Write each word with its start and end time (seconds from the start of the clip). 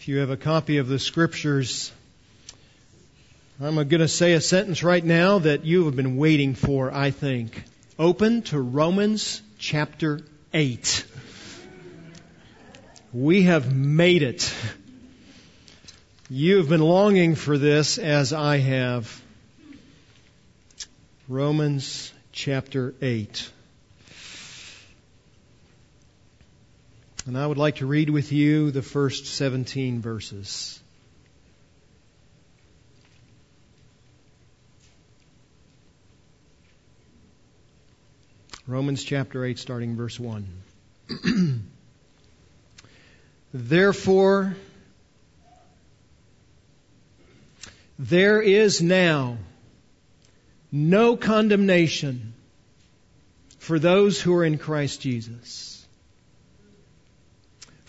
If 0.00 0.08
you 0.08 0.20
have 0.20 0.30
a 0.30 0.36
copy 0.38 0.78
of 0.78 0.88
the 0.88 0.98
scriptures, 0.98 1.92
I'm 3.60 3.74
going 3.74 3.88
to 4.00 4.08
say 4.08 4.32
a 4.32 4.40
sentence 4.40 4.82
right 4.82 5.04
now 5.04 5.40
that 5.40 5.66
you 5.66 5.84
have 5.84 5.94
been 5.94 6.16
waiting 6.16 6.54
for, 6.54 6.90
I 6.90 7.10
think. 7.10 7.62
Open 7.98 8.40
to 8.44 8.58
Romans 8.58 9.42
chapter 9.58 10.20
8. 10.54 11.04
We 13.12 13.42
have 13.42 13.76
made 13.76 14.22
it. 14.22 14.50
You 16.30 16.56
have 16.56 16.70
been 16.70 16.80
longing 16.80 17.34
for 17.34 17.58
this 17.58 17.98
as 17.98 18.32
I 18.32 18.56
have. 18.56 19.20
Romans 21.28 22.10
chapter 22.32 22.94
8. 23.02 23.50
And 27.26 27.36
I 27.36 27.46
would 27.46 27.58
like 27.58 27.76
to 27.76 27.86
read 27.86 28.08
with 28.08 28.32
you 28.32 28.70
the 28.70 28.82
first 28.82 29.26
17 29.26 30.00
verses. 30.00 30.80
Romans 38.66 39.04
chapter 39.04 39.44
8, 39.44 39.58
starting 39.58 39.96
verse 39.96 40.18
1. 40.18 40.46
Therefore, 43.52 44.56
there 47.98 48.40
is 48.40 48.80
now 48.80 49.36
no 50.72 51.16
condemnation 51.16 52.32
for 53.58 53.78
those 53.78 54.20
who 54.20 54.34
are 54.36 54.44
in 54.44 54.56
Christ 54.56 55.00
Jesus. 55.00 55.69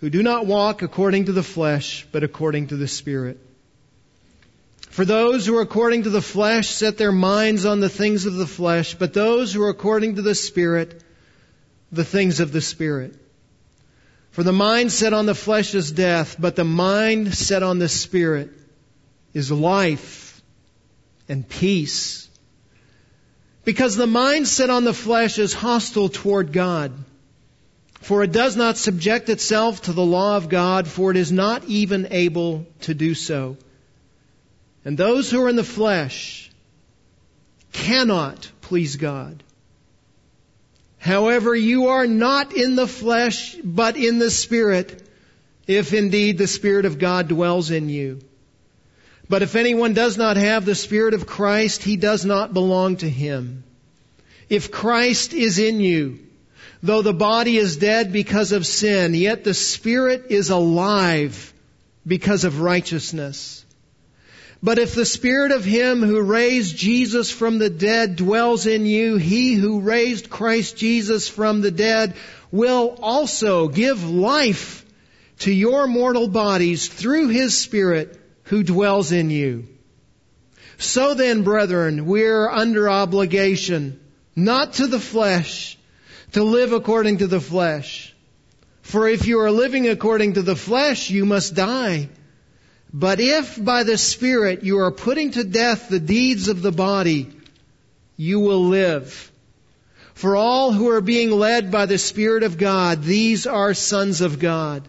who 0.00 0.10
do 0.10 0.22
not 0.22 0.46
walk 0.46 0.82
according 0.82 1.26
to 1.26 1.32
the 1.32 1.42
flesh, 1.42 2.06
but 2.12 2.22
according 2.22 2.68
to 2.68 2.76
the 2.76 2.88
Spirit. 2.88 3.38
For 4.90 5.04
those 5.04 5.46
who 5.46 5.56
are 5.56 5.62
according 5.62 6.04
to 6.04 6.10
the 6.10 6.22
flesh 6.22 6.68
set 6.68 6.96
their 6.96 7.12
minds 7.12 7.64
on 7.64 7.80
the 7.80 7.88
things 7.88 8.26
of 8.26 8.34
the 8.34 8.46
flesh, 8.46 8.94
but 8.94 9.12
those 9.12 9.52
who 9.52 9.62
are 9.62 9.68
according 9.68 10.16
to 10.16 10.22
the 10.22 10.34
Spirit, 10.34 11.02
the 11.92 12.04
things 12.04 12.40
of 12.40 12.52
the 12.52 12.60
Spirit. 12.60 13.14
For 14.30 14.42
the 14.42 14.52
mind 14.52 14.92
set 14.92 15.12
on 15.12 15.26
the 15.26 15.34
flesh 15.34 15.74
is 15.74 15.92
death, 15.92 16.36
but 16.38 16.56
the 16.56 16.64
mind 16.64 17.34
set 17.34 17.62
on 17.62 17.78
the 17.78 17.88
Spirit 17.88 18.50
is 19.32 19.50
life 19.50 20.42
and 21.28 21.48
peace. 21.48 22.28
Because 23.64 23.96
the 23.96 24.06
mind 24.06 24.46
set 24.46 24.70
on 24.70 24.84
the 24.84 24.94
flesh 24.94 25.38
is 25.38 25.52
hostile 25.52 26.08
toward 26.08 26.52
God. 26.52 26.92
For 28.06 28.22
it 28.22 28.30
does 28.30 28.54
not 28.54 28.76
subject 28.76 29.28
itself 29.30 29.82
to 29.82 29.92
the 29.92 30.04
law 30.04 30.36
of 30.36 30.48
God, 30.48 30.86
for 30.86 31.10
it 31.10 31.16
is 31.16 31.32
not 31.32 31.64
even 31.64 32.06
able 32.12 32.64
to 32.82 32.94
do 32.94 33.14
so. 33.14 33.56
And 34.84 34.96
those 34.96 35.28
who 35.28 35.42
are 35.42 35.48
in 35.48 35.56
the 35.56 35.64
flesh 35.64 36.48
cannot 37.72 38.48
please 38.60 38.94
God. 38.94 39.42
However, 40.98 41.52
you 41.52 41.88
are 41.88 42.06
not 42.06 42.52
in 42.52 42.76
the 42.76 42.86
flesh, 42.86 43.56
but 43.56 43.96
in 43.96 44.20
the 44.20 44.30
Spirit, 44.30 45.02
if 45.66 45.92
indeed 45.92 46.38
the 46.38 46.46
Spirit 46.46 46.84
of 46.84 47.00
God 47.00 47.26
dwells 47.26 47.72
in 47.72 47.88
you. 47.88 48.20
But 49.28 49.42
if 49.42 49.56
anyone 49.56 49.94
does 49.94 50.16
not 50.16 50.36
have 50.36 50.64
the 50.64 50.76
Spirit 50.76 51.14
of 51.14 51.26
Christ, 51.26 51.82
he 51.82 51.96
does 51.96 52.24
not 52.24 52.54
belong 52.54 52.98
to 52.98 53.10
him. 53.10 53.64
If 54.48 54.70
Christ 54.70 55.34
is 55.34 55.58
in 55.58 55.80
you, 55.80 56.20
Though 56.86 57.02
the 57.02 57.12
body 57.12 57.56
is 57.56 57.78
dead 57.78 58.12
because 58.12 58.52
of 58.52 58.64
sin, 58.64 59.12
yet 59.12 59.42
the 59.42 59.54
spirit 59.54 60.26
is 60.30 60.50
alive 60.50 61.52
because 62.06 62.44
of 62.44 62.60
righteousness. 62.60 63.64
But 64.62 64.78
if 64.78 64.94
the 64.94 65.04
spirit 65.04 65.50
of 65.50 65.64
him 65.64 66.00
who 66.00 66.20
raised 66.22 66.76
Jesus 66.76 67.28
from 67.28 67.58
the 67.58 67.70
dead 67.70 68.14
dwells 68.14 68.66
in 68.66 68.86
you, 68.86 69.16
he 69.16 69.54
who 69.54 69.80
raised 69.80 70.30
Christ 70.30 70.76
Jesus 70.76 71.28
from 71.28 71.60
the 71.60 71.72
dead 71.72 72.14
will 72.52 72.96
also 73.02 73.66
give 73.66 74.08
life 74.08 74.86
to 75.40 75.52
your 75.52 75.88
mortal 75.88 76.28
bodies 76.28 76.86
through 76.86 77.30
his 77.30 77.58
spirit 77.58 78.16
who 78.44 78.62
dwells 78.62 79.10
in 79.10 79.30
you. 79.30 79.66
So 80.78 81.14
then, 81.14 81.42
brethren, 81.42 82.06
we're 82.06 82.48
under 82.48 82.88
obligation, 82.88 83.98
not 84.36 84.74
to 84.74 84.86
the 84.86 85.00
flesh, 85.00 85.76
to 86.32 86.42
live 86.42 86.72
according 86.72 87.18
to 87.18 87.26
the 87.26 87.40
flesh. 87.40 88.14
For 88.82 89.08
if 89.08 89.26
you 89.26 89.40
are 89.40 89.50
living 89.50 89.88
according 89.88 90.34
to 90.34 90.42
the 90.42 90.56
flesh, 90.56 91.10
you 91.10 91.24
must 91.24 91.54
die. 91.54 92.08
But 92.92 93.20
if 93.20 93.62
by 93.62 93.82
the 93.82 93.98
Spirit 93.98 94.62
you 94.62 94.78
are 94.78 94.92
putting 94.92 95.32
to 95.32 95.44
death 95.44 95.88
the 95.88 96.00
deeds 96.00 96.48
of 96.48 96.62
the 96.62 96.72
body, 96.72 97.28
you 98.16 98.40
will 98.40 98.66
live. 98.68 99.32
For 100.14 100.36
all 100.36 100.72
who 100.72 100.88
are 100.90 101.00
being 101.00 101.30
led 101.30 101.70
by 101.70 101.86
the 101.86 101.98
Spirit 101.98 102.42
of 102.42 102.56
God, 102.56 103.02
these 103.02 103.46
are 103.46 103.74
sons 103.74 104.20
of 104.20 104.38
God. 104.38 104.88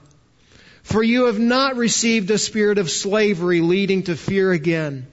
For 0.83 1.03
you 1.03 1.25
have 1.25 1.37
not 1.37 1.75
received 1.75 2.31
a 2.31 2.37
spirit 2.37 2.77
of 2.77 2.89
slavery 2.89 3.59
leading 3.59 4.03
to 4.03 4.15
fear 4.15 4.53
again. 4.53 5.05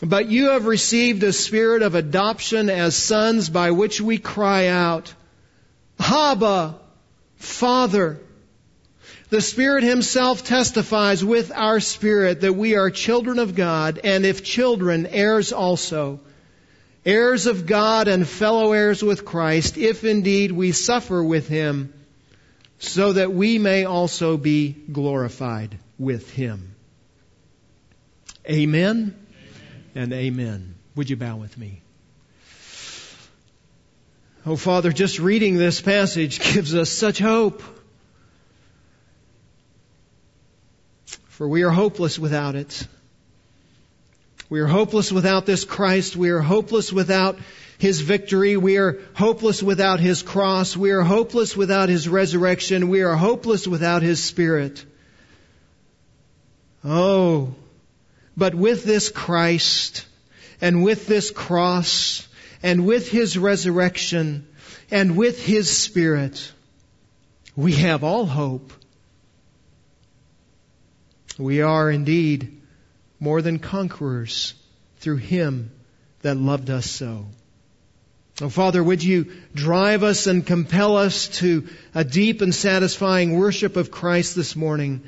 But 0.00 0.30
you 0.30 0.50
have 0.50 0.64
received 0.64 1.22
a 1.22 1.34
spirit 1.34 1.82
of 1.82 1.94
adoption 1.94 2.70
as 2.70 2.96
sons 2.96 3.50
by 3.50 3.72
which 3.72 4.00
we 4.00 4.16
cry 4.16 4.68
out, 4.68 5.12
Abba, 5.98 6.76
Father. 7.36 8.20
The 9.28 9.40
Spirit 9.40 9.82
Himself 9.82 10.44
testifies 10.44 11.24
with 11.24 11.50
our 11.52 11.80
spirit 11.80 12.42
that 12.42 12.54
we 12.54 12.76
are 12.76 12.90
children 12.90 13.38
of 13.38 13.54
God, 13.54 14.00
and 14.04 14.24
if 14.24 14.44
children, 14.44 15.06
heirs 15.06 15.52
also. 15.52 16.20
Heirs 17.04 17.46
of 17.46 17.66
God 17.66 18.08
and 18.08 18.26
fellow 18.26 18.72
heirs 18.72 19.02
with 19.02 19.24
Christ, 19.24 19.78
if 19.78 20.04
indeed 20.04 20.52
we 20.52 20.72
suffer 20.72 21.22
with 21.22 21.48
Him, 21.48 21.92
so 22.78 23.12
that 23.12 23.32
we 23.32 23.58
may 23.58 23.84
also 23.84 24.36
be 24.36 24.72
glorified 24.92 25.78
with 25.98 26.30
Him. 26.30 26.74
Amen, 28.48 29.16
amen. 29.16 29.16
and 29.94 30.12
amen. 30.12 30.74
Would 30.94 31.10
you 31.10 31.16
bow 31.16 31.36
with 31.36 31.56
me? 31.58 31.82
Oh, 34.48 34.54
Father, 34.54 34.92
just 34.92 35.18
reading 35.18 35.56
this 35.56 35.80
passage 35.80 36.38
gives 36.38 36.72
us 36.72 36.88
such 36.88 37.18
hope. 37.18 37.64
For 41.26 41.48
we 41.48 41.64
are 41.64 41.70
hopeless 41.70 42.16
without 42.16 42.54
it. 42.54 42.86
We 44.48 44.60
are 44.60 44.68
hopeless 44.68 45.10
without 45.10 45.46
this 45.46 45.64
Christ. 45.64 46.14
We 46.14 46.30
are 46.30 46.40
hopeless 46.40 46.92
without 46.92 47.36
His 47.78 48.00
victory. 48.00 48.56
We 48.56 48.76
are 48.76 49.00
hopeless 49.14 49.64
without 49.64 49.98
His 49.98 50.22
cross. 50.22 50.76
We 50.76 50.92
are 50.92 51.02
hopeless 51.02 51.56
without 51.56 51.88
His 51.88 52.08
resurrection. 52.08 52.88
We 52.88 53.02
are 53.02 53.16
hopeless 53.16 53.66
without 53.66 54.02
His 54.02 54.22
Spirit. 54.22 54.84
Oh, 56.84 57.52
but 58.36 58.54
with 58.54 58.84
this 58.84 59.08
Christ 59.08 60.06
and 60.60 60.84
with 60.84 61.08
this 61.08 61.32
cross, 61.32 62.25
and 62.62 62.86
with 62.86 63.10
His 63.10 63.36
resurrection 63.36 64.46
and 64.90 65.16
with 65.16 65.44
His 65.44 65.74
Spirit, 65.74 66.52
we 67.54 67.72
have 67.72 68.04
all 68.04 68.26
hope. 68.26 68.72
We 71.38 71.62
are 71.62 71.90
indeed 71.90 72.60
more 73.20 73.42
than 73.42 73.58
conquerors 73.58 74.54
through 74.98 75.16
Him 75.16 75.70
that 76.22 76.36
loved 76.36 76.70
us 76.70 76.90
so. 76.90 77.26
Oh, 78.40 78.50
Father, 78.50 78.82
would 78.82 79.02
you 79.02 79.32
drive 79.54 80.02
us 80.02 80.26
and 80.26 80.46
compel 80.46 80.96
us 80.96 81.28
to 81.38 81.66
a 81.94 82.04
deep 82.04 82.42
and 82.42 82.54
satisfying 82.54 83.38
worship 83.38 83.76
of 83.76 83.90
Christ 83.90 84.36
this 84.36 84.54
morning 84.54 85.04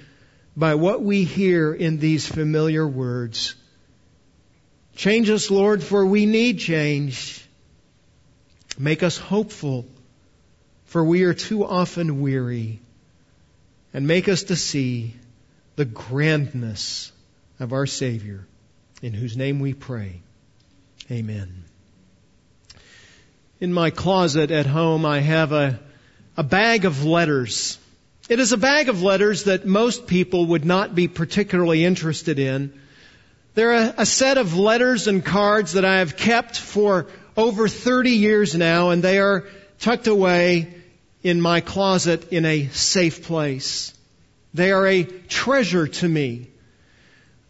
by 0.59 0.75
what 0.75 1.03
we 1.03 1.23
hear 1.23 1.73
in 1.73 1.99
these 1.99 2.27
familiar 2.27 2.87
words. 2.87 3.55
Change 4.99 5.31
us, 5.31 5.49
Lord, 5.49 5.81
for 5.81 6.05
we 6.05 6.27
need 6.27 6.59
change. 6.59 7.47
Make 8.77 9.05
us 9.05 9.17
hopeful, 9.17 9.87
for 10.87 11.05
we 11.05 11.23
are 11.23 11.35
too 11.35 11.65
often 11.65 12.21
weary. 12.21 12.81
And 13.95 14.09
make 14.09 14.29
us 14.29 14.43
to 14.45 14.56
see 14.56 15.15
the 15.77 15.85
grandness 15.85 17.12
of 17.61 17.73
our 17.73 17.87
Savior, 17.87 18.45
in 19.00 19.12
whose 19.12 19.37
name 19.37 19.61
we 19.61 19.73
pray. 19.73 20.21
Amen. 21.12 21.62
In 23.61 23.73
my 23.73 23.91
closet 23.91 24.51
at 24.51 24.67
home, 24.67 25.06
I 25.06 25.21
have 25.21 25.53
a, 25.53 25.79
a 26.37 26.43
bag 26.43 26.85
of 26.87 27.05
letters. 27.05 27.79
It 28.29 28.41
is 28.41 28.51
a 28.51 28.56
bag 28.56 28.89
of 28.89 29.01
letters 29.01 29.44
that 29.44 29.65
most 29.65 30.09
people 30.09 30.47
would 30.47 30.65
not 30.65 30.97
be 30.97 31.06
particularly 31.06 31.85
interested 31.85 32.41
in. 32.41 32.73
They're 33.58 33.72
a, 33.72 33.94
a 33.99 34.06
set 34.06 34.38
of 34.38 34.56
letters 34.56 35.08
and 35.08 35.25
cards 35.25 35.72
that 35.72 35.84
I 35.84 35.99
have 35.99 36.16
kept 36.16 36.56
for 36.56 37.08
over 37.37 37.66
30 37.66 38.10
years 38.10 38.55
now, 38.55 38.90
and 38.90 39.02
they 39.02 39.19
are 39.19 39.49
tucked 39.81 40.06
away 40.06 40.72
in 41.25 41.40
my 41.40 41.60
closet 41.60 42.32
in 42.32 42.44
a 42.44 42.69
safe 42.69 43.25
place. 43.25 43.93
They 44.55 44.70
are 44.70 44.87
a 44.87 45.02
treasure 45.02 45.88
to 45.88 46.08
me. 46.08 46.50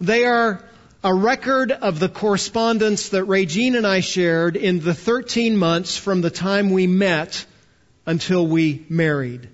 They 0.01 0.25
are 0.25 0.65
a 1.05 1.13
record 1.13 1.73
of 1.73 2.01
the 2.01 2.09
correspondence 2.09 3.11
that 3.11 3.25
Regine 3.25 3.77
and 3.77 3.87
I 3.87 4.01
shared 4.01 4.57
in 4.57 4.81
the 4.81 4.95
13 4.95 5.59
months 5.59 5.99
from 5.99 6.23
the 6.23 6.31
time 6.31 6.71
we 6.71 6.87
met 6.87 7.45
until 8.07 8.47
we 8.47 8.87
married. 8.89 9.47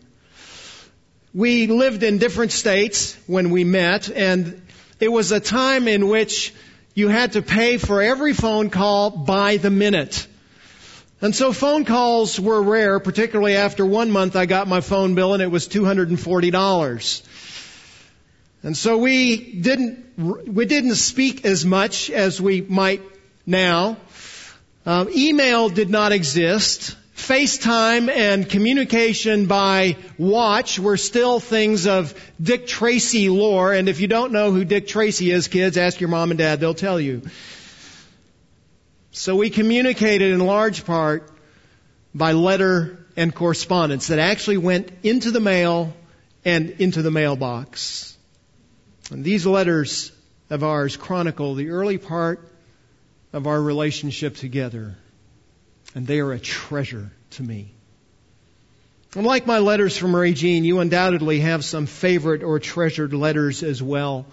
We 1.34 1.66
lived 1.66 2.04
in 2.04 2.18
different 2.18 2.52
states 2.52 3.18
when 3.26 3.50
we 3.50 3.64
met 3.64 4.08
and 4.08 4.63
it 5.04 5.12
was 5.12 5.32
a 5.32 5.38
time 5.40 5.86
in 5.86 6.08
which 6.08 6.54
you 6.94 7.08
had 7.08 7.32
to 7.32 7.42
pay 7.42 7.76
for 7.76 8.00
every 8.00 8.32
phone 8.32 8.70
call 8.70 9.10
by 9.10 9.58
the 9.58 9.68
minute. 9.68 10.26
And 11.20 11.34
so 11.34 11.52
phone 11.52 11.84
calls 11.84 12.40
were 12.40 12.62
rare, 12.62 12.98
particularly 13.00 13.54
after 13.54 13.84
one 13.84 14.10
month 14.10 14.34
I 14.34 14.46
got 14.46 14.66
my 14.66 14.80
phone 14.80 15.14
bill 15.14 15.34
and 15.34 15.42
it 15.42 15.50
was 15.50 15.68
$240. 15.68 17.22
And 18.62 18.74
so 18.74 18.96
we 18.96 19.36
didn't, 19.60 20.06
we 20.16 20.64
didn't 20.64 20.94
speak 20.94 21.44
as 21.44 21.66
much 21.66 22.08
as 22.08 22.40
we 22.40 22.62
might 22.62 23.02
now. 23.44 23.98
Um, 24.86 25.10
email 25.10 25.68
did 25.68 25.90
not 25.90 26.12
exist. 26.12 26.96
FaceTime 27.16 28.10
and 28.10 28.48
communication 28.48 29.46
by 29.46 29.96
watch 30.18 30.78
were 30.78 30.96
still 30.96 31.40
things 31.40 31.86
of 31.86 32.14
Dick 32.42 32.66
Tracy 32.66 33.28
lore. 33.28 33.72
And 33.72 33.88
if 33.88 34.00
you 34.00 34.08
don't 34.08 34.32
know 34.32 34.50
who 34.50 34.64
Dick 34.64 34.88
Tracy 34.88 35.30
is, 35.30 35.48
kids, 35.48 35.76
ask 35.76 36.00
your 36.00 36.10
mom 36.10 36.32
and 36.32 36.38
dad. 36.38 36.60
They'll 36.60 36.74
tell 36.74 37.00
you. 37.00 37.22
So 39.12 39.36
we 39.36 39.48
communicated 39.48 40.32
in 40.32 40.40
large 40.40 40.84
part 40.84 41.30
by 42.14 42.32
letter 42.32 43.06
and 43.16 43.32
correspondence 43.32 44.08
that 44.08 44.18
actually 44.18 44.56
went 44.56 44.90
into 45.04 45.30
the 45.30 45.40
mail 45.40 45.94
and 46.44 46.70
into 46.70 47.00
the 47.00 47.12
mailbox. 47.12 48.16
And 49.10 49.24
these 49.24 49.46
letters 49.46 50.10
of 50.50 50.64
ours 50.64 50.96
chronicle 50.96 51.54
the 51.54 51.70
early 51.70 51.98
part 51.98 52.48
of 53.32 53.46
our 53.46 53.60
relationship 53.60 54.36
together, 54.36 54.96
and 55.94 56.06
they 56.06 56.20
are 56.20 56.32
a 56.32 56.38
treasure 56.38 57.10
to 57.30 57.42
me. 57.42 57.72
And 59.14 59.24
like 59.24 59.46
my 59.46 59.58
letters 59.58 59.96
from 59.96 60.12
Mary 60.12 60.34
Jean, 60.34 60.64
you 60.64 60.80
undoubtedly 60.80 61.40
have 61.40 61.64
some 61.64 61.86
favorite 61.86 62.42
or 62.42 62.58
treasured 62.58 63.14
letters 63.14 63.62
as 63.62 63.80
well. 63.80 64.26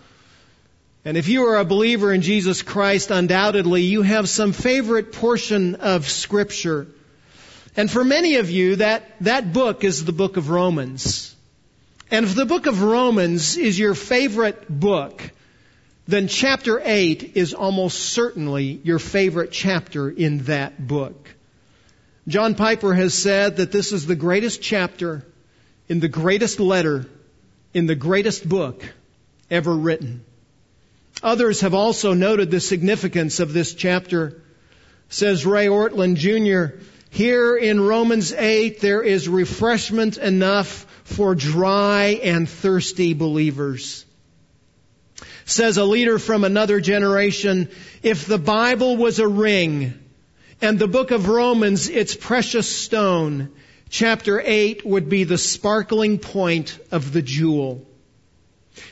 And 1.05 1.17
if 1.17 1.27
you 1.27 1.47
are 1.47 1.57
a 1.57 1.65
believer 1.65 2.11
in 2.11 2.21
Jesus 2.21 2.61
Christ, 2.63 3.11
undoubtedly 3.11 3.83
you 3.83 4.01
have 4.01 4.27
some 4.27 4.53
favorite 4.53 5.11
portion 5.13 5.75
of 5.75 6.09
Scripture. 6.09 6.87
And 7.75 7.89
for 7.89 8.03
many 8.03 8.35
of 8.35 8.49
you, 8.49 8.77
that, 8.77 9.03
that 9.21 9.53
book 9.53 9.83
is 9.83 10.03
the 10.03 10.11
book 10.11 10.37
of 10.37 10.49
Romans. 10.49 11.35
And 12.09 12.25
if 12.25 12.35
the 12.35 12.45
book 12.45 12.65
of 12.65 12.81
Romans 12.81 13.57
is 13.57 13.79
your 13.79 13.95
favorite 13.95 14.67
book, 14.67 15.21
then 16.07 16.27
chapter 16.27 16.81
8 16.83 17.33
is 17.35 17.53
almost 17.53 17.99
certainly 17.99 18.81
your 18.83 18.99
favorite 18.99 19.51
chapter 19.51 20.09
in 20.09 20.39
that 20.45 20.85
book. 20.85 21.29
John 22.27 22.55
Piper 22.55 22.93
has 22.93 23.13
said 23.13 23.57
that 23.57 23.71
this 23.71 23.91
is 23.91 24.05
the 24.05 24.15
greatest 24.15 24.61
chapter 24.61 25.25
in 25.87 25.99
the 25.99 26.07
greatest 26.07 26.59
letter 26.59 27.07
in 27.73 27.87
the 27.87 27.95
greatest 27.95 28.47
book 28.47 28.83
ever 29.49 29.73
written. 29.73 30.23
Others 31.23 31.61
have 31.61 31.73
also 31.73 32.13
noted 32.13 32.51
the 32.51 32.59
significance 32.59 33.39
of 33.39 33.53
this 33.53 33.73
chapter. 33.73 34.41
Says 35.09 35.45
Ray 35.45 35.67
Ortlund 35.67 36.15
Jr., 36.15 36.77
here 37.09 37.57
in 37.57 37.81
Romans 37.81 38.31
8 38.31 38.79
there 38.79 39.01
is 39.01 39.27
refreshment 39.27 40.17
enough 40.17 40.85
for 41.03 41.35
dry 41.35 42.19
and 42.23 42.47
thirsty 42.47 43.13
believers. 43.13 44.05
Says 45.45 45.77
a 45.77 45.83
leader 45.83 46.19
from 46.19 46.43
another 46.43 46.79
generation, 46.79 47.69
if 48.03 48.25
the 48.25 48.37
Bible 48.37 48.95
was 48.95 49.19
a 49.19 49.27
ring 49.27 49.99
and 50.61 50.77
the 50.77 50.87
book 50.87 51.11
of 51.11 51.27
Romans 51.27 51.89
its 51.89 52.15
precious 52.15 52.69
stone, 52.69 53.51
chapter 53.89 54.39
8 54.39 54.85
would 54.85 55.09
be 55.09 55.23
the 55.23 55.37
sparkling 55.37 56.19
point 56.19 56.77
of 56.91 57.11
the 57.11 57.21
jewel. 57.21 57.87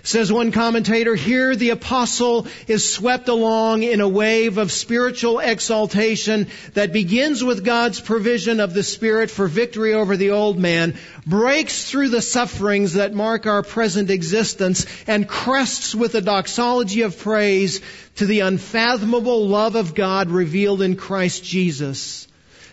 Says 0.04 0.32
one 0.32 0.52
commentator, 0.52 1.16
here 1.16 1.56
the 1.56 1.70
apostle 1.70 2.48
is 2.68 2.90
swept 2.90 3.30
along 3.30 3.84
in 3.84 4.02
a 4.02 4.10
wave 4.10 4.58
of 4.58 4.72
spiritual 4.72 5.40
exaltation 5.40 6.48
that 6.74 6.92
begins 6.92 7.44
with 7.44 7.64
God's 7.64 8.02
provision 8.02 8.60
of 8.60 8.74
the 8.74 8.84
Spirit 8.84 9.30
for 9.30 9.48
victory 9.48 9.94
over 9.94 10.18
the 10.18 10.32
old 10.32 10.58
man, 10.58 10.96
breaks 11.26 11.90
through 11.90 12.10
the 12.10 12.22
sufferings 12.22 12.94
that 12.94 13.14
mark 13.14 13.46
our 13.46 13.64
present 13.64 14.10
existence, 14.10 14.86
and 15.08 15.28
crests 15.28 15.96
with 15.96 16.16
a 16.16 16.22
doxology 16.22 17.04
of 17.04 17.20
praise 17.20 17.82
to 18.16 18.26
the 18.26 18.42
unfathomable 18.42 19.48
love 19.48 19.76
of 19.76 19.96
God 19.96 20.30
revealed 20.30 20.82
in 20.82 20.96
Christ 20.96 21.44
Jesus. 21.44 22.29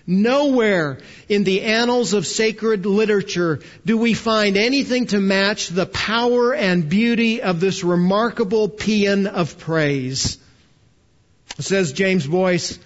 Nowhere 0.06 0.98
in 1.28 1.42
the 1.42 1.62
annals 1.62 2.12
of 2.12 2.26
sacred 2.26 2.86
literature 2.86 3.60
do 3.84 3.98
we 3.98 4.14
find 4.14 4.56
anything 4.56 5.06
to 5.06 5.18
match 5.18 5.68
the 5.68 5.86
power 5.86 6.54
and 6.54 6.88
beauty 6.88 7.42
of 7.42 7.58
this 7.58 7.82
remarkable 7.82 8.68
paean 8.68 9.26
of 9.26 9.58
praise. 9.58 10.38
Says 11.58 11.92
James 11.92 12.26
Boice, 12.26 12.78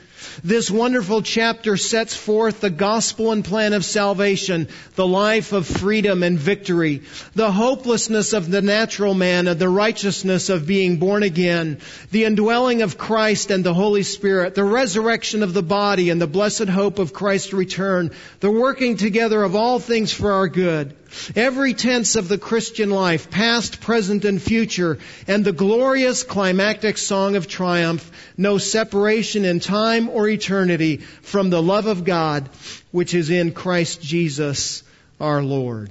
this 0.43 0.71
wonderful 0.71 1.23
chapter 1.23 1.77
sets 1.77 2.15
forth 2.15 2.61
the 2.61 2.71
gospel 2.71 3.33
and 3.33 3.45
plan 3.45 3.73
of 3.73 3.85
salvation, 3.85 4.69
the 4.95 5.07
life 5.07 5.53
of 5.53 5.67
freedom 5.67 6.23
and 6.23 6.39
victory, 6.39 7.03
the 7.35 7.51
hopelessness 7.51 8.33
of 8.33 8.51
the 8.51 8.63
natural 8.63 9.15
man 9.15 9.49
and 9.49 9.59
the 9.59 9.69
righteousness 9.69 10.49
of 10.49 10.67
being 10.67 10.99
born 10.99 11.23
again, 11.23 11.79
the 12.11 12.25
indwelling 12.25 12.83
of 12.83 12.99
Christ 12.99 13.51
and 13.51 13.65
the 13.65 13.75
Holy 13.75 14.03
Spirit, 14.03 14.55
the 14.55 14.65
resurrection 14.65 15.43
of 15.43 15.55
the 15.55 15.63
body 15.63 16.11
and 16.11 16.21
the 16.21 16.27
blessed 16.27 16.69
hope 16.69 16.99
of 16.99 17.13
Christ's 17.13 17.53
return, 17.53 18.11
the 18.41 18.51
working 18.51 18.97
together 18.97 19.43
of 19.43 19.55
all 19.55 19.79
things 19.79 20.13
for 20.13 20.33
our 20.33 20.49
good, 20.49 20.97
every 21.35 21.75
tense 21.75 22.17
of 22.17 22.29
the 22.29 22.39
Christian 22.39 22.91
life, 22.91 23.31
past, 23.31 23.81
present, 23.81 24.25
and 24.25 24.41
future, 24.41 24.99
and 25.27 25.45
the 25.45 25.53
glorious 25.53 26.23
climactic 26.23 26.99
song 26.99 27.37
of 27.37 27.49
triumph, 27.49 28.11
no 28.37 28.59
separation 28.59 29.45
in 29.45 29.61
time 29.61 30.09
or 30.09 30.29
eternity 30.29 30.99
from 30.99 31.51
the 31.51 31.63
love 31.63 31.87
of 31.87 32.05
God 32.05 32.49
which 32.91 33.15
is 33.15 33.31
in 33.31 33.53
Christ 33.53 34.03
Jesus 34.03 34.83
our 35.21 35.43
Lord. 35.43 35.91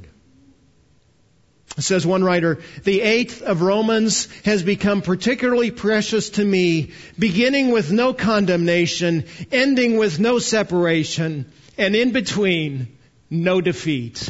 Says 1.77 2.05
one 2.05 2.23
writer, 2.23 2.59
the 2.83 3.01
eighth 3.01 3.41
of 3.41 3.61
Romans 3.61 4.27
has 4.43 4.63
become 4.63 5.01
particularly 5.01 5.71
precious 5.71 6.31
to 6.31 6.43
me, 6.43 6.91
beginning 7.17 7.71
with 7.71 7.91
no 7.91 8.13
condemnation, 8.13 9.25
ending 9.51 9.97
with 9.97 10.19
no 10.19 10.39
separation, 10.39 11.45
and 11.77 11.95
in 11.95 12.11
between, 12.11 12.97
no 13.29 13.61
defeat. 13.61 14.29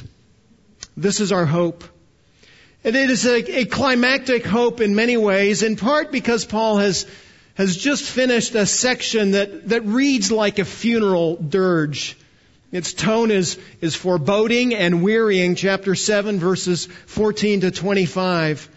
This 1.02 1.22
is 1.22 1.32
our 1.32 1.46
hope. 1.46 1.86
And 2.84 2.96
it 2.96 3.10
is 3.10 3.26
a, 3.26 3.60
a, 3.60 3.66
climactic 3.66 4.46
hope 4.46 4.82
in 4.82 4.96
many 4.96 5.18
ways, 5.18 5.64
in 5.64 5.76
part 5.76 6.12
because 6.12 6.46
Paul 6.46 6.78
has, 6.78 7.06
has 7.56 7.76
just 7.76 8.04
finished 8.04 8.56
a 8.56 8.66
section 8.66 9.32
that, 9.32 9.70
that 9.70 9.86
reads 9.86 10.32
like 10.32 10.60
a 10.60 10.66
funeral 10.66 11.36
dirge. 11.38 12.18
Its 12.72 12.94
tone 12.94 13.32
is, 13.32 13.58
is 13.82 13.96
foreboding 13.96 14.76
and 14.76 15.02
wearying, 15.02 15.56
chapter 15.56 15.96
7 15.96 16.40
verses 16.40 16.86
14 17.08 17.62
to 17.62 17.72
25. 17.72 18.70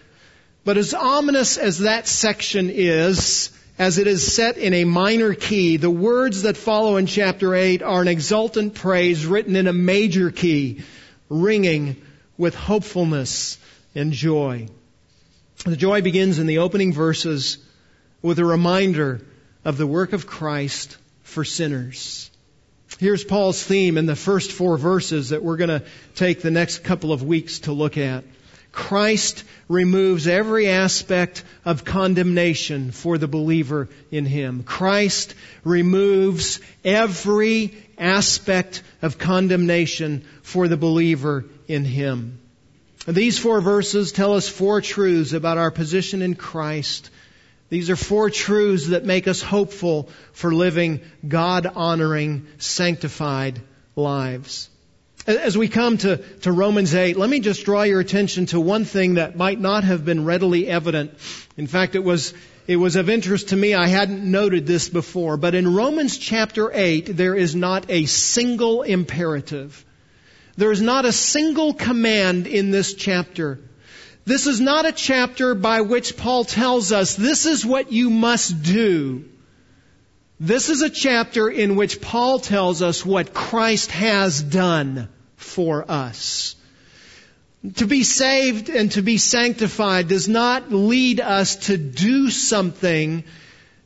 But 0.65 0.79
as 0.79 0.95
ominous 0.95 1.59
as 1.59 1.81
that 1.81 2.07
section 2.07 2.71
is, 2.71 3.51
as 3.79 3.99
it 3.99 4.07
is 4.07 4.35
set 4.35 4.59
in 4.59 4.75
a 4.75 4.85
minor 4.85 5.35
key, 5.35 5.77
the 5.77 5.91
words 5.91 6.43
that 6.43 6.57
follow 6.57 6.97
in 6.97 7.07
chapter 7.07 7.55
8 7.55 7.83
are 7.83 8.01
an 8.01 8.09
exultant 8.09 8.75
praise 8.75 9.27
written 9.27 9.57
in 9.57 9.67
a 9.67 9.73
major 9.73 10.31
key, 10.31 10.83
ringing 11.29 12.01
with 12.37 12.55
hopefulness 12.55 13.59
and 13.95 14.13
joy. 14.13 14.69
The 15.65 15.77
joy 15.77 16.03
begins 16.03 16.39
in 16.39 16.47
the 16.47 16.59
opening 16.59 16.93
verses 16.93 17.59
with 18.21 18.39
a 18.39 18.45
reminder 18.45 19.21
of 19.65 19.77
the 19.77 19.87
work 19.87 20.13
of 20.13 20.27
Christ 20.27 20.97
for 21.23 21.45
sinners. 21.45 22.31
Here's 22.99 23.25
Paul's 23.25 23.63
theme 23.63 23.97
in 23.97 24.07
the 24.07 24.17
first 24.17 24.53
four 24.53 24.77
verses 24.77 25.31
that 25.31 25.43
we're 25.43 25.57
going 25.57 25.71
to 25.71 25.85
take 26.15 26.43
the 26.43 26.51
next 26.51 26.85
couple 26.85 27.13
of 27.13 27.23
weeks 27.23 27.61
to 27.61 27.73
look 27.73 27.97
at. 27.97 28.25
Christ 28.71 29.45
removes 29.69 30.27
every 30.27 30.69
aspect 30.69 31.45
of 31.65 31.85
condemnation 31.85 32.91
for 32.91 33.19
the 33.19 33.29
believer 33.29 33.89
in 34.11 34.25
Him. 34.25 34.63
Christ 34.63 35.35
removes 35.63 36.59
every 36.85 37.75
aspect 37.99 38.83
of 39.03 39.19
condemnation 39.19 40.25
for 40.43 40.69
the 40.69 40.77
believer 40.77 41.45
in 41.73 41.85
Him. 41.85 42.39
These 43.07 43.39
four 43.39 43.61
verses 43.61 44.13
tell 44.13 44.35
us 44.35 44.49
four 44.49 44.81
truths 44.81 45.33
about 45.33 45.59
our 45.59 45.71
position 45.71 46.23
in 46.23 46.35
Christ. 46.35 47.11
These 47.69 47.91
are 47.91 47.97
four 47.97 48.31
truths 48.31 48.89
that 48.89 49.05
make 49.05 49.27
us 49.27 49.43
hopeful 49.43 50.09
for 50.33 50.55
living 50.55 51.01
God 51.27 51.67
honoring, 51.67 52.47
sanctified 52.59 53.61
lives. 53.97 54.69
As 55.27 55.57
we 55.57 55.69
come 55.69 55.99
to, 55.99 56.17
to 56.41 56.53
Romans 56.53 56.95
8, 56.95 57.17
let 57.17 57.31
me 57.31 57.41
just 57.41 57.65
draw 57.65 57.83
your 57.83 58.01
attention 58.01 58.47
to 58.47 58.61
one 58.61 58.85
thing 58.85 59.15
that 59.15 59.37
might 59.37 59.61
not 59.61 59.85
have 59.85 60.05
been 60.05 60.25
readily 60.25 60.67
evident. 60.67 61.13
In 61.57 61.67
fact, 61.67 61.95
it 61.95 62.03
was, 62.03 62.35
it 62.67 62.77
was 62.77 62.97
of 62.97 63.09
interest 63.09 63.51
to 63.51 63.57
me. 63.57 63.73
I 63.73 63.87
hadn't 63.87 64.29
noted 64.29 64.67
this 64.67 64.89
before. 64.89 65.37
But 65.37 65.55
in 65.55 65.75
Romans 65.75 66.19
chapter 66.19 66.71
8, 66.73 67.17
there 67.17 67.37
is 67.37 67.55
not 67.55 67.89
a 67.89 68.07
single 68.07 68.83
imperative. 68.83 69.85
There 70.57 70.73
is 70.73 70.83
not 70.83 71.05
a 71.05 71.13
single 71.13 71.73
command 71.73 72.47
in 72.47 72.71
this 72.71 72.95
chapter. 72.95 73.61
This 74.25 74.47
is 74.47 74.61
not 74.61 74.87
a 74.87 74.93
chapter 74.93 75.55
by 75.55 75.81
which 75.81 76.17
Paul 76.17 76.45
tells 76.45 76.93
us 76.93 77.17
this 77.17 77.47
is 77.47 77.67
what 77.67 77.91
you 77.91 78.11
must 78.11 78.63
do. 78.63 79.25
This 80.39 80.69
is 80.69 80.83
a 80.83 80.91
chapter 80.91 81.49
in 81.49 81.77
which 81.77 82.01
Paul 82.01 82.39
tells 82.39 82.83
us 82.83 83.07
what 83.07 83.33
Christ 83.33 83.91
has 83.93 84.43
done 84.43 85.09
for 85.37 85.91
us. 85.91 86.57
To 87.77 87.87
be 87.87 88.03
saved 88.03 88.69
and 88.69 88.91
to 88.93 89.03
be 89.03 89.19
sanctified 89.19 90.09
does 90.09 90.29
not 90.29 90.73
lead 90.73 91.21
us 91.21 91.57
to 91.67 91.77
do 91.79 92.29
something. 92.29 93.23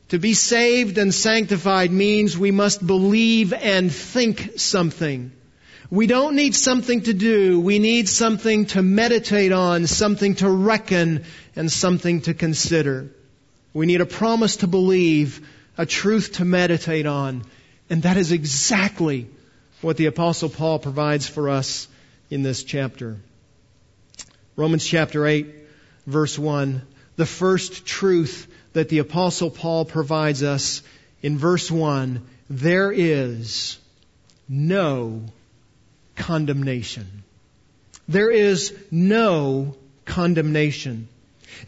To 0.09 0.19
be 0.19 0.33
saved 0.33 0.97
and 0.97 1.13
sanctified 1.13 1.91
means 1.91 2.37
we 2.37 2.51
must 2.51 2.85
believe 2.85 3.53
and 3.53 3.91
think 3.91 4.53
something. 4.57 5.31
We 5.89 6.07
don't 6.07 6.35
need 6.35 6.53
something 6.53 7.01
to 7.03 7.13
do. 7.13 7.59
We 7.59 7.79
need 7.79 8.09
something 8.09 8.65
to 8.67 8.81
meditate 8.81 9.51
on, 9.51 9.87
something 9.87 10.35
to 10.35 10.49
reckon, 10.49 11.23
and 11.55 11.71
something 11.71 12.21
to 12.21 12.33
consider. 12.33 13.09
We 13.73 13.85
need 13.85 14.01
a 14.01 14.05
promise 14.05 14.57
to 14.57 14.67
believe 14.67 15.47
a 15.77 15.85
truth 15.85 16.33
to 16.33 16.45
meditate 16.45 17.05
on. 17.05 17.43
And 17.89 18.03
that 18.03 18.17
is 18.17 18.31
exactly 18.31 19.27
what 19.81 19.95
the 19.95 20.07
apostle 20.07 20.49
Paul 20.49 20.79
provides 20.79 21.27
for 21.27 21.49
us 21.49 21.87
in 22.29 22.43
this 22.43 22.63
chapter. 22.63 23.17
Romans 24.55 24.85
chapter 24.85 25.25
8 25.25 25.45
verse 26.07 26.39
1. 26.39 26.81
The 27.17 27.25
first 27.25 27.85
truth 27.85 28.47
that 28.73 28.89
the 28.89 28.99
apostle 28.99 29.51
Paul 29.51 29.85
provides 29.85 30.41
us 30.41 30.81
in 31.21 31.37
verse 31.37 31.69
1. 31.69 32.25
There 32.49 32.91
is 32.91 33.77
no 34.47 35.23
condemnation. 36.17 37.23
There 38.07 38.31
is 38.31 38.75
no 38.91 39.75
condemnation. 40.05 41.07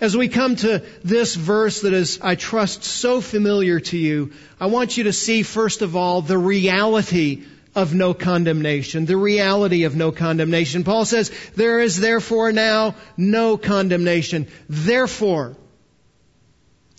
As 0.01 0.15
we 0.15 0.27
come 0.27 0.55
to 0.57 0.83
this 1.03 1.35
verse 1.35 1.81
that 1.81 1.93
is, 1.93 2.19
I 2.21 2.35
trust, 2.35 2.83
so 2.83 3.21
familiar 3.21 3.79
to 3.79 3.97
you, 3.97 4.31
I 4.59 4.67
want 4.67 4.97
you 4.97 5.05
to 5.05 5.13
see, 5.13 5.43
first 5.43 5.81
of 5.81 5.95
all, 5.95 6.21
the 6.21 6.37
reality 6.37 7.43
of 7.75 7.93
no 7.93 8.13
condemnation. 8.13 9.05
The 9.05 9.17
reality 9.17 9.83
of 9.83 9.95
no 9.95 10.11
condemnation. 10.11 10.83
Paul 10.83 11.05
says, 11.05 11.31
there 11.55 11.79
is 11.79 11.99
therefore 11.99 12.51
now 12.51 12.95
no 13.17 13.57
condemnation. 13.57 14.47
Therefore, 14.67 15.55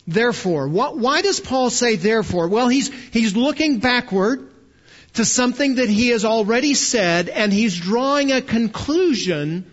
therefore, 0.07 0.67
why 0.67 1.21
does 1.21 1.39
Paul 1.39 1.69
say 1.69 1.95
therefore? 1.95 2.47
Well, 2.47 2.67
he's, 2.67 2.89
he's 3.11 3.35
looking 3.35 3.79
backward 3.79 4.50
to 5.13 5.25
something 5.25 5.75
that 5.75 5.89
he 5.89 6.09
has 6.09 6.25
already 6.25 6.73
said 6.73 7.29
and 7.29 7.51
he's 7.51 7.77
drawing 7.77 8.31
a 8.31 8.41
conclusion 8.41 9.65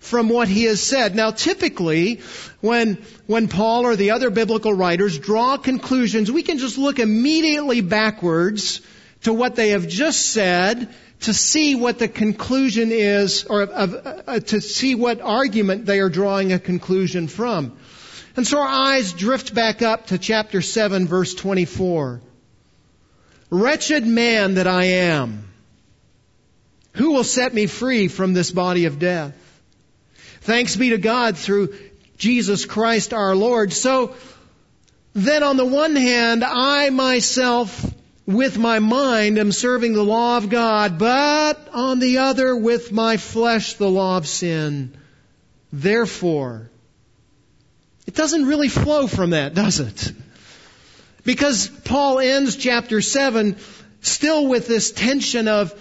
from 0.00 0.28
what 0.28 0.48
he 0.48 0.64
has 0.64 0.82
said. 0.82 1.14
Now 1.14 1.30
typically, 1.30 2.20
when, 2.60 2.94
when 3.26 3.48
Paul 3.48 3.86
or 3.86 3.96
the 3.96 4.12
other 4.12 4.30
biblical 4.30 4.72
writers 4.72 5.18
draw 5.18 5.58
conclusions, 5.58 6.32
we 6.32 6.42
can 6.42 6.58
just 6.58 6.78
look 6.78 6.98
immediately 6.98 7.82
backwards 7.82 8.80
to 9.22 9.32
what 9.32 9.54
they 9.54 9.70
have 9.70 9.86
just 9.86 10.26
said 10.32 10.92
to 11.20 11.34
see 11.34 11.74
what 11.74 11.98
the 11.98 12.08
conclusion 12.08 12.90
is, 12.90 13.44
or 13.44 13.62
uh, 13.62 13.66
uh, 14.26 14.40
to 14.40 14.60
see 14.60 14.94
what 14.94 15.20
argument 15.20 15.84
they 15.84 16.00
are 16.00 16.08
drawing 16.08 16.52
a 16.52 16.58
conclusion 16.58 17.28
from. 17.28 17.76
And 18.36 18.46
so 18.46 18.58
our 18.58 18.66
eyes 18.66 19.12
drift 19.12 19.54
back 19.54 19.82
up 19.82 20.06
to 20.06 20.18
chapter 20.18 20.62
7 20.62 21.06
verse 21.06 21.34
24. 21.34 22.22
Wretched 23.50 24.06
man 24.06 24.54
that 24.54 24.66
I 24.68 24.84
am, 24.84 25.48
who 26.92 27.12
will 27.12 27.24
set 27.24 27.52
me 27.52 27.66
free 27.66 28.08
from 28.08 28.32
this 28.32 28.50
body 28.50 28.84
of 28.84 28.98
death? 28.98 29.34
Thanks 30.42 30.76
be 30.76 30.90
to 30.90 30.98
God 30.98 31.36
through 31.36 31.74
Jesus 32.16 32.64
Christ 32.64 33.12
our 33.12 33.34
Lord. 33.34 33.72
So 33.72 34.14
then 35.12 35.42
on 35.42 35.56
the 35.56 35.66
one 35.66 35.96
hand, 35.96 36.44
I 36.44 36.90
myself 36.90 37.84
with 38.26 38.56
my 38.56 38.78
mind 38.78 39.38
am 39.38 39.50
serving 39.50 39.92
the 39.94 40.04
law 40.04 40.36
of 40.36 40.48
God, 40.48 40.98
but 40.98 41.68
on 41.72 41.98
the 41.98 42.18
other 42.18 42.54
with 42.54 42.92
my 42.92 43.16
flesh 43.16 43.74
the 43.74 43.90
law 43.90 44.16
of 44.16 44.28
sin. 44.28 44.96
Therefore, 45.72 46.70
it 48.06 48.14
doesn't 48.14 48.46
really 48.46 48.68
flow 48.68 49.06
from 49.06 49.30
that, 49.30 49.54
does 49.54 49.80
it? 49.80 50.12
Because 51.24 51.68
Paul 51.68 52.18
ends 52.18 52.56
chapter 52.56 53.00
7 53.00 53.56
still 54.00 54.46
with 54.46 54.66
this 54.66 54.92
tension 54.92 55.48
of 55.48 55.74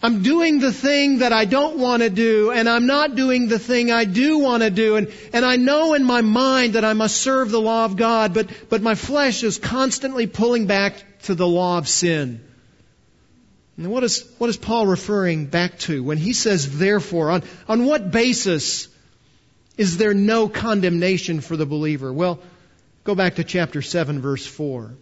I'm 0.00 0.22
doing 0.22 0.60
the 0.60 0.72
thing 0.72 1.18
that 1.18 1.32
I 1.32 1.44
don't 1.44 1.78
want 1.78 2.04
to 2.04 2.10
do, 2.10 2.52
and 2.52 2.68
I'm 2.68 2.86
not 2.86 3.16
doing 3.16 3.48
the 3.48 3.58
thing 3.58 3.90
I 3.90 4.04
do 4.04 4.38
want 4.38 4.62
to 4.62 4.70
do, 4.70 4.94
and, 4.94 5.12
and 5.32 5.44
I 5.44 5.56
know 5.56 5.94
in 5.94 6.04
my 6.04 6.20
mind 6.20 6.74
that 6.74 6.84
I 6.84 6.92
must 6.92 7.16
serve 7.16 7.50
the 7.50 7.60
law 7.60 7.84
of 7.84 7.96
God, 7.96 8.32
but, 8.32 8.48
but 8.68 8.80
my 8.80 8.94
flesh 8.94 9.42
is 9.42 9.58
constantly 9.58 10.28
pulling 10.28 10.66
back 10.66 10.94
to 11.22 11.34
the 11.34 11.48
law 11.48 11.78
of 11.78 11.88
sin. 11.88 12.40
And 13.76 13.90
what 13.90 14.04
is, 14.04 14.24
what 14.38 14.50
is 14.50 14.56
Paul 14.56 14.86
referring 14.86 15.46
back 15.46 15.78
to 15.80 16.02
when 16.02 16.18
he 16.18 16.32
says 16.32 16.78
therefore? 16.78 17.30
On, 17.30 17.42
on 17.68 17.84
what 17.84 18.12
basis 18.12 18.86
is 19.76 19.96
there 19.96 20.14
no 20.14 20.48
condemnation 20.48 21.40
for 21.40 21.56
the 21.56 21.66
believer? 21.66 22.12
Well, 22.12 22.38
go 23.04 23.14
back 23.14 23.36
to 23.36 23.44
chapter 23.44 23.82
7 23.82 24.20
verse 24.20 24.46
4. 24.46 24.94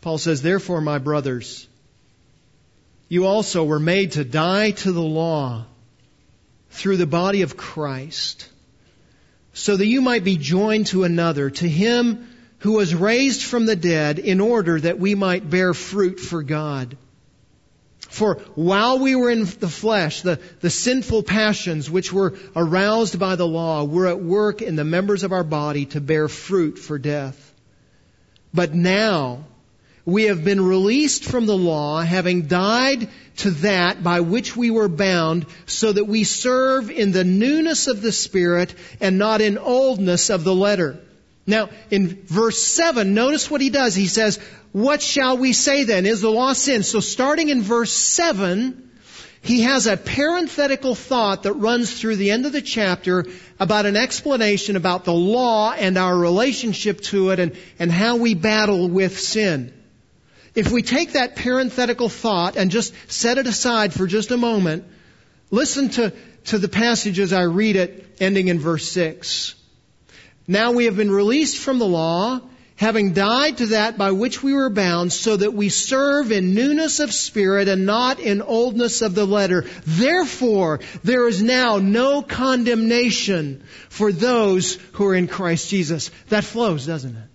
Paul 0.00 0.18
says, 0.18 0.42
therefore 0.42 0.80
my 0.80 0.98
brothers, 0.98 1.68
you 3.08 3.26
also 3.26 3.64
were 3.64 3.78
made 3.78 4.12
to 4.12 4.24
die 4.24 4.72
to 4.72 4.92
the 4.92 5.02
law 5.02 5.66
through 6.70 6.96
the 6.96 7.06
body 7.06 7.42
of 7.42 7.56
Christ, 7.56 8.48
so 9.52 9.76
that 9.76 9.86
you 9.86 10.00
might 10.00 10.24
be 10.24 10.38
joined 10.38 10.86
to 10.86 11.04
another, 11.04 11.50
to 11.50 11.68
him 11.68 12.28
who 12.60 12.72
was 12.72 12.94
raised 12.94 13.42
from 13.42 13.66
the 13.66 13.76
dead, 13.76 14.18
in 14.18 14.40
order 14.40 14.80
that 14.80 14.98
we 14.98 15.14
might 15.14 15.50
bear 15.50 15.74
fruit 15.74 16.18
for 16.18 16.42
God. 16.42 16.96
For 18.12 18.34
while 18.56 18.98
we 18.98 19.16
were 19.16 19.30
in 19.30 19.44
the 19.44 19.70
flesh, 19.70 20.20
the, 20.20 20.38
the 20.60 20.68
sinful 20.68 21.22
passions 21.22 21.90
which 21.90 22.12
were 22.12 22.34
aroused 22.54 23.18
by 23.18 23.36
the 23.36 23.46
law 23.46 23.84
were 23.84 24.06
at 24.06 24.20
work 24.20 24.60
in 24.60 24.76
the 24.76 24.84
members 24.84 25.22
of 25.22 25.32
our 25.32 25.42
body 25.42 25.86
to 25.86 26.00
bear 26.02 26.28
fruit 26.28 26.78
for 26.78 26.98
death. 26.98 27.54
But 28.52 28.74
now, 28.74 29.46
we 30.04 30.24
have 30.24 30.44
been 30.44 30.62
released 30.62 31.24
from 31.24 31.46
the 31.46 31.56
law, 31.56 32.02
having 32.02 32.48
died 32.48 33.08
to 33.38 33.50
that 33.62 34.02
by 34.02 34.20
which 34.20 34.54
we 34.54 34.70
were 34.70 34.90
bound, 34.90 35.46
so 35.64 35.90
that 35.90 36.04
we 36.04 36.24
serve 36.24 36.90
in 36.90 37.12
the 37.12 37.24
newness 37.24 37.86
of 37.86 38.02
the 38.02 38.12
Spirit 38.12 38.74
and 39.00 39.16
not 39.16 39.40
in 39.40 39.56
oldness 39.56 40.28
of 40.28 40.44
the 40.44 40.54
letter. 40.54 41.00
Now, 41.46 41.70
in 41.90 42.22
verse 42.24 42.62
7, 42.62 43.14
notice 43.14 43.50
what 43.50 43.60
he 43.60 43.70
does. 43.70 43.94
He 43.94 44.06
says, 44.06 44.38
What 44.70 45.02
shall 45.02 45.36
we 45.36 45.52
say 45.52 45.84
then? 45.84 46.06
Is 46.06 46.20
the 46.20 46.30
law 46.30 46.52
sin? 46.52 46.82
So 46.82 47.00
starting 47.00 47.48
in 47.48 47.62
verse 47.62 47.92
7, 47.92 48.90
he 49.42 49.62
has 49.62 49.88
a 49.88 49.96
parenthetical 49.96 50.94
thought 50.94 51.42
that 51.42 51.54
runs 51.54 51.92
through 51.92 52.16
the 52.16 52.30
end 52.30 52.46
of 52.46 52.52
the 52.52 52.62
chapter 52.62 53.26
about 53.58 53.86
an 53.86 53.96
explanation 53.96 54.76
about 54.76 55.04
the 55.04 55.12
law 55.12 55.72
and 55.72 55.98
our 55.98 56.16
relationship 56.16 57.00
to 57.00 57.30
it 57.30 57.40
and, 57.40 57.56
and 57.80 57.90
how 57.90 58.16
we 58.16 58.34
battle 58.34 58.88
with 58.88 59.18
sin. 59.18 59.72
If 60.54 60.70
we 60.70 60.82
take 60.82 61.14
that 61.14 61.34
parenthetical 61.34 62.08
thought 62.08 62.56
and 62.56 62.70
just 62.70 62.94
set 63.10 63.38
it 63.38 63.48
aside 63.48 63.92
for 63.92 64.06
just 64.06 64.30
a 64.30 64.36
moment, 64.36 64.84
listen 65.50 65.88
to, 65.90 66.12
to 66.44 66.58
the 66.58 66.68
passage 66.68 67.18
as 67.18 67.32
I 67.32 67.42
read 67.42 67.74
it, 67.74 68.16
ending 68.20 68.46
in 68.46 68.60
verse 68.60 68.88
6. 68.92 69.56
Now 70.46 70.72
we 70.72 70.86
have 70.86 70.96
been 70.96 71.10
released 71.10 71.58
from 71.58 71.78
the 71.78 71.86
law, 71.86 72.40
having 72.76 73.12
died 73.12 73.58
to 73.58 73.66
that 73.66 73.96
by 73.96 74.10
which 74.10 74.42
we 74.42 74.54
were 74.54 74.70
bound, 74.70 75.12
so 75.12 75.36
that 75.36 75.54
we 75.54 75.68
serve 75.68 76.32
in 76.32 76.54
newness 76.54 77.00
of 77.00 77.12
spirit 77.12 77.68
and 77.68 77.86
not 77.86 78.18
in 78.18 78.42
oldness 78.42 79.02
of 79.02 79.14
the 79.14 79.26
letter. 79.26 79.64
Therefore, 79.86 80.80
there 81.04 81.28
is 81.28 81.42
now 81.42 81.78
no 81.78 82.22
condemnation 82.22 83.62
for 83.88 84.10
those 84.10 84.74
who 84.92 85.06
are 85.06 85.14
in 85.14 85.28
Christ 85.28 85.68
Jesus. 85.68 86.10
That 86.28 86.44
flows, 86.44 86.86
doesn't 86.86 87.16
it? 87.16 87.28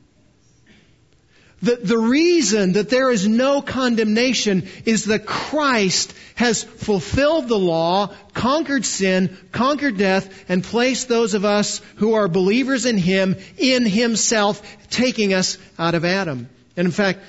The, 1.61 1.75
the 1.75 1.97
reason 1.97 2.73
that 2.73 2.89
there 2.89 3.09
is 3.09 3.27
no 3.27 3.61
condemnation 3.63 4.67
is 4.85 5.05
that 5.05 5.25
Christ 5.25 6.13
has 6.35 6.63
fulfilled 6.63 7.47
the 7.47 7.57
law, 7.57 8.13
conquered 8.35 8.85
sin, 8.85 9.35
conquered 9.51 9.97
death, 9.97 10.45
and 10.49 10.63
placed 10.63 11.07
those 11.07 11.33
of 11.33 11.45
us 11.45 11.81
who 11.95 12.13
are 12.13 12.27
believers 12.27 12.85
in 12.85 12.97
Him 12.97 13.35
in 13.57 13.85
Himself, 13.87 14.61
taking 14.91 15.33
us 15.33 15.57
out 15.79 15.95
of 15.95 16.05
Adam. 16.05 16.47
And 16.75 16.85
in 16.85 16.91
fact, 16.91 17.21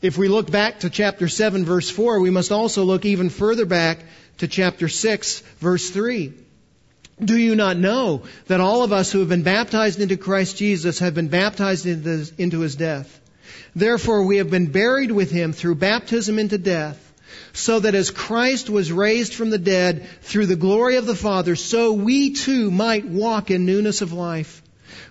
if 0.00 0.16
we 0.16 0.28
look 0.28 0.48
back 0.48 0.80
to 0.80 0.90
chapter 0.90 1.26
7 1.26 1.64
verse 1.64 1.90
4, 1.90 2.20
we 2.20 2.30
must 2.30 2.52
also 2.52 2.84
look 2.84 3.04
even 3.04 3.30
further 3.30 3.66
back 3.66 3.98
to 4.38 4.46
chapter 4.46 4.88
6 4.88 5.40
verse 5.58 5.90
3. 5.90 6.32
Do 7.22 7.36
you 7.36 7.56
not 7.56 7.76
know 7.76 8.22
that 8.46 8.60
all 8.60 8.84
of 8.84 8.92
us 8.92 9.10
who 9.10 9.20
have 9.20 9.28
been 9.28 9.42
baptized 9.42 10.00
into 10.00 10.16
Christ 10.16 10.56
Jesus 10.56 11.00
have 11.00 11.14
been 11.14 11.28
baptized 11.28 11.86
into 11.86 12.60
his 12.60 12.76
death? 12.76 13.20
Therefore, 13.74 14.22
we 14.24 14.38
have 14.38 14.50
been 14.50 14.66
buried 14.66 15.10
with 15.10 15.30
him 15.30 15.52
through 15.52 15.76
baptism 15.76 16.38
into 16.38 16.58
death, 16.58 16.98
so 17.52 17.80
that 17.80 17.94
as 17.94 18.10
Christ 18.10 18.70
was 18.70 18.92
raised 18.92 19.34
from 19.34 19.50
the 19.50 19.58
dead 19.58 20.06
through 20.22 20.46
the 20.46 20.56
glory 20.56 20.96
of 20.96 21.06
the 21.06 21.14
Father, 21.14 21.56
so 21.56 21.92
we 21.92 22.32
too 22.32 22.70
might 22.70 23.06
walk 23.06 23.50
in 23.50 23.66
newness 23.66 24.00
of 24.00 24.12
life. 24.12 24.61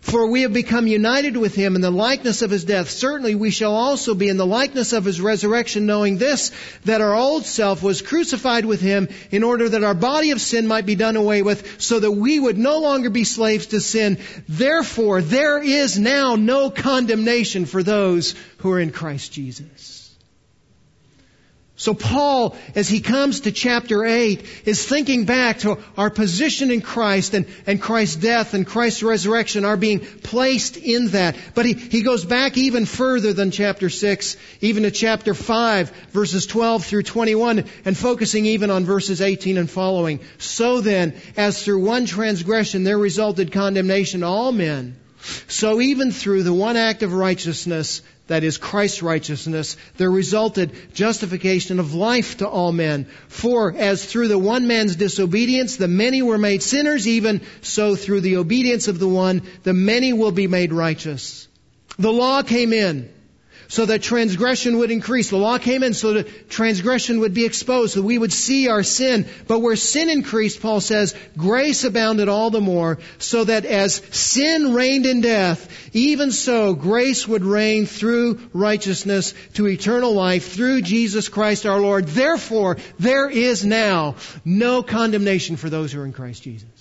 For 0.01 0.25
we 0.25 0.41
have 0.41 0.51
become 0.51 0.87
united 0.87 1.37
with 1.37 1.53
him 1.53 1.75
in 1.75 1.81
the 1.81 1.91
likeness 1.91 2.41
of 2.41 2.49
his 2.49 2.65
death. 2.65 2.89
Certainly 2.89 3.35
we 3.35 3.51
shall 3.51 3.75
also 3.75 4.15
be 4.15 4.29
in 4.29 4.37
the 4.37 4.45
likeness 4.45 4.93
of 4.93 5.05
his 5.05 5.21
resurrection, 5.21 5.85
knowing 5.85 6.17
this, 6.17 6.51
that 6.85 7.01
our 7.01 7.13
old 7.13 7.45
self 7.45 7.83
was 7.83 8.01
crucified 8.01 8.65
with 8.65 8.81
him 8.81 9.09
in 9.29 9.43
order 9.43 9.69
that 9.69 9.83
our 9.83 9.93
body 9.93 10.31
of 10.31 10.41
sin 10.41 10.67
might 10.67 10.87
be 10.87 10.95
done 10.95 11.17
away 11.17 11.43
with, 11.43 11.79
so 11.79 11.99
that 11.99 12.11
we 12.11 12.39
would 12.39 12.57
no 12.57 12.79
longer 12.79 13.11
be 13.11 13.23
slaves 13.23 13.67
to 13.67 13.79
sin. 13.79 14.17
Therefore, 14.49 15.21
there 15.21 15.61
is 15.61 15.99
now 15.99 16.35
no 16.35 16.71
condemnation 16.71 17.65
for 17.65 17.83
those 17.83 18.33
who 18.57 18.71
are 18.71 18.79
in 18.79 18.91
Christ 18.91 19.31
Jesus. 19.31 19.90
So 21.81 21.95
Paul, 21.95 22.55
as 22.75 22.87
he 22.87 22.99
comes 22.99 23.39
to 23.39 23.51
chapter 23.51 24.05
8, 24.05 24.45
is 24.65 24.85
thinking 24.85 25.25
back 25.25 25.61
to 25.61 25.79
our 25.97 26.11
position 26.11 26.69
in 26.69 26.81
Christ 26.81 27.33
and, 27.33 27.47
and 27.65 27.81
Christ's 27.81 28.17
death 28.17 28.53
and 28.53 28.67
Christ's 28.67 29.01
resurrection 29.01 29.65
our 29.65 29.77
being 29.77 29.99
placed 29.99 30.77
in 30.77 31.07
that. 31.07 31.35
But 31.55 31.65
he, 31.65 31.73
he 31.73 32.03
goes 32.03 32.23
back 32.23 32.55
even 32.55 32.85
further 32.85 33.33
than 33.33 33.49
chapter 33.49 33.89
6, 33.89 34.37
even 34.61 34.83
to 34.83 34.91
chapter 34.91 35.33
5, 35.33 35.89
verses 36.11 36.45
12 36.45 36.85
through 36.85 37.01
21, 37.01 37.65
and 37.83 37.97
focusing 37.97 38.45
even 38.45 38.69
on 38.69 38.85
verses 38.85 39.19
18 39.19 39.57
and 39.57 39.67
following. 39.67 40.19
So 40.37 40.81
then, 40.81 41.19
as 41.35 41.63
through 41.63 41.83
one 41.83 42.05
transgression 42.05 42.83
there 42.83 42.99
resulted 42.99 43.51
condemnation 43.51 44.19
to 44.19 44.27
all 44.27 44.51
men, 44.51 44.97
so 45.47 45.81
even 45.81 46.11
through 46.11 46.43
the 46.43 46.53
one 46.53 46.77
act 46.77 47.01
of 47.01 47.11
righteousness, 47.11 48.03
that 48.27 48.43
is 48.43 48.57
Christ's 48.57 49.03
righteousness, 49.03 49.77
there 49.97 50.11
resulted 50.11 50.71
justification 50.93 51.79
of 51.79 51.93
life 51.93 52.37
to 52.37 52.47
all 52.47 52.71
men. 52.71 53.05
For 53.27 53.73
as 53.75 54.05
through 54.05 54.29
the 54.29 54.39
one 54.39 54.67
man's 54.67 54.95
disobedience 54.95 55.75
the 55.75 55.87
many 55.87 56.21
were 56.21 56.37
made 56.37 56.63
sinners, 56.63 57.07
even 57.07 57.41
so 57.61 57.95
through 57.95 58.21
the 58.21 58.37
obedience 58.37 58.87
of 58.87 58.99
the 58.99 59.07
one 59.07 59.41
the 59.63 59.73
many 59.73 60.13
will 60.13 60.31
be 60.31 60.47
made 60.47 60.71
righteous. 60.71 61.47
The 61.97 62.11
law 62.11 62.41
came 62.41 62.73
in 62.73 63.09
so 63.71 63.85
that 63.85 64.01
transgression 64.01 64.79
would 64.79 64.91
increase. 64.91 65.29
The 65.29 65.37
law 65.37 65.57
came 65.57 65.81
in 65.81 65.93
so 65.93 66.11
that 66.15 66.49
transgression 66.49 67.21
would 67.21 67.33
be 67.33 67.45
exposed, 67.45 67.93
so 67.93 68.01
that 68.01 68.05
we 68.05 68.17
would 68.17 68.33
see 68.33 68.67
our 68.67 68.83
sin. 68.83 69.25
But 69.47 69.59
where 69.59 69.77
sin 69.77 70.09
increased, 70.09 70.61
Paul 70.61 70.81
says, 70.81 71.15
grace 71.37 71.85
abounded 71.85 72.27
all 72.27 72.49
the 72.49 72.59
more, 72.59 72.99
so 73.17 73.45
that 73.45 73.63
as 73.63 73.95
sin 74.11 74.73
reigned 74.73 75.05
in 75.05 75.21
death, 75.21 75.69
even 75.95 76.31
so 76.31 76.73
grace 76.73 77.25
would 77.25 77.45
reign 77.45 77.85
through 77.85 78.41
righteousness 78.51 79.33
to 79.53 79.69
eternal 79.69 80.11
life 80.11 80.51
through 80.51 80.81
Jesus 80.81 81.29
Christ 81.29 81.65
our 81.65 81.79
Lord. 81.79 82.07
Therefore, 82.07 82.75
there 82.99 83.29
is 83.29 83.65
now 83.65 84.15
no 84.43 84.83
condemnation 84.83 85.55
for 85.55 85.69
those 85.69 85.93
who 85.93 86.01
are 86.01 86.05
in 86.05 86.11
Christ 86.11 86.43
Jesus. 86.43 86.80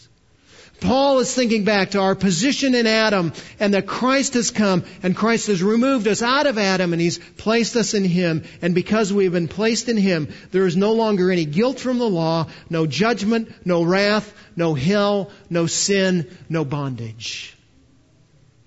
Paul 0.81 1.19
is 1.19 1.35
thinking 1.35 1.65
back 1.65 1.91
to 1.91 2.01
our 2.01 2.15
position 2.15 2.75
in 2.75 2.87
Adam 2.87 3.33
and 3.59 3.75
that 3.75 3.87
Christ 3.87 4.35
has 4.35 4.51
come 4.51 4.85
and 5.03 5.15
Christ 5.15 5.49
has 5.49 5.63
removed 5.63 6.09
us 6.09 6.23
out 6.23 6.47
of 6.47 6.59
Adam 6.59 6.93
and 6.93 7.01
He's 7.01 7.19
placed 7.19 7.77
us 7.77 7.95
in 7.95 8.05
Him. 8.05 8.45
And 8.63 8.75
because 8.75 9.13
we've 9.13 9.33
been 9.33 9.49
placed 9.49 9.89
in 9.89 9.97
Him, 9.97 10.29
there 10.51 10.67
is 10.67 10.77
no 10.77 10.93
longer 10.93 11.31
any 11.31 11.45
guilt 11.45 11.79
from 11.79 11.99
the 11.99 12.09
law, 12.09 12.47
no 12.71 12.87
judgment, 12.87 13.67
no 13.67 13.83
wrath, 13.83 14.33
no 14.57 14.75
hell, 14.75 15.31
no 15.51 15.67
sin, 15.67 16.35
no 16.49 16.65
bondage. 16.65 17.57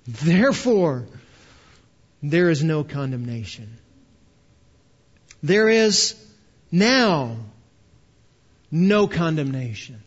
Therefore, 0.07 1.07
there 2.21 2.49
is 2.49 2.63
no 2.63 2.83
condemnation. 2.83 3.77
There 5.41 5.67
is 5.67 6.15
now 6.71 7.37
no 8.71 9.07
condemnation. 9.07 10.01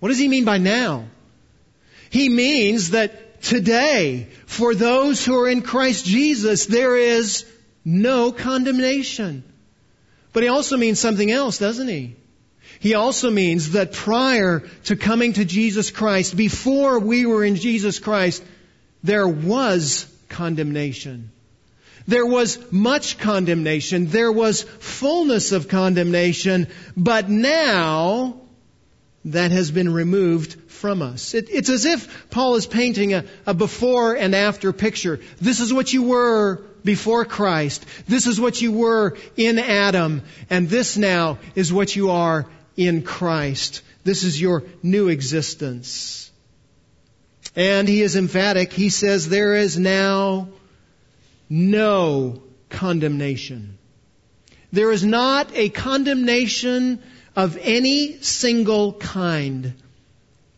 What 0.00 0.08
does 0.10 0.18
he 0.18 0.28
mean 0.28 0.44
by 0.44 0.58
now? 0.58 1.06
He 2.10 2.28
means 2.28 2.90
that 2.90 3.42
today, 3.42 4.28
for 4.46 4.74
those 4.74 5.24
who 5.24 5.38
are 5.40 5.48
in 5.48 5.62
Christ 5.62 6.04
Jesus, 6.04 6.66
there 6.66 6.96
is 6.96 7.44
no 7.84 8.32
condemnation. 8.32 9.44
But 10.32 10.42
he 10.42 10.48
also 10.48 10.76
means 10.76 11.00
something 11.00 11.30
else, 11.30 11.58
doesn't 11.58 11.88
he? 11.88 12.16
He 12.80 12.94
also 12.94 13.30
means 13.30 13.72
that 13.72 13.92
prior 13.92 14.60
to 14.84 14.96
coming 14.96 15.32
to 15.34 15.44
Jesus 15.44 15.90
Christ, 15.90 16.36
before 16.36 17.00
we 17.00 17.26
were 17.26 17.44
in 17.44 17.56
Jesus 17.56 17.98
Christ, 17.98 18.42
there 19.02 19.26
was 19.26 20.06
condemnation. 20.28 21.30
There 22.06 22.26
was 22.26 22.58
much 22.72 23.18
condemnation. 23.18 24.06
There 24.06 24.32
was 24.32 24.62
fullness 24.62 25.52
of 25.52 25.68
condemnation. 25.68 26.68
But 26.96 27.28
now, 27.28 28.40
that 29.26 29.50
has 29.50 29.70
been 29.70 29.92
removed 29.92 30.67
from 30.78 31.02
us. 31.02 31.34
It, 31.34 31.48
it's 31.50 31.68
as 31.68 31.84
if 31.84 32.30
Paul 32.30 32.54
is 32.54 32.66
painting 32.66 33.12
a, 33.12 33.24
a 33.46 33.52
before 33.52 34.14
and 34.14 34.34
after 34.34 34.72
picture. 34.72 35.20
This 35.40 35.60
is 35.60 35.72
what 35.72 35.92
you 35.92 36.04
were 36.04 36.62
before 36.84 37.24
Christ. 37.24 37.84
This 38.06 38.26
is 38.26 38.40
what 38.40 38.62
you 38.62 38.72
were 38.72 39.16
in 39.36 39.58
Adam. 39.58 40.22
And 40.48 40.68
this 40.68 40.96
now 40.96 41.38
is 41.54 41.72
what 41.72 41.94
you 41.96 42.10
are 42.10 42.46
in 42.76 43.02
Christ. 43.02 43.82
This 44.04 44.22
is 44.22 44.40
your 44.40 44.62
new 44.82 45.08
existence. 45.08 46.30
And 47.56 47.88
he 47.88 48.02
is 48.02 48.14
emphatic. 48.14 48.72
He 48.72 48.88
says 48.88 49.28
there 49.28 49.56
is 49.56 49.78
now 49.78 50.48
no 51.50 52.42
condemnation. 52.70 53.78
There 54.72 54.92
is 54.92 55.04
not 55.04 55.50
a 55.54 55.70
condemnation 55.70 57.02
of 57.34 57.58
any 57.60 58.20
single 58.20 58.92
kind. 58.92 59.74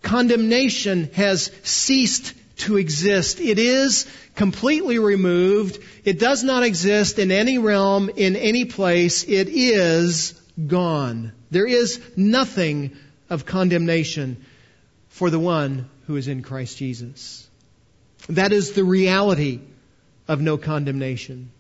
Condemnation 0.03 1.11
has 1.15 1.51
ceased 1.63 2.35
to 2.59 2.77
exist. 2.77 3.41
It 3.41 3.59
is 3.59 4.07
completely 4.35 4.99
removed. 4.99 5.79
It 6.05 6.19
does 6.19 6.43
not 6.43 6.63
exist 6.63 7.19
in 7.19 7.31
any 7.31 7.59
realm, 7.59 8.11
in 8.15 8.37
any 8.37 8.65
place. 8.65 9.25
It 9.25 9.49
is 9.49 10.33
gone. 10.67 11.33
There 11.51 11.67
is 11.67 12.01
nothing 12.17 12.97
of 13.29 13.47
condemnation 13.47 14.45
for 15.09 15.31
the 15.31 15.39
one 15.39 15.89
who 16.07 16.17
is 16.17 16.29
in 16.29 16.43
Christ 16.43 16.77
Jesus. 16.77 17.49
That 18.29 18.53
is 18.53 18.73
the 18.73 18.85
reality 18.85 19.61
of 20.29 20.41
no 20.41 20.57
condemnation. 20.57 21.51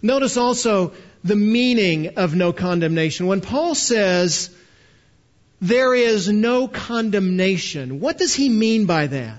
Notice 0.00 0.36
also 0.36 0.92
the 1.22 1.36
meaning 1.36 2.16
of 2.16 2.34
no 2.34 2.52
condemnation. 2.52 3.26
When 3.26 3.40
Paul 3.40 3.74
says, 3.74 4.50
there 5.62 5.94
is 5.94 6.28
no 6.28 6.66
condemnation, 6.66 8.00
what 8.00 8.18
does 8.18 8.34
he 8.34 8.48
mean 8.48 8.84
by 8.86 9.06
that? 9.06 9.38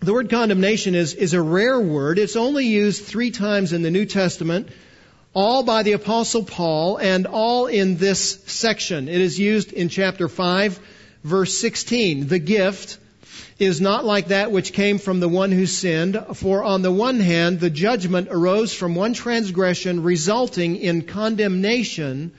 The 0.00 0.12
word 0.12 0.28
condemnation 0.28 0.94
is, 0.94 1.14
is 1.14 1.32
a 1.32 1.40
rare 1.40 1.80
word. 1.80 2.18
It's 2.18 2.36
only 2.36 2.66
used 2.66 3.02
three 3.02 3.30
times 3.30 3.72
in 3.72 3.80
the 3.80 3.90
New 3.90 4.04
Testament, 4.04 4.68
all 5.34 5.62
by 5.62 5.82
the 5.84 5.92
Apostle 5.92 6.44
Paul, 6.44 6.98
and 6.98 7.26
all 7.26 7.66
in 7.66 7.96
this 7.96 8.44
section. 8.44 9.08
It 9.08 9.22
is 9.22 9.38
used 9.38 9.72
in 9.72 9.88
chapter 9.88 10.28
5, 10.28 10.78
verse 11.24 11.58
16. 11.58 12.26
The 12.28 12.38
gift, 12.38 12.98
is 13.58 13.80
not 13.80 14.04
like 14.04 14.28
that 14.28 14.52
which 14.52 14.74
came 14.74 14.98
from 14.98 15.18
the 15.18 15.28
one 15.28 15.50
who 15.50 15.64
sinned. 15.64 16.22
For 16.34 16.62
on 16.62 16.82
the 16.82 16.92
one 16.92 17.20
hand, 17.20 17.58
the 17.58 17.70
judgment 17.70 18.28
arose 18.30 18.74
from 18.74 18.94
one 18.94 19.14
transgression, 19.14 20.02
resulting 20.02 20.76
in 20.76 21.02
condemnation. 21.02 22.32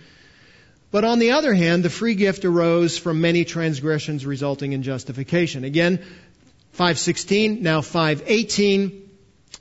But 0.89 1.03
on 1.03 1.19
the 1.19 1.31
other 1.31 1.53
hand, 1.53 1.83
the 1.83 1.89
free 1.89 2.15
gift 2.15 2.45
arose 2.45 2.97
from 2.97 3.19
many 3.19 3.43
transgressions, 3.43 4.25
resulting 4.25 4.71
in 4.71 4.83
justification. 4.83 5.63
Again, 5.63 5.97
516, 6.71 7.61
now 7.61 7.81
518. 7.81 9.09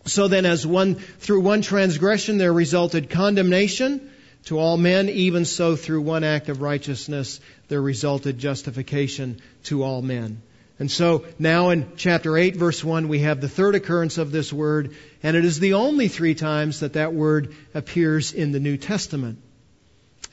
So 0.05 0.29
then 0.29 0.47
as 0.47 0.67
one, 0.67 0.95
through 0.95 1.41
one 1.41 1.63
transgression 1.63 2.39
there 2.39 2.53
resulted 2.53 3.11
condemnation 3.11 4.11
to 4.45 4.59
all 4.59 4.77
men, 4.77 5.09
even 5.09 5.45
so 5.45 5.75
through 5.75 6.03
one 6.03 6.23
act 6.23 6.49
of 6.49 6.63
righteousness 6.63 7.41
there 7.69 7.83
resulted 7.83 8.39
justification 8.39 9.41
to 9.65 9.83
all 9.83 10.03
men. 10.03 10.43
And 10.79 10.91
so 10.91 11.25
now 11.39 11.71
in 11.71 11.91
chapter 11.97 12.37
8 12.37 12.55
verse 12.55 12.85
1 12.85 13.09
we 13.09 13.21
have 13.21 13.41
the 13.41 13.49
third 13.49 13.75
occurrence 13.75 14.19
of 14.19 14.31
this 14.31 14.53
word, 14.53 14.95
and 15.23 15.37
it 15.37 15.45
is 15.45 15.59
the 15.59 15.75
only 15.75 16.07
three 16.07 16.35
times 16.35 16.81
that 16.81 16.93
that 16.93 17.13
word 17.13 17.55
appears 17.75 18.33
in 18.33 18.53
the 18.53 18.61
New 18.61 18.77
Testament. 18.77 19.39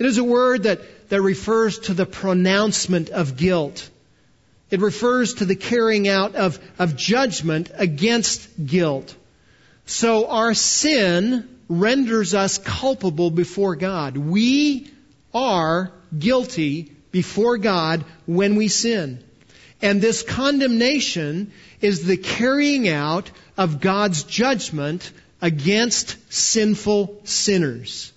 It 0.03 0.07
is 0.07 0.17
a 0.17 0.23
word 0.23 0.63
that, 0.63 0.81
that 1.07 1.21
refers 1.21 1.79
to 1.79 1.93
the 1.93 2.05
pronouncement 2.05 3.09
of 3.09 3.37
guilt. 3.37 3.89
It 4.69 4.81
refers 4.81 5.35
to 5.35 5.45
the 5.45 5.55
carrying 5.55 6.09
out 6.09 6.35
of, 6.35 6.59
of 6.77 6.97
judgment 6.97 7.71
against 7.73 8.65
guilt. 8.65 9.15
So 9.85 10.27
our 10.27 10.53
sin 10.53 11.47
renders 11.69 12.33
us 12.33 12.57
culpable 12.57 13.31
before 13.31 13.77
God. 13.77 14.17
We 14.17 14.91
are 15.33 15.93
guilty 16.19 16.91
before 17.13 17.57
God 17.57 18.03
when 18.25 18.55
we 18.55 18.67
sin. 18.67 19.23
And 19.81 20.01
this 20.01 20.21
condemnation 20.21 21.53
is 21.79 22.05
the 22.05 22.17
carrying 22.17 22.89
out 22.89 23.31
of 23.55 23.79
God's 23.79 24.23
judgment 24.23 25.09
against 25.41 26.17
sinful 26.33 27.21
sinners. 27.23 28.12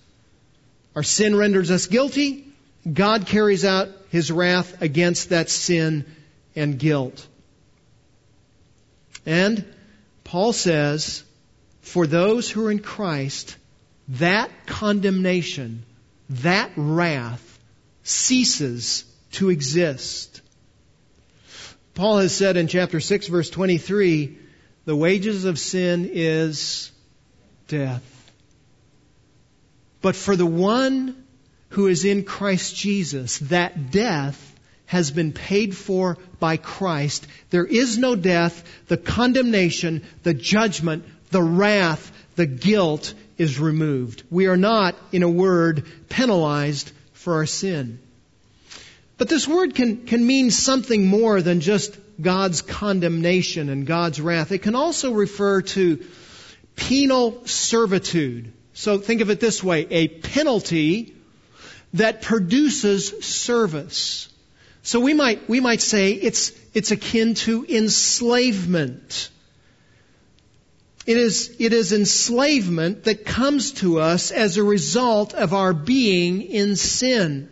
Our 0.97 1.03
sin 1.03 1.35
renders 1.35 1.69
us 1.69 1.85
guilty. 1.85 2.43
God 2.91 3.27
carries 3.27 3.63
out 3.63 3.89
his 4.09 4.31
wrath 4.31 4.81
against 4.81 5.29
that 5.29 5.47
sin 5.47 6.07
and 6.55 6.79
guilt. 6.79 7.27
And 9.23 9.63
Paul 10.23 10.53
says, 10.53 11.23
for 11.81 12.07
those 12.07 12.49
who 12.49 12.65
are 12.65 12.71
in 12.71 12.79
Christ, 12.79 13.57
that 14.07 14.49
condemnation, 14.65 15.83
that 16.31 16.71
wrath 16.75 17.59
ceases 18.01 19.05
to 19.33 19.51
exist. 19.51 20.41
Paul 21.93 22.17
has 22.17 22.35
said 22.35 22.57
in 22.57 22.67
chapter 22.67 22.99
6 22.99 23.27
verse 23.27 23.51
23, 23.51 24.35
the 24.85 24.95
wages 24.95 25.45
of 25.45 25.59
sin 25.59 26.09
is 26.11 26.91
death. 27.67 28.16
But 30.07 30.15
for 30.15 30.37
the 30.37 30.45
one 30.45 31.21
who 31.67 31.87
is 31.87 32.05
in 32.05 32.23
Christ 32.23 32.73
Jesus, 32.73 33.39
that 33.39 33.91
death 33.91 34.39
has 34.85 35.11
been 35.11 35.33
paid 35.33 35.75
for 35.75 36.17
by 36.39 36.55
Christ. 36.55 37.27
There 37.49 37.65
is 37.65 37.97
no 37.97 38.15
death. 38.15 38.63
The 38.87 38.95
condemnation, 38.95 40.05
the 40.23 40.33
judgment, 40.33 41.03
the 41.31 41.43
wrath, 41.43 42.09
the 42.37 42.45
guilt 42.45 43.13
is 43.37 43.59
removed. 43.59 44.23
We 44.31 44.47
are 44.47 44.55
not, 44.55 44.95
in 45.11 45.23
a 45.23 45.29
word, 45.29 45.83
penalized 46.07 46.89
for 47.11 47.33
our 47.33 47.45
sin. 47.45 47.99
But 49.17 49.27
this 49.27 49.45
word 49.45 49.75
can, 49.75 50.05
can 50.05 50.25
mean 50.25 50.51
something 50.51 51.05
more 51.05 51.41
than 51.41 51.59
just 51.59 51.97
God's 52.21 52.61
condemnation 52.61 53.67
and 53.67 53.85
God's 53.85 54.21
wrath. 54.21 54.53
It 54.53 54.59
can 54.59 54.75
also 54.75 55.11
refer 55.11 55.63
to 55.63 56.01
penal 56.77 57.45
servitude. 57.45 58.53
So 58.77 58.99
think 58.99 59.21
of 59.21 59.31
it 59.31 59.39
this 59.39 59.63
way, 59.63 59.87
a 59.89 60.07
penalty 60.07 61.15
that 61.93 62.21
produces 62.21 63.25
service. 63.25 64.29
So 64.83 64.99
we 64.99 65.15
might, 65.15 65.49
we 65.49 65.59
might 65.59 65.81
say 65.81 66.11
it's, 66.11 66.51
it's 66.75 66.91
akin 66.91 67.33
to 67.33 67.65
enslavement. 67.67 69.31
It 71.07 71.17
is, 71.17 71.55
it 71.57 71.73
is 71.73 71.91
enslavement 71.91 73.05
that 73.05 73.25
comes 73.25 73.71
to 73.81 73.99
us 73.99 74.29
as 74.29 74.57
a 74.57 74.63
result 74.63 75.33
of 75.33 75.55
our 75.55 75.73
being 75.73 76.43
in 76.43 76.75
sin. 76.75 77.49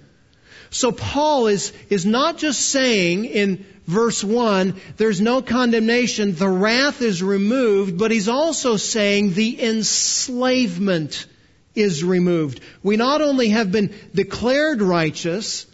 So 0.69 0.91
Paul 0.91 1.47
is, 1.47 1.73
is 1.89 2.06
not 2.06 2.38
just 2.38 2.62
saying 2.62 3.25
in 3.25 3.65
verse 3.88 4.23
1, 4.23 4.75
there's 4.97 5.21
no 5.21 5.41
condemnation, 5.41 6.36
the 6.36 6.49
wrath 6.49 7.01
is 7.01 7.21
removed, 7.21 7.97
but 7.97 8.12
he's 8.12 8.28
also 8.28 8.78
saying 8.78 9.34
the 9.34 9.63
enslavement 9.63 11.28
is 11.75 12.04
removed. 12.04 12.62
We 12.84 12.97
not 12.97 13.21
only 13.21 13.49
have 13.49 13.71
been 13.71 13.93
declared 14.13 14.82
righteous, 14.82 15.67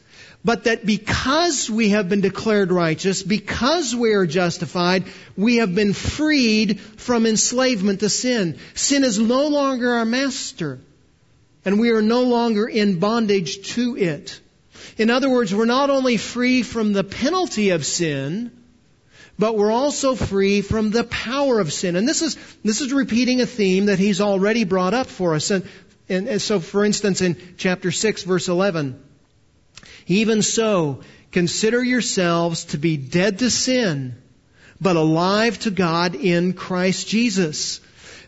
but 0.43 0.63
that 0.63 0.85
because 0.85 1.69
we 1.69 1.89
have 1.89 2.09
been 2.09 2.21
declared 2.21 2.71
righteous, 2.71 3.21
because 3.21 3.95
we 3.95 4.13
are 4.13 4.25
justified, 4.25 5.03
we 5.37 5.57
have 5.57 5.75
been 5.75 5.93
freed 5.93 6.79
from 6.79 7.25
enslavement 7.25 7.99
to 7.99 8.09
sin. 8.09 8.57
Sin 8.73 9.03
is 9.03 9.19
no 9.19 9.47
longer 9.47 9.93
our 9.93 10.05
master, 10.05 10.79
and 11.63 11.79
we 11.79 11.91
are 11.91 12.01
no 12.01 12.23
longer 12.23 12.67
in 12.67 12.99
bondage 12.99 13.73
to 13.73 13.95
it. 13.95 14.40
In 14.97 15.09
other 15.09 15.29
words, 15.29 15.53
we're 15.53 15.65
not 15.65 15.89
only 15.89 16.17
free 16.17 16.63
from 16.63 16.93
the 16.93 17.03
penalty 17.03 17.69
of 17.69 17.85
sin, 17.85 18.51
but 19.37 19.57
we're 19.57 19.71
also 19.71 20.15
free 20.15 20.61
from 20.61 20.91
the 20.91 21.03
power 21.03 21.59
of 21.59 21.73
sin. 21.73 21.95
And 21.95 22.07
this 22.07 22.21
is, 22.21 22.37
this 22.63 22.81
is 22.81 22.93
repeating 22.93 23.41
a 23.41 23.45
theme 23.45 23.87
that 23.87 23.99
he's 23.99 24.21
already 24.21 24.65
brought 24.65 24.93
up 24.93 25.07
for 25.07 25.33
us. 25.35 25.49
And, 25.51 25.67
and, 26.09 26.27
and 26.27 26.41
so, 26.41 26.59
for 26.59 26.85
instance, 26.85 27.21
in 27.21 27.55
chapter 27.57 27.91
6, 27.91 28.23
verse 28.23 28.47
11, 28.47 29.01
even 30.07 30.41
so, 30.41 31.01
consider 31.31 31.83
yourselves 31.83 32.65
to 32.65 32.77
be 32.77 32.97
dead 32.97 33.39
to 33.39 33.49
sin, 33.49 34.15
but 34.79 34.95
alive 34.95 35.57
to 35.59 35.71
God 35.71 36.15
in 36.15 36.53
Christ 36.53 37.07
Jesus. 37.07 37.81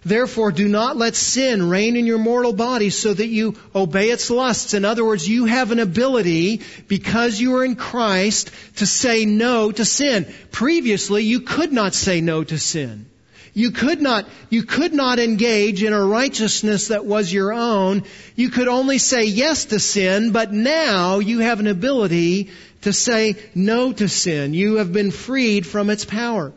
Therefore, 0.05 0.51
do 0.51 0.67
not 0.67 0.97
let 0.97 1.15
sin 1.15 1.69
reign 1.69 1.95
in 1.95 2.05
your 2.05 2.17
mortal 2.17 2.53
body 2.53 2.89
so 2.89 3.13
that 3.13 3.27
you 3.27 3.55
obey 3.73 4.09
its 4.09 4.29
lusts. 4.29 4.73
In 4.73 4.83
other 4.85 5.05
words, 5.05 5.27
you 5.27 5.45
have 5.45 5.71
an 5.71 5.79
ability, 5.79 6.61
because 6.87 7.39
you 7.39 7.55
are 7.55 7.65
in 7.65 7.75
Christ, 7.75 8.51
to 8.77 8.85
say 8.85 9.25
no 9.25 9.71
to 9.71 9.85
sin. 9.85 10.31
Previously, 10.51 11.23
you 11.23 11.41
could 11.41 11.71
not 11.71 11.93
say 11.93 12.21
no 12.21 12.43
to 12.43 12.57
sin. 12.57 13.05
You 13.55 13.69
could 13.69 14.01
not, 14.01 14.25
you 14.49 14.63
could 14.63 14.93
not 14.93 15.19
engage 15.19 15.83
in 15.83 15.93
a 15.93 16.03
righteousness 16.03 16.87
that 16.87 17.05
was 17.05 17.31
your 17.31 17.53
own. 17.53 18.03
You 18.35 18.49
could 18.49 18.67
only 18.67 18.97
say 18.97 19.25
yes 19.25 19.65
to 19.65 19.79
sin, 19.79 20.31
but 20.31 20.51
now 20.51 21.19
you 21.19 21.39
have 21.39 21.59
an 21.59 21.67
ability 21.67 22.49
to 22.81 22.91
say 22.91 23.35
no 23.53 23.93
to 23.93 24.09
sin. 24.09 24.55
You 24.55 24.77
have 24.77 24.91
been 24.91 25.11
freed 25.11 25.67
from 25.67 25.91
its 25.91 26.03
power. 26.03 26.51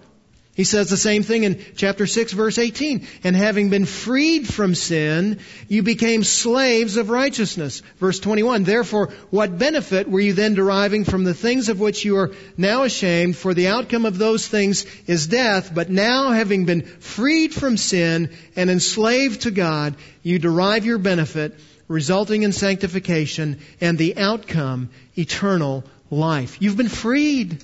He 0.56 0.64
says 0.64 0.88
the 0.88 0.96
same 0.96 1.22
thing 1.22 1.44
in 1.44 1.62
chapter 1.76 2.06
6 2.06 2.32
verse 2.32 2.56
18. 2.56 3.06
And 3.24 3.36
having 3.36 3.68
been 3.68 3.84
freed 3.84 4.48
from 4.48 4.74
sin, 4.74 5.40
you 5.68 5.82
became 5.82 6.24
slaves 6.24 6.96
of 6.96 7.10
righteousness. 7.10 7.82
Verse 7.98 8.18
21. 8.20 8.64
Therefore, 8.64 9.08
what 9.28 9.58
benefit 9.58 10.08
were 10.08 10.18
you 10.18 10.32
then 10.32 10.54
deriving 10.54 11.04
from 11.04 11.24
the 11.24 11.34
things 11.34 11.68
of 11.68 11.78
which 11.78 12.06
you 12.06 12.16
are 12.16 12.32
now 12.56 12.84
ashamed? 12.84 13.36
For 13.36 13.52
the 13.52 13.68
outcome 13.68 14.06
of 14.06 14.16
those 14.16 14.48
things 14.48 14.86
is 15.06 15.26
death. 15.26 15.74
But 15.74 15.90
now 15.90 16.30
having 16.30 16.64
been 16.64 16.86
freed 16.86 17.52
from 17.52 17.76
sin 17.76 18.30
and 18.56 18.70
enslaved 18.70 19.42
to 19.42 19.50
God, 19.50 19.94
you 20.22 20.38
derive 20.38 20.86
your 20.86 20.96
benefit, 20.96 21.54
resulting 21.86 22.44
in 22.44 22.52
sanctification 22.52 23.58
and 23.82 23.98
the 23.98 24.16
outcome, 24.16 24.88
eternal 25.18 25.84
life. 26.10 26.56
You've 26.62 26.78
been 26.78 26.88
freed. 26.88 27.62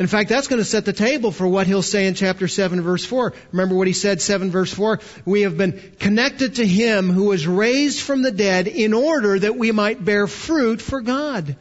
In 0.00 0.06
fact, 0.06 0.30
that's 0.30 0.48
going 0.48 0.62
to 0.62 0.64
set 0.64 0.86
the 0.86 0.94
table 0.94 1.30
for 1.30 1.46
what 1.46 1.66
he'll 1.66 1.82
say 1.82 2.06
in 2.06 2.14
chapter 2.14 2.48
7 2.48 2.80
verse 2.80 3.04
4. 3.04 3.34
Remember 3.52 3.74
what 3.74 3.86
he 3.86 3.92
said 3.92 4.22
7 4.22 4.50
verse 4.50 4.72
4? 4.72 4.98
We 5.26 5.42
have 5.42 5.58
been 5.58 5.78
connected 5.98 6.54
to 6.54 6.66
him 6.66 7.10
who 7.10 7.24
was 7.24 7.46
raised 7.46 8.00
from 8.00 8.22
the 8.22 8.30
dead 8.30 8.66
in 8.66 8.94
order 8.94 9.38
that 9.38 9.58
we 9.58 9.72
might 9.72 10.02
bear 10.02 10.26
fruit 10.26 10.80
for 10.80 11.02
God. 11.02 11.54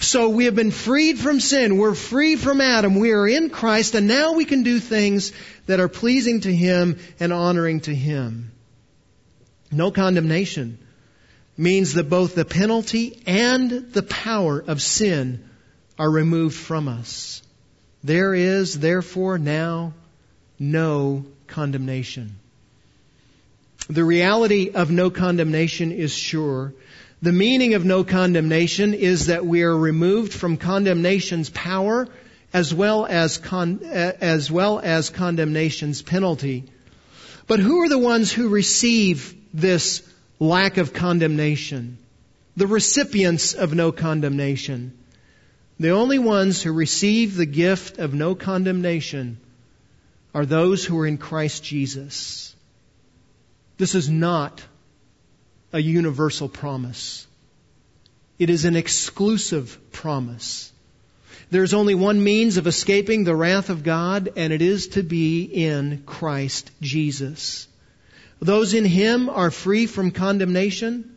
So 0.00 0.30
we 0.30 0.46
have 0.46 0.56
been 0.56 0.72
freed 0.72 1.20
from 1.20 1.38
sin. 1.38 1.78
We're 1.78 1.94
free 1.94 2.34
from 2.34 2.60
Adam. 2.60 2.98
We 2.98 3.12
are 3.12 3.28
in 3.28 3.50
Christ 3.50 3.94
and 3.94 4.08
now 4.08 4.32
we 4.32 4.44
can 4.44 4.64
do 4.64 4.80
things 4.80 5.32
that 5.66 5.78
are 5.78 5.88
pleasing 5.88 6.40
to 6.40 6.52
him 6.52 6.98
and 7.20 7.32
honoring 7.32 7.82
to 7.82 7.94
him. 7.94 8.50
No 9.70 9.92
condemnation 9.92 10.80
means 11.56 11.94
that 11.94 12.10
both 12.10 12.34
the 12.34 12.44
penalty 12.44 13.22
and 13.28 13.70
the 13.92 14.02
power 14.02 14.58
of 14.58 14.82
sin 14.82 15.47
are 15.98 16.10
removed 16.10 16.56
from 16.56 16.88
us. 16.88 17.42
There 18.04 18.34
is 18.34 18.78
therefore 18.78 19.38
now 19.38 19.94
no 20.58 21.24
condemnation. 21.46 22.38
The 23.88 24.04
reality 24.04 24.70
of 24.74 24.90
no 24.90 25.10
condemnation 25.10 25.92
is 25.92 26.12
sure. 26.12 26.74
The 27.22 27.32
meaning 27.32 27.74
of 27.74 27.84
no 27.84 28.04
condemnation 28.04 28.94
is 28.94 29.26
that 29.26 29.44
we 29.44 29.62
are 29.62 29.76
removed 29.76 30.32
from 30.32 30.56
condemnation's 30.56 31.50
power 31.50 32.06
as 32.52 32.72
well 32.72 33.06
as 33.06 33.38
con- 33.38 33.80
eh, 33.84 34.12
as 34.20 34.50
well 34.50 34.78
as 34.78 35.10
condemnation's 35.10 36.02
penalty. 36.02 36.64
But 37.46 37.60
who 37.60 37.82
are 37.82 37.88
the 37.88 37.98
ones 37.98 38.30
who 38.30 38.48
receive 38.48 39.34
this 39.52 40.02
lack 40.38 40.76
of 40.76 40.92
condemnation? 40.92 41.98
The 42.56 42.66
recipients 42.66 43.54
of 43.54 43.74
no 43.74 43.90
condemnation. 43.90 44.92
The 45.80 45.90
only 45.90 46.18
ones 46.18 46.62
who 46.62 46.72
receive 46.72 47.36
the 47.36 47.46
gift 47.46 47.98
of 47.98 48.12
no 48.12 48.34
condemnation 48.34 49.38
are 50.34 50.44
those 50.44 50.84
who 50.84 50.98
are 50.98 51.06
in 51.06 51.18
Christ 51.18 51.62
Jesus. 51.62 52.54
This 53.76 53.94
is 53.94 54.08
not 54.08 54.62
a 55.72 55.80
universal 55.80 56.48
promise. 56.48 57.26
It 58.38 58.50
is 58.50 58.64
an 58.64 58.74
exclusive 58.74 59.78
promise. 59.92 60.72
There's 61.50 61.74
only 61.74 61.94
one 61.94 62.22
means 62.22 62.56
of 62.56 62.66
escaping 62.66 63.24
the 63.24 63.36
wrath 63.36 63.70
of 63.70 63.84
God, 63.84 64.30
and 64.36 64.52
it 64.52 64.62
is 64.62 64.88
to 64.88 65.02
be 65.02 65.44
in 65.44 66.02
Christ 66.04 66.70
Jesus. 66.80 67.68
Those 68.40 68.74
in 68.74 68.84
Him 68.84 69.28
are 69.28 69.50
free 69.50 69.86
from 69.86 70.10
condemnation, 70.10 71.16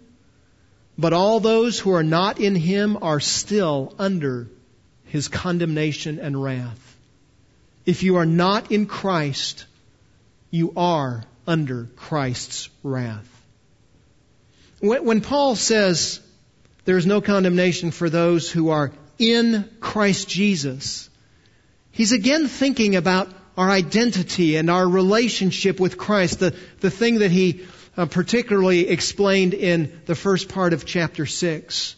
but 1.01 1.13
all 1.13 1.39
those 1.39 1.79
who 1.79 1.93
are 1.93 2.03
not 2.03 2.39
in 2.39 2.55
Him 2.55 2.99
are 3.01 3.19
still 3.19 3.95
under 3.97 4.47
His 5.05 5.27
condemnation 5.27 6.19
and 6.19 6.41
wrath. 6.41 6.97
If 7.85 8.03
you 8.03 8.17
are 8.17 8.25
not 8.25 8.71
in 8.71 8.85
Christ, 8.85 9.65
you 10.51 10.73
are 10.77 11.23
under 11.47 11.85
Christ's 11.95 12.69
wrath. 12.83 13.27
When, 14.79 15.21
Paul 15.21 15.55
says 15.55 16.19
there 16.85 16.97
is 16.97 17.05
no 17.05 17.19
condemnation 17.21 17.91
for 17.91 18.09
those 18.09 18.49
who 18.49 18.69
are 18.69 18.91
in 19.17 19.69
Christ 19.79 20.29
Jesus, 20.29 21.09
he's 21.91 22.11
again 22.11 22.47
thinking 22.47 22.95
about 22.95 23.29
our 23.57 23.69
identity 23.69 24.55
and 24.55 24.69
our 24.69 24.87
relationship 24.87 25.79
with 25.79 25.97
Christ, 25.97 26.39
the, 26.39 26.55
the 26.79 26.89
thing 26.89 27.19
that 27.19 27.31
he 27.31 27.65
uh, 27.97 28.05
particularly 28.05 28.87
explained 28.87 29.53
in 29.53 30.01
the 30.05 30.15
first 30.15 30.49
part 30.49 30.73
of 30.73 30.85
chapter 30.85 31.25
6. 31.25 31.95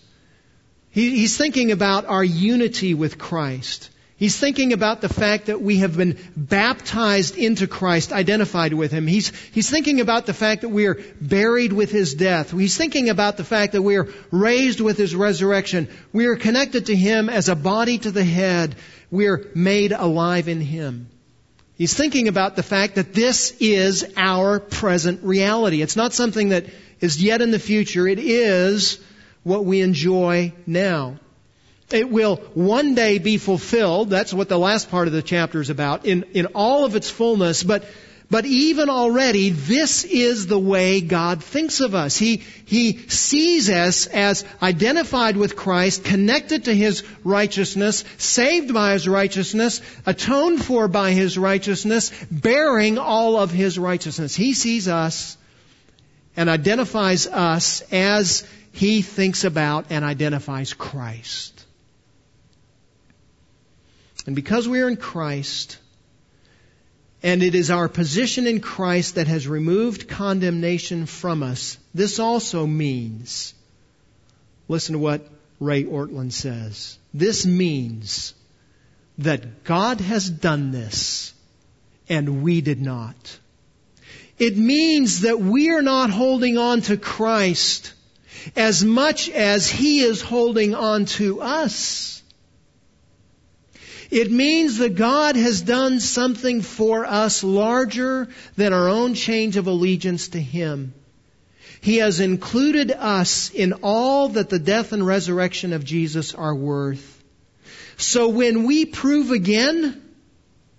He, 0.89 1.17
he's 1.17 1.37
thinking 1.37 1.71
about 1.71 2.05
our 2.05 2.23
unity 2.23 2.93
with 2.93 3.17
Christ. 3.17 3.89
He's 4.15 4.39
thinking 4.39 4.73
about 4.73 5.01
the 5.01 5.09
fact 5.09 5.47
that 5.47 5.61
we 5.61 5.77
have 5.79 5.97
been 5.97 6.17
baptized 6.37 7.35
into 7.35 7.67
Christ, 7.67 8.13
identified 8.13 8.73
with 8.73 8.91
Him. 8.91 9.05
He's, 9.07 9.35
he's 9.51 9.69
thinking 9.69 9.99
about 9.99 10.27
the 10.27 10.33
fact 10.33 10.61
that 10.61 10.69
we 10.69 10.85
are 10.85 10.97
buried 11.19 11.73
with 11.73 11.91
His 11.91 12.13
death. 12.13 12.51
He's 12.51 12.77
thinking 12.77 13.09
about 13.09 13.37
the 13.37 13.43
fact 13.43 13.73
that 13.73 13.81
we 13.81 13.97
are 13.97 14.07
raised 14.31 14.79
with 14.79 14.97
His 14.97 15.15
resurrection. 15.15 15.89
We 16.13 16.27
are 16.27 16.35
connected 16.35 16.85
to 16.85 16.95
Him 16.95 17.27
as 17.27 17.49
a 17.49 17.55
body 17.55 17.97
to 17.97 18.11
the 18.11 18.23
head. 18.23 18.75
We 19.11 19.27
are 19.27 19.45
made 19.55 19.91
alive 19.91 20.47
in 20.47 20.61
Him. 20.61 21.09
He's 21.83 21.93
thinking 21.93 22.29
about 22.29 22.55
the 22.55 22.63
fact 22.63 22.95
that 22.95 23.13
this 23.13 23.51
is 23.59 24.05
our 24.15 24.61
present 24.61 25.21
reality. 25.21 25.81
It's 25.81 25.97
not 25.97 26.13
something 26.13 26.47
that 26.47 26.67
is 27.01 27.21
yet 27.21 27.41
in 27.41 27.51
the 27.51 27.59
future. 27.59 28.07
It 28.07 28.19
is 28.19 28.99
what 29.43 29.65
we 29.65 29.81
enjoy 29.81 30.53
now. 30.65 31.19
It 31.91 32.09
will 32.09 32.37
one 32.53 32.95
day 32.95 33.17
be 33.17 33.35
fulfilled. 33.35 34.09
That's 34.09 34.33
what 34.33 34.47
the 34.47 34.57
last 34.57 34.91
part 34.91 35.07
of 35.07 35.13
the 35.13 35.21
chapter 35.21 35.59
is 35.59 35.69
about 35.69 36.05
in, 36.05 36.23
in 36.33 36.45
all 36.55 36.85
of 36.85 36.95
its 36.95 37.09
fullness. 37.09 37.63
But, 37.63 37.83
but 38.33 38.47
even 38.47 38.89
already, 38.89 39.51
this 39.51 40.03
is 40.03 40.47
the 40.47 40.57
way 40.57 41.01
God 41.01 41.43
thinks 41.43 41.81
of 41.81 41.93
us. 41.93 42.17
He, 42.17 42.37
he 42.65 42.97
sees 43.07 43.69
us 43.69 44.07
as 44.07 44.43
identified 44.59 45.37
with 45.37 45.55
Christ, 45.55 46.03
connected 46.03 46.65
to 46.65 46.73
His 46.73 47.03
righteousness, 47.23 48.03
saved 48.17 48.73
by 48.73 48.93
His 48.93 49.07
righteousness, 49.07 49.81
atoned 50.07 50.65
for 50.65 50.87
by 50.87 51.11
His 51.11 51.37
righteousness, 51.37 52.09
bearing 52.31 52.97
all 52.97 53.37
of 53.37 53.51
His 53.51 53.77
righteousness. 53.77 54.35
He 54.35 54.55
sees 54.55 54.87
us 54.87 55.37
and 56.35 56.49
identifies 56.49 57.27
us 57.27 57.81
as 57.91 58.47
He 58.71 59.03
thinks 59.03 59.43
about 59.43 59.91
and 59.91 60.03
identifies 60.03 60.73
Christ. 60.73 61.63
And 64.25 64.35
because 64.35 64.67
we 64.67 64.81
are 64.81 64.87
in 64.87 64.97
Christ, 64.97 65.77
and 67.23 67.41
it 67.41 67.55
is 67.55 67.71
our 67.71 67.87
position 67.87 68.45
in 68.45 68.59
Christ 68.59 69.15
that 69.15 69.27
has 69.27 69.47
removed 69.47 70.09
condemnation 70.09 71.05
from 71.05 71.41
us, 71.41 71.77
this 71.93 72.19
also 72.19 72.67
means, 72.67 73.53
listen 74.67 74.93
to 74.93 74.99
what 74.99 75.25
Ray 75.59 75.85
Ortlund 75.85 76.33
says. 76.33 76.97
This 77.13 77.45
means 77.45 78.33
that 79.19 79.63
God 79.63 80.01
has 80.01 80.29
done 80.29 80.71
this 80.71 81.33
and 82.09 82.43
we 82.43 82.59
did 82.59 82.81
not. 82.81 83.39
It 84.37 84.57
means 84.57 85.21
that 85.21 85.39
we 85.39 85.69
are 85.69 85.81
not 85.81 86.09
holding 86.09 86.57
on 86.57 86.81
to 86.81 86.97
Christ 86.97 87.93
as 88.55 88.83
much 88.83 89.29
as 89.29 89.69
He 89.69 90.01
is 90.01 90.21
holding 90.21 90.75
on 90.75 91.05
to 91.05 91.41
us. 91.41 92.12
It 94.13 94.31
means 94.31 94.77
that 94.77 94.93
God 94.93 95.35
has 95.35 95.63
done 95.63 95.99
something 95.99 96.61
for 96.61 97.03
us 97.03 97.43
larger 97.43 98.27
than 98.55 98.71
our 98.71 98.87
own 98.87 99.15
change 99.15 99.57
of 99.57 99.65
allegiance 99.65 100.27
to 100.29 100.39
Him. 100.39 100.93
He 101.81 101.97
has 101.97 102.19
included 102.19 102.91
us 102.91 103.49
in 103.49 103.73
all 103.81 104.29
that 104.29 104.49
the 104.49 104.59
death 104.59 104.91
and 104.91 105.03
resurrection 105.03 105.73
of 105.73 105.83
Jesus 105.83 106.35
are 106.35 106.53
worth. 106.53 107.23
So 107.97 108.29
when 108.29 108.65
we 108.65 108.85
prove 108.85 109.31
again 109.31 109.99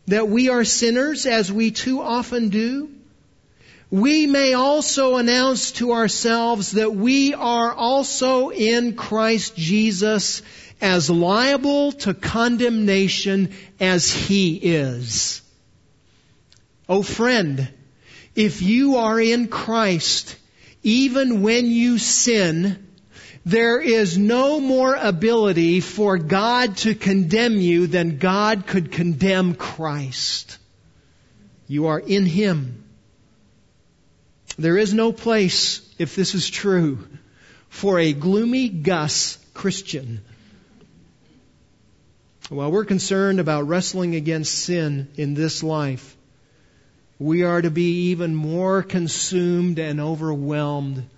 that 0.07 0.29
we 0.29 0.49
are 0.49 0.65
sinners, 0.65 1.27
as 1.27 1.51
we 1.51 1.73
too 1.73 2.03
often 2.03 2.51
do, 2.51 2.89
we 3.91 4.29
may 4.29 4.55
also 4.55 5.17
announce 5.17 5.73
to 5.73 5.91
ourselves 5.91 6.73
that 6.73 6.95
we 6.95 7.35
are 7.35 7.73
also 7.73 8.51
in 8.51 8.95
Christ 8.95 9.57
Jesus 9.57 10.41
as 10.85 11.09
liable 11.09 11.93
to 11.93 12.13
condemnation 12.13 13.55
as 13.81 14.13
he 14.13 14.55
is. 14.55 15.41
Oh 16.87 17.03
friend, 17.03 17.71
if 18.35 18.61
you 18.61 18.97
are 18.97 19.19
in 19.19 19.49
Christ, 19.49 20.37
even 20.83 21.41
when 21.41 21.65
you 21.65 21.97
sin, 21.97 22.87
there 23.47 23.81
is 23.81 24.19
no 24.19 24.61
more 24.61 24.95
ability 24.95 25.81
for 25.81 26.19
God 26.19 26.77
to 26.79 26.95
condemn 26.95 27.57
you 27.57 27.87
than 27.87 28.19
God 28.19 28.67
could 28.67 28.93
condemn 28.93 29.55
Christ. 29.55 30.59
You 31.67 31.87
are 31.87 32.01
in 32.01 32.27
Him. 32.27 32.85
There 34.59 34.77
is 34.77 34.93
no 34.93 35.13
place, 35.13 35.81
if 35.99 36.15
this 36.15 36.35
is 36.35 36.51
true, 36.51 37.09
for 37.71 37.99
a 37.99 38.13
gloomy 38.13 38.69
Gus 38.69 39.39
Christian 39.55 40.21
while 42.49 42.71
we're 42.71 42.85
concerned 42.85 43.41
about 43.41 43.69
wrestling 43.69 44.15
against 44.15 44.55
sin 44.55 45.09
in 45.17 45.35
this 45.35 45.63
life, 45.63 46.17
we 47.19 47.43
are 47.43 47.63
to 47.63 47.71
be 47.71 48.11
even 48.11 48.35
more 48.35 48.83
consumed 48.83 49.79
and 49.79 50.01
overwhelmed 50.01 51.09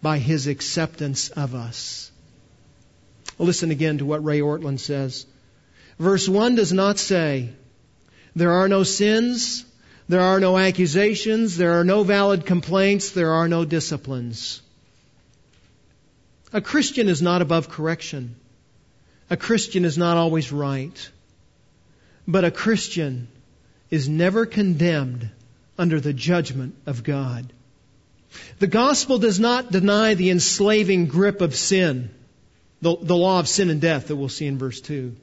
by 0.00 0.18
His 0.18 0.46
acceptance 0.46 1.28
of 1.30 1.54
us. 1.54 2.10
Listen 3.38 3.70
again 3.70 3.98
to 3.98 4.06
what 4.06 4.24
Ray 4.24 4.40
Ortlund 4.40 4.80
says. 4.80 5.26
Verse 5.98 6.28
1 6.28 6.54
does 6.54 6.72
not 6.72 6.98
say, 6.98 7.50
there 8.34 8.52
are 8.52 8.68
no 8.68 8.82
sins, 8.82 9.64
there 10.08 10.22
are 10.22 10.40
no 10.40 10.56
accusations, 10.56 11.56
there 11.56 11.78
are 11.78 11.84
no 11.84 12.04
valid 12.04 12.46
complaints, 12.46 13.10
there 13.10 13.32
are 13.32 13.48
no 13.48 13.64
disciplines. 13.64 14.62
A 16.52 16.60
Christian 16.60 17.08
is 17.08 17.20
not 17.20 17.42
above 17.42 17.68
correction. 17.68 18.36
A 19.30 19.36
Christian 19.36 19.84
is 19.84 19.96
not 19.96 20.16
always 20.16 20.50
right, 20.50 21.10
but 22.26 22.44
a 22.44 22.50
Christian 22.50 23.28
is 23.88 24.08
never 24.08 24.44
condemned 24.44 25.30
under 25.78 26.00
the 26.00 26.12
judgment 26.12 26.74
of 26.84 27.04
God. 27.04 27.52
The 28.58 28.66
gospel 28.66 29.18
does 29.18 29.40
not 29.40 29.72
deny 29.72 30.14
the 30.14 30.30
enslaving 30.30 31.06
grip 31.06 31.40
of 31.40 31.54
sin, 31.54 32.10
the, 32.82 32.96
the 32.96 33.16
law 33.16 33.40
of 33.40 33.48
sin 33.48 33.70
and 33.70 33.80
death 33.80 34.08
that 34.08 34.16
we'll 34.16 34.28
see 34.28 34.46
in 34.46 34.58
verse 34.58 34.80
2. 34.80 35.14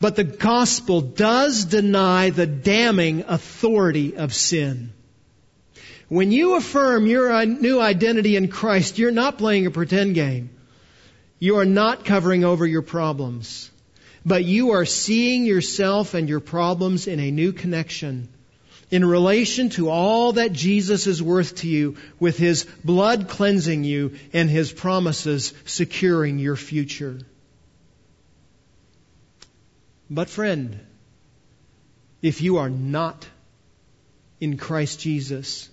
But 0.00 0.16
the 0.16 0.24
gospel 0.24 1.00
does 1.00 1.64
deny 1.64 2.30
the 2.30 2.46
damning 2.46 3.24
authority 3.26 4.16
of 4.16 4.34
sin. 4.34 4.92
When 6.08 6.32
you 6.32 6.56
affirm 6.56 7.06
your 7.06 7.32
uh, 7.32 7.44
new 7.44 7.80
identity 7.80 8.36
in 8.36 8.48
Christ, 8.48 8.98
you're 8.98 9.10
not 9.10 9.38
playing 9.38 9.66
a 9.66 9.70
pretend 9.70 10.14
game. 10.14 10.50
You 11.44 11.58
are 11.58 11.66
not 11.66 12.06
covering 12.06 12.42
over 12.42 12.66
your 12.66 12.80
problems, 12.80 13.70
but 14.24 14.46
you 14.46 14.70
are 14.70 14.86
seeing 14.86 15.44
yourself 15.44 16.14
and 16.14 16.26
your 16.26 16.40
problems 16.40 17.06
in 17.06 17.20
a 17.20 17.30
new 17.30 17.52
connection 17.52 18.30
in 18.90 19.04
relation 19.04 19.68
to 19.76 19.90
all 19.90 20.32
that 20.32 20.54
Jesus 20.54 21.06
is 21.06 21.22
worth 21.22 21.56
to 21.56 21.68
you 21.68 21.98
with 22.18 22.38
His 22.38 22.64
blood 22.82 23.28
cleansing 23.28 23.84
you 23.84 24.16
and 24.32 24.48
His 24.48 24.72
promises 24.72 25.52
securing 25.66 26.38
your 26.38 26.56
future. 26.56 27.18
But 30.08 30.30
friend, 30.30 30.80
if 32.22 32.40
you 32.40 32.56
are 32.56 32.70
not 32.70 33.28
in 34.40 34.56
Christ 34.56 34.98
Jesus, 34.98 35.68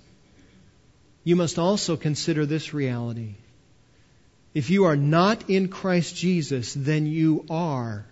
you 1.23 1.37
must 1.37 1.57
also 1.57 1.95
consider 1.95 2.45
this 2.45 2.73
reality. 2.73 3.35
If 4.53 4.69
you 4.69 4.85
are 4.85 4.97
not 4.97 5.49
in 5.49 5.69
Christ 5.69 6.15
Jesus, 6.15 6.73
then 6.73 7.05
you 7.05 7.45
are 7.49 8.05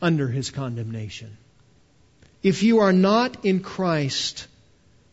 under 0.00 0.28
his 0.28 0.50
condemnation. 0.50 1.36
If 2.42 2.62
you 2.62 2.80
are 2.80 2.92
not 2.92 3.44
in 3.44 3.60
Christ, 3.60 4.48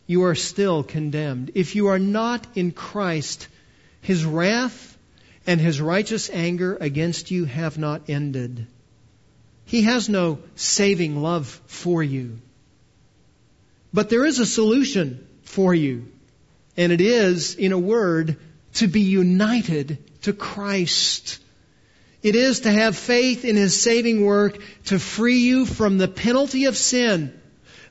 you 0.06 0.24
are 0.24 0.34
still 0.34 0.82
condemned. 0.82 1.52
If 1.54 1.76
you 1.76 1.88
are 1.88 1.98
not 1.98 2.46
in 2.56 2.72
Christ, 2.72 3.46
his 4.00 4.24
wrath 4.24 4.96
and 5.46 5.60
his 5.60 5.80
righteous 5.80 6.30
anger 6.30 6.76
against 6.80 7.30
you 7.30 7.44
have 7.44 7.78
not 7.78 8.08
ended. 8.08 8.66
He 9.66 9.82
has 9.82 10.08
no 10.08 10.40
saving 10.56 11.22
love 11.22 11.60
for 11.66 12.02
you. 12.02 12.38
But 13.92 14.08
there 14.08 14.24
is 14.24 14.38
a 14.38 14.46
solution 14.46 15.26
for 15.42 15.74
you. 15.74 16.08
And 16.76 16.90
it 16.90 17.00
is, 17.00 17.54
in 17.54 17.72
a 17.72 17.78
word, 17.78 18.36
to 18.74 18.86
be 18.86 19.00
united 19.00 19.98
to 20.22 20.32
Christ. 20.32 21.38
It 22.22 22.36
is 22.36 22.60
to 22.60 22.70
have 22.70 22.96
faith 22.96 23.44
in 23.44 23.56
His 23.56 23.80
saving 23.80 24.24
work 24.24 24.58
to 24.86 24.98
free 24.98 25.38
you 25.38 25.66
from 25.66 25.98
the 25.98 26.08
penalty 26.08 26.66
of 26.66 26.76
sin. 26.76 27.36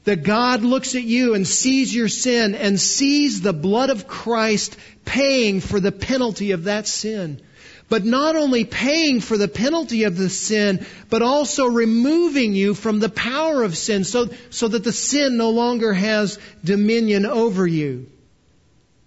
That 0.05 0.23
God 0.23 0.61
looks 0.61 0.95
at 0.95 1.03
you 1.03 1.33
and 1.35 1.47
sees 1.47 1.93
your 1.93 2.07
sin 2.07 2.55
and 2.55 2.79
sees 2.79 3.41
the 3.41 3.53
blood 3.53 3.89
of 3.89 4.07
Christ 4.07 4.77
paying 5.03 5.59
for 5.59 5.79
the 5.79 5.91
penalty 5.91 6.51
of 6.51 6.65
that 6.65 6.87
sin. 6.87 7.41
But 7.89 8.05
not 8.05 8.35
only 8.35 8.65
paying 8.65 9.19
for 9.19 9.35
the 9.35 9.47
penalty 9.47 10.03
of 10.03 10.15
the 10.15 10.29
sin, 10.29 10.85
but 11.09 11.23
also 11.23 11.65
removing 11.65 12.53
you 12.53 12.75
from 12.75 12.99
the 12.99 13.09
power 13.09 13.63
of 13.63 13.75
sin 13.75 14.03
so, 14.03 14.29
so 14.51 14.67
that 14.67 14.83
the 14.83 14.93
sin 14.93 15.37
no 15.37 15.49
longer 15.49 15.91
has 15.91 16.37
dominion 16.63 17.25
over 17.25 17.65
you. 17.65 18.09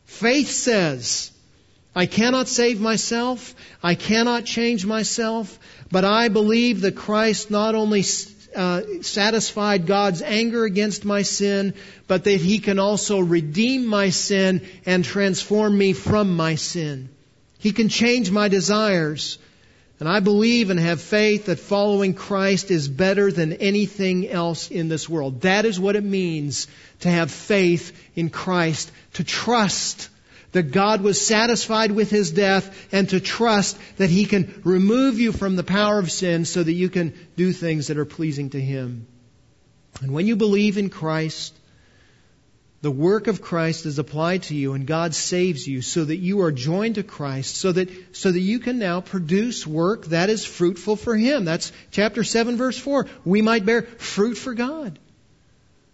Faith 0.05 0.51
says, 0.51 1.32
I 1.95 2.07
cannot 2.07 2.49
save 2.49 2.81
myself. 2.81 3.55
I 3.83 3.95
cannot 3.95 4.45
change 4.45 4.87
myself. 4.87 5.59
But 5.91 6.05
I 6.05 6.29
believe 6.29 6.81
that 6.83 6.97
Christ 6.97 7.51
not 7.51 7.75
only 7.75 8.03
uh, 8.57 8.83
satisfied 9.03 9.87
God's 9.87 10.23
anger 10.23 10.65
against 10.65 11.05
my 11.05 11.23
sin, 11.23 11.75
but 12.07 12.25
that 12.25 12.41
He 12.41 12.59
can 12.59 12.79
also 12.79 13.21
redeem 13.21 13.87
my 13.87 14.11
sin 14.11 14.67
and 14.87 15.05
transform 15.05 15.77
me 15.77 15.93
from 15.93 16.37
my 16.37 16.55
sin. 16.55 17.11
He 17.59 17.73
can 17.73 17.89
change 17.89 18.31
my 18.31 18.49
desires. 18.49 19.39
And 20.01 20.09
I 20.09 20.19
believe 20.19 20.71
and 20.71 20.81
have 20.81 21.01
faith 21.01 21.47
that 21.47 21.61
following 21.61 22.15
Christ 22.15 22.73
is 22.73 22.89
better 22.89 23.31
than 23.31 23.53
anything 23.53 24.29
else 24.29 24.71
in 24.71 24.89
this 24.89 25.09
world. 25.09 25.43
That 25.43 25.65
is 25.65 25.79
what 25.79 25.95
it 25.95 26.03
means 26.03 26.67
to 27.01 27.11
have 27.11 27.31
faith 27.31 27.93
in 28.17 28.29
Christ, 28.29 28.91
to 29.15 29.25
trust 29.25 30.09
that 30.53 30.71
God 30.71 31.01
was 31.01 31.25
satisfied 31.25 31.91
with 31.91 32.11
his 32.11 32.31
death 32.31 32.89
and 32.93 33.09
to 33.11 33.21
trust 33.21 33.79
that 33.97 34.11
he 34.11 34.27
can 34.27 34.61
remove 34.65 35.19
you 35.19 35.33
from 35.33 35.57
the 35.57 35.65
power 35.65 35.99
of 35.99 36.11
sin 36.11 36.45
so 36.45 36.63
that 36.63 36.73
you 36.73 36.89
can 36.89 37.15
do 37.37 37.53
things 37.53 37.89
that 37.89 37.99
are 37.99 38.05
pleasing 38.05 38.51
to 38.51 38.61
him. 38.61 39.07
And 40.01 40.13
when 40.13 40.27
you 40.27 40.37
believe 40.37 40.79
in 40.79 40.91
Christ, 40.91 41.55
the 42.83 42.91
work 42.91 43.29
of 43.29 43.41
Christ 43.41 43.87
is 43.87 43.99
applied 43.99 44.43
to 44.45 44.57
you 44.57 44.73
and 44.75 44.87
God 44.87 45.15
saves 45.15 45.67
you 45.67 45.83
so 45.83 46.05
that 46.05 46.17
you 46.17 46.41
are 46.41 46.51
joined 46.51 46.97
to 46.97 47.05
Christ 47.05 47.57
so 47.57 47.71
that 47.71 48.17
so 48.17 48.33
that 48.33 48.41
you 48.41 48.59
can 48.59 48.79
now 48.81 49.01
produce 49.01 49.65
work 49.65 50.07
that 50.07 50.31
is 50.31 50.45
fruitful 50.45 50.97
for 50.97 51.17
him. 51.17 51.45
That's 51.45 51.71
chapter 51.93 52.25
7 52.25 52.57
verse 52.57 52.77
4. 52.77 53.07
We 53.25 53.41
might 53.41 53.65
bear 53.65 53.83
fruit 53.83 54.35
for 54.35 54.53
God. 54.53 54.99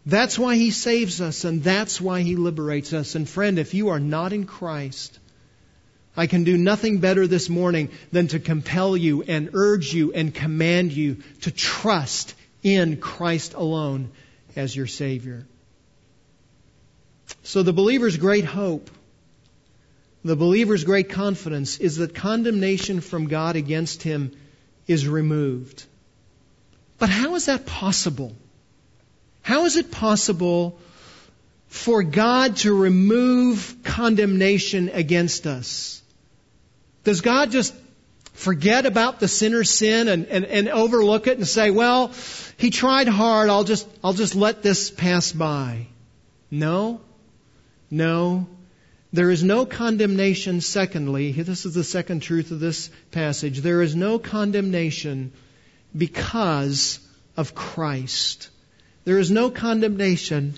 That's 0.08 0.38
why 0.38 0.56
He 0.56 0.70
saves 0.70 1.20
us, 1.20 1.44
and 1.44 1.62
that's 1.62 2.00
why 2.00 2.22
He 2.22 2.34
liberates 2.34 2.94
us. 2.94 3.14
And 3.14 3.28
friend, 3.28 3.58
if 3.58 3.74
you 3.74 3.90
are 3.90 4.00
not 4.00 4.32
in 4.32 4.46
Christ, 4.46 5.18
I 6.16 6.26
can 6.26 6.44
do 6.44 6.56
nothing 6.56 7.00
better 7.00 7.26
this 7.26 7.50
morning 7.50 7.90
than 8.10 8.28
to 8.28 8.40
compel 8.40 8.96
you 8.96 9.22
and 9.22 9.50
urge 9.52 9.92
you 9.92 10.14
and 10.14 10.34
command 10.34 10.92
you 10.92 11.18
to 11.42 11.50
trust 11.50 12.34
in 12.62 12.96
Christ 12.96 13.52
alone 13.52 14.10
as 14.56 14.74
your 14.74 14.86
Savior. 14.86 15.46
So 17.42 17.62
the 17.62 17.74
believer's 17.74 18.16
great 18.16 18.46
hope, 18.46 18.90
the 20.24 20.36
believer's 20.36 20.84
great 20.84 21.10
confidence 21.10 21.76
is 21.80 21.96
that 21.96 22.14
condemnation 22.14 23.02
from 23.02 23.26
God 23.26 23.56
against 23.56 24.02
him 24.02 24.32
is 24.86 25.06
removed. 25.06 25.84
But 26.96 27.10
how 27.10 27.34
is 27.34 27.44
that 27.44 27.66
possible? 27.66 28.34
How 29.48 29.64
is 29.64 29.78
it 29.78 29.90
possible 29.90 30.78
for 31.68 32.02
God 32.02 32.56
to 32.56 32.74
remove 32.74 33.76
condemnation 33.82 34.90
against 34.90 35.46
us? 35.46 36.02
Does 37.02 37.22
God 37.22 37.50
just 37.50 37.74
forget 38.34 38.84
about 38.84 39.20
the 39.20 39.26
sinner's 39.26 39.70
sin 39.70 40.08
and, 40.08 40.26
and, 40.26 40.44
and 40.44 40.68
overlook 40.68 41.28
it 41.28 41.38
and 41.38 41.48
say, 41.48 41.70
well, 41.70 42.12
he 42.58 42.68
tried 42.68 43.08
hard, 43.08 43.48
I'll 43.48 43.64
just, 43.64 43.88
I'll 44.04 44.12
just 44.12 44.34
let 44.34 44.62
this 44.62 44.90
pass 44.90 45.32
by? 45.32 45.86
No. 46.50 47.00
No. 47.90 48.48
There 49.14 49.30
is 49.30 49.42
no 49.42 49.64
condemnation, 49.64 50.60
secondly, 50.60 51.32
this 51.32 51.64
is 51.64 51.72
the 51.72 51.84
second 51.84 52.20
truth 52.20 52.50
of 52.50 52.60
this 52.60 52.90
passage. 53.12 53.60
There 53.60 53.80
is 53.80 53.96
no 53.96 54.18
condemnation 54.18 55.32
because 55.96 57.00
of 57.34 57.54
Christ. 57.54 58.50
There 59.04 59.18
is 59.18 59.30
no 59.30 59.50
condemnation 59.50 60.54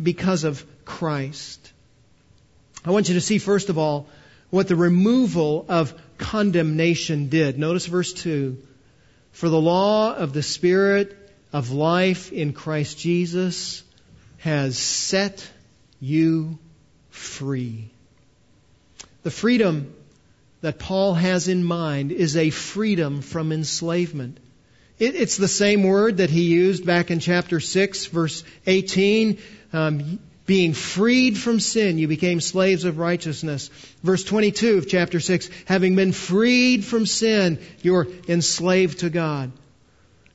because 0.00 0.44
of 0.44 0.64
Christ. 0.84 1.72
I 2.84 2.90
want 2.90 3.08
you 3.08 3.14
to 3.14 3.20
see, 3.20 3.38
first 3.38 3.68
of 3.68 3.78
all, 3.78 4.08
what 4.50 4.68
the 4.68 4.76
removal 4.76 5.64
of 5.68 5.94
condemnation 6.18 7.28
did. 7.28 7.58
Notice 7.58 7.86
verse 7.86 8.12
2. 8.12 8.58
For 9.32 9.48
the 9.48 9.60
law 9.60 10.14
of 10.14 10.32
the 10.32 10.42
Spirit 10.42 11.16
of 11.52 11.70
life 11.70 12.32
in 12.32 12.52
Christ 12.52 12.98
Jesus 12.98 13.82
has 14.38 14.76
set 14.76 15.48
you 16.00 16.58
free. 17.10 17.90
The 19.22 19.30
freedom 19.30 19.94
that 20.62 20.78
Paul 20.78 21.14
has 21.14 21.48
in 21.48 21.64
mind 21.64 22.12
is 22.12 22.36
a 22.36 22.50
freedom 22.50 23.22
from 23.22 23.52
enslavement. 23.52 24.38
It, 25.02 25.16
it's 25.16 25.36
the 25.36 25.48
same 25.48 25.82
word 25.82 26.18
that 26.18 26.30
he 26.30 26.42
used 26.42 26.86
back 26.86 27.10
in 27.10 27.18
chapter 27.18 27.58
6, 27.58 28.06
verse 28.06 28.44
18. 28.66 29.38
Um, 29.72 30.20
being 30.46 30.74
freed 30.74 31.36
from 31.36 31.58
sin, 31.58 31.98
you 31.98 32.06
became 32.06 32.40
slaves 32.40 32.84
of 32.84 32.98
righteousness. 32.98 33.68
Verse 34.04 34.22
22 34.22 34.78
of 34.78 34.88
chapter 34.88 35.18
6, 35.18 35.50
having 35.66 35.96
been 35.96 36.12
freed 36.12 36.84
from 36.84 37.06
sin, 37.06 37.58
you're 37.82 38.06
enslaved 38.28 39.00
to 39.00 39.10
God. 39.10 39.50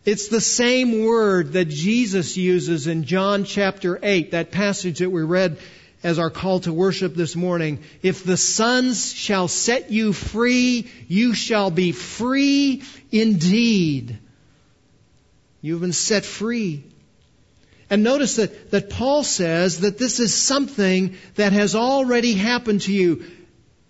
It's 0.03 0.27
the 0.27 0.41
same 0.41 1.05
word 1.05 1.53
that 1.53 1.69
Jesus 1.69 2.35
uses 2.35 2.87
in 2.87 3.05
John 3.05 3.45
chapter 3.45 3.97
8, 4.03 4.31
that 4.31 4.51
passage 4.51 4.99
that 4.99 5.09
we 5.09 5.23
read 5.23 5.59
as 6.03 6.19
our 6.19 6.29
call 6.29 6.59
to 6.61 6.73
worship 6.73 7.15
this 7.15 7.37
morning. 7.37 7.79
If 8.01 8.25
the 8.25 8.35
sons 8.35 9.13
shall 9.13 9.47
set 9.47 9.91
you 9.91 10.11
free, 10.11 10.91
you 11.07 11.33
shall 11.33 11.71
be 11.71 11.93
free 11.93 12.83
indeed. 13.13 14.19
You've 15.67 15.81
been 15.81 15.91
set 15.91 16.23
free. 16.23 16.85
And 17.89 18.01
notice 18.01 18.37
that, 18.37 18.71
that 18.71 18.89
Paul 18.89 19.25
says 19.25 19.81
that 19.81 19.97
this 19.97 20.21
is 20.21 20.33
something 20.33 21.17
that 21.35 21.51
has 21.51 21.75
already 21.75 22.33
happened 22.35 22.81
to 22.83 22.93
you. 22.93 23.25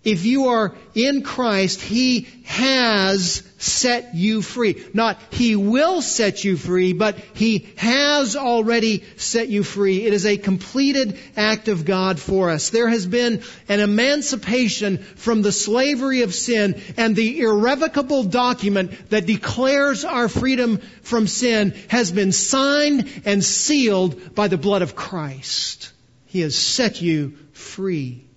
If 0.08 0.24
you 0.24 0.46
are 0.46 0.74
in 0.94 1.22
Christ, 1.22 1.82
He 1.82 2.28
has 2.44 3.42
set 3.58 4.14
you 4.14 4.40
free. 4.40 4.82
Not 4.94 5.20
He 5.30 5.54
will 5.54 6.00
set 6.00 6.44
you 6.44 6.56
free, 6.56 6.94
but 6.94 7.18
He 7.34 7.68
has 7.76 8.34
already 8.34 9.04
set 9.16 9.48
you 9.48 9.62
free. 9.62 10.06
It 10.06 10.14
is 10.14 10.24
a 10.24 10.38
completed 10.38 11.18
act 11.36 11.68
of 11.68 11.84
God 11.84 12.18
for 12.18 12.48
us. 12.48 12.70
There 12.70 12.88
has 12.88 13.04
been 13.04 13.42
an 13.68 13.80
emancipation 13.80 14.96
from 14.96 15.42
the 15.42 15.52
slavery 15.52 16.22
of 16.22 16.34
sin 16.34 16.80
and 16.96 17.14
the 17.14 17.40
irrevocable 17.40 18.24
document 18.24 19.10
that 19.10 19.26
declares 19.26 20.06
our 20.06 20.28
freedom 20.28 20.78
from 21.02 21.26
sin 21.26 21.74
has 21.88 22.10
been 22.10 22.32
signed 22.32 23.22
and 23.26 23.44
sealed 23.44 24.34
by 24.34 24.48
the 24.48 24.56
blood 24.56 24.80
of 24.80 24.96
Christ. 24.96 25.92
He 26.24 26.40
has 26.40 26.56
set 26.56 27.02
you 27.02 27.34
free. 27.52 28.27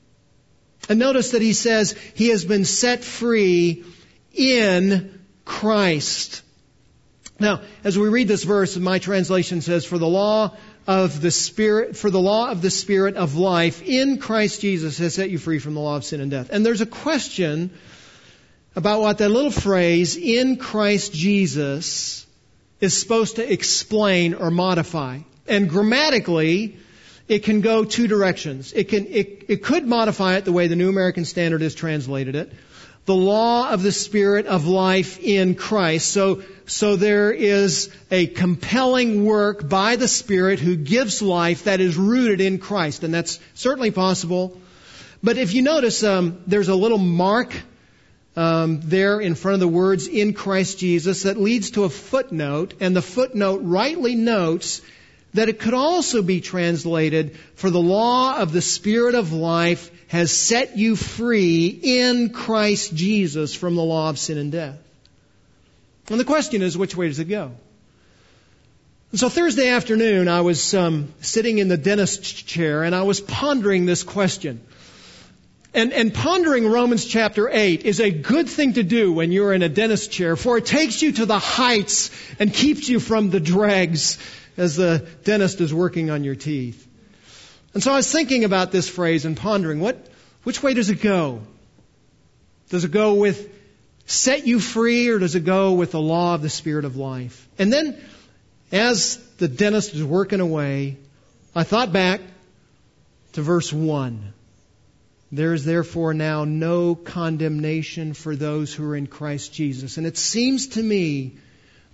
And 0.89 0.99
notice 0.99 1.31
that 1.31 1.41
he 1.41 1.53
says 1.53 1.95
he 2.15 2.29
has 2.29 2.43
been 2.43 2.65
set 2.65 3.03
free 3.03 3.85
in 4.33 5.21
Christ. 5.45 6.41
Now, 7.39 7.61
as 7.83 7.97
we 7.97 8.07
read 8.07 8.27
this 8.27 8.43
verse, 8.43 8.77
my 8.77 8.99
translation 8.99 9.61
says, 9.61 9.85
for 9.85 9.97
the 9.97 10.07
law 10.07 10.55
of 10.87 11.21
the 11.21 11.31
Spirit, 11.31 11.95
for 11.95 12.09
the 12.09 12.19
law 12.19 12.49
of 12.49 12.61
the 12.61 12.69
Spirit 12.69 13.15
of 13.15 13.35
life 13.35 13.81
in 13.81 14.17
Christ 14.17 14.61
Jesus 14.61 14.97
has 14.97 15.15
set 15.15 15.29
you 15.29 15.37
free 15.37 15.59
from 15.59 15.73
the 15.73 15.79
law 15.79 15.95
of 15.95 16.03
sin 16.03 16.21
and 16.21 16.31
death. 16.31 16.49
And 16.51 16.65
there's 16.65 16.81
a 16.81 16.85
question 16.85 17.71
about 18.75 19.01
what 19.01 19.17
that 19.19 19.29
little 19.29 19.51
phrase, 19.51 20.17
in 20.17 20.57
Christ 20.57 21.13
Jesus, 21.13 22.25
is 22.79 22.97
supposed 22.97 23.35
to 23.35 23.51
explain 23.51 24.33
or 24.33 24.49
modify. 24.49 25.19
And 25.47 25.69
grammatically, 25.69 26.77
it 27.31 27.43
can 27.43 27.61
go 27.61 27.85
two 27.85 28.07
directions. 28.07 28.73
It 28.73 28.89
can, 28.89 29.07
it, 29.07 29.45
it 29.47 29.63
could 29.63 29.87
modify 29.87 30.35
it 30.35 30.43
the 30.43 30.51
way 30.51 30.67
the 30.67 30.75
New 30.75 30.89
American 30.89 31.23
Standard 31.23 31.61
has 31.61 31.73
translated 31.73 32.35
it. 32.35 32.51
the 33.05 33.15
law 33.15 33.69
of 33.69 33.81
the 33.81 33.91
Spirit 33.91 34.45
of 34.45 34.67
life 34.67 35.19
in 35.19 35.55
Christ. 35.55 36.09
So, 36.09 36.43
so 36.65 36.95
there 36.95 37.31
is 37.31 37.89
a 38.11 38.27
compelling 38.27 39.25
work 39.25 39.67
by 39.67 39.95
the 39.95 40.07
Spirit 40.07 40.59
who 40.59 40.75
gives 40.75 41.21
life 41.21 41.63
that 41.63 41.81
is 41.81 41.97
rooted 41.97 42.41
in 42.41 42.59
Christ. 42.59 43.03
And 43.03 43.13
that's 43.13 43.39
certainly 43.55 43.91
possible. 43.91 44.59
But 45.23 45.37
if 45.37 45.53
you 45.53 45.61
notice, 45.61 46.03
um, 46.03 46.41
there's 46.45 46.69
a 46.69 46.75
little 46.75 46.99
mark 46.99 47.53
um, 48.35 48.81
there 48.81 49.19
in 49.19 49.35
front 49.35 49.55
of 49.55 49.59
the 49.59 49.67
words 49.67 50.07
in 50.07 50.33
Christ 50.33 50.77
Jesus 50.79 51.23
that 51.23 51.37
leads 51.37 51.71
to 51.71 51.83
a 51.83 51.89
footnote, 51.89 52.75
and 52.79 52.95
the 52.95 53.01
footnote 53.01 53.61
rightly 53.63 54.15
notes 54.15 54.81
that 55.33 55.49
it 55.49 55.59
could 55.59 55.73
also 55.73 56.21
be 56.21 56.41
translated, 56.41 57.37
for 57.55 57.69
the 57.69 57.81
law 57.81 58.37
of 58.37 58.51
the 58.51 58.61
Spirit 58.61 59.15
of 59.15 59.31
life 59.31 59.89
has 60.07 60.31
set 60.31 60.77
you 60.77 60.95
free 60.95 61.67
in 61.67 62.31
Christ 62.31 62.93
Jesus 62.93 63.55
from 63.55 63.75
the 63.75 63.83
law 63.83 64.09
of 64.09 64.19
sin 64.19 64.37
and 64.37 64.51
death. 64.51 64.77
And 66.09 66.19
the 66.19 66.25
question 66.25 66.61
is, 66.61 66.77
which 66.77 66.97
way 66.97 67.07
does 67.07 67.19
it 67.19 67.25
go? 67.25 67.51
So 69.13 69.29
Thursday 69.29 69.69
afternoon, 69.69 70.27
I 70.27 70.41
was 70.41 70.73
um, 70.73 71.13
sitting 71.21 71.57
in 71.57 71.67
the 71.67 71.77
dentist's 71.77 72.31
chair 72.31 72.83
and 72.83 72.93
I 72.95 73.03
was 73.03 73.21
pondering 73.21 73.85
this 73.85 74.03
question. 74.03 74.61
And, 75.73 75.93
and 75.93 76.13
pondering 76.13 76.67
Romans 76.67 77.05
chapter 77.05 77.49
8 77.49 77.85
is 77.85 78.01
a 78.01 78.11
good 78.11 78.49
thing 78.49 78.73
to 78.73 78.83
do 78.83 79.13
when 79.13 79.31
you're 79.31 79.53
in 79.53 79.63
a 79.63 79.69
dentist 79.69 80.11
chair, 80.11 80.35
for 80.35 80.57
it 80.57 80.65
takes 80.65 81.01
you 81.01 81.13
to 81.13 81.25
the 81.25 81.39
heights 81.39 82.11
and 82.39 82.53
keeps 82.53 82.89
you 82.89 82.99
from 82.99 83.29
the 83.29 83.39
dregs 83.39 84.17
as 84.57 84.75
the 84.75 85.07
dentist 85.23 85.61
is 85.61 85.73
working 85.73 86.09
on 86.09 86.23
your 86.23 86.35
teeth. 86.35 86.87
And 87.73 87.81
so 87.81 87.93
I 87.93 87.97
was 87.97 88.11
thinking 88.11 88.43
about 88.43 88.71
this 88.71 88.89
phrase 88.89 89.25
and 89.25 89.37
pondering, 89.37 89.79
what, 89.79 89.97
which 90.43 90.61
way 90.61 90.73
does 90.73 90.89
it 90.89 91.01
go? 91.01 91.41
Does 92.69 92.83
it 92.83 92.91
go 92.91 93.15
with 93.15 93.49
set 94.05 94.45
you 94.45 94.59
free 94.59 95.09
or 95.09 95.19
does 95.19 95.35
it 95.35 95.45
go 95.45 95.73
with 95.73 95.91
the 95.91 96.01
law 96.01 96.35
of 96.35 96.41
the 96.41 96.49
Spirit 96.49 96.85
of 96.85 96.97
life? 96.97 97.47
And 97.57 97.71
then, 97.71 97.97
as 98.71 99.17
the 99.37 99.47
dentist 99.47 99.93
is 99.93 100.03
working 100.03 100.39
away, 100.39 100.97
I 101.55 101.63
thought 101.63 101.91
back 101.91 102.21
to 103.33 103.41
verse 103.41 103.71
1. 103.71 104.33
There 105.33 105.53
is 105.53 105.63
therefore 105.63 106.13
now 106.13 106.43
no 106.43 106.93
condemnation 106.93 108.13
for 108.13 108.35
those 108.35 108.73
who 108.73 108.89
are 108.89 108.95
in 108.95 109.07
Christ 109.07 109.53
Jesus. 109.53 109.97
And 109.97 110.05
it 110.05 110.17
seems 110.17 110.67
to 110.69 110.83
me 110.83 111.37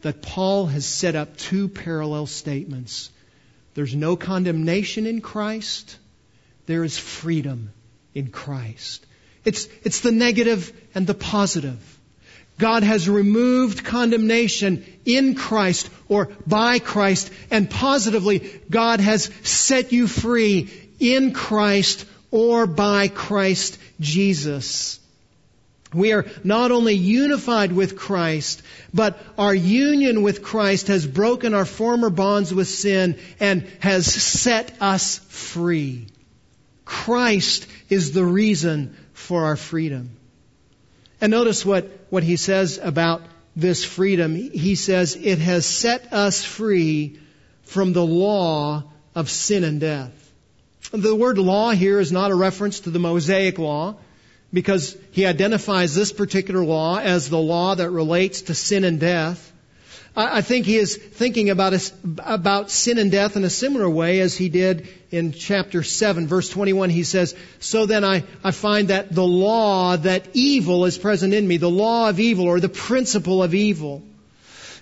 that 0.01 0.21
Paul 0.21 0.67
has 0.67 0.85
set 0.85 1.15
up 1.15 1.37
two 1.37 1.67
parallel 1.67 2.27
statements. 2.27 3.09
There's 3.73 3.95
no 3.95 4.15
condemnation 4.15 5.05
in 5.05 5.21
Christ. 5.21 5.97
There 6.65 6.83
is 6.83 6.97
freedom 6.97 7.71
in 8.13 8.29
Christ. 8.29 9.05
It's, 9.45 9.67
it's 9.83 10.01
the 10.01 10.11
negative 10.11 10.73
and 10.93 11.07
the 11.07 11.13
positive. 11.13 11.97
God 12.59 12.83
has 12.83 13.07
removed 13.07 13.85
condemnation 13.85 14.83
in 15.05 15.35
Christ 15.35 15.89
or 16.09 16.29
by 16.45 16.79
Christ, 16.79 17.31
and 17.51 17.69
positively, 17.69 18.59
God 18.69 18.99
has 18.99 19.31
set 19.43 19.91
you 19.91 20.07
free 20.07 20.69
in 20.99 21.33
Christ 21.33 22.05
or 22.31 22.65
by 22.65 23.07
Christ 23.09 23.77
Jesus. 23.99 24.99
We 25.97 26.13
are 26.13 26.25
not 26.43 26.71
only 26.71 26.93
unified 26.93 27.71
with 27.71 27.97
Christ, 27.97 28.61
but 28.93 29.19
our 29.37 29.55
union 29.55 30.21
with 30.21 30.43
Christ 30.43 30.87
has 30.87 31.07
broken 31.07 31.53
our 31.53 31.65
former 31.65 32.09
bonds 32.09 32.53
with 32.53 32.67
sin 32.67 33.17
and 33.39 33.67
has 33.79 34.05
set 34.05 34.79
us 34.79 35.17
free. 35.29 36.07
Christ 36.85 37.67
is 37.89 38.11
the 38.11 38.23
reason 38.23 38.95
for 39.13 39.45
our 39.45 39.55
freedom. 39.55 40.11
And 41.19 41.31
notice 41.31 41.65
what, 41.65 41.89
what 42.09 42.23
he 42.23 42.35
says 42.35 42.79
about 42.81 43.23
this 43.55 43.83
freedom. 43.83 44.35
He 44.35 44.75
says, 44.75 45.15
it 45.15 45.39
has 45.39 45.65
set 45.65 46.13
us 46.13 46.45
free 46.45 47.19
from 47.63 47.91
the 47.91 48.05
law 48.05 48.83
of 49.15 49.31
sin 49.31 49.63
and 49.63 49.79
death. 49.79 50.13
The 50.91 51.15
word 51.15 51.39
law 51.39 51.71
here 51.71 51.99
is 51.99 52.11
not 52.11 52.31
a 52.31 52.35
reference 52.35 52.81
to 52.81 52.91
the 52.91 52.99
Mosaic 52.99 53.57
law 53.57 53.97
because 54.53 54.97
he 55.11 55.25
identifies 55.25 55.93
this 55.93 56.11
particular 56.11 56.63
law 56.63 56.99
as 56.99 57.29
the 57.29 57.37
law 57.37 57.75
that 57.75 57.89
relates 57.89 58.43
to 58.43 58.55
sin 58.55 58.83
and 58.83 58.99
death. 58.99 59.53
I 60.19 60.41
think 60.41 60.65
he 60.65 60.77
is 60.77 60.95
thinking 60.95 61.51
about, 61.51 61.91
about 62.25 62.71
sin 62.71 62.97
and 62.97 63.11
death 63.11 63.35
in 63.35 63.43
a 63.43 63.51
similar 63.51 63.87
way 63.87 64.19
as 64.21 64.35
he 64.35 64.49
did 64.49 64.87
in 65.11 65.31
chapter 65.31 65.83
7, 65.83 66.25
verse 66.25 66.49
21. 66.49 66.89
He 66.89 67.03
says, 67.03 67.35
So 67.59 67.85
then 67.85 68.03
I, 68.03 68.23
I 68.43 68.49
find 68.49 68.87
that 68.87 69.13
the 69.13 69.23
law 69.23 69.95
that 69.95 70.29
evil 70.33 70.85
is 70.85 70.97
present 70.97 71.35
in 71.35 71.47
me, 71.47 71.57
the 71.57 71.69
law 71.69 72.09
of 72.09 72.19
evil 72.19 72.45
or 72.45 72.59
the 72.59 72.67
principle 72.67 73.43
of 73.43 73.53
evil. 73.53 74.01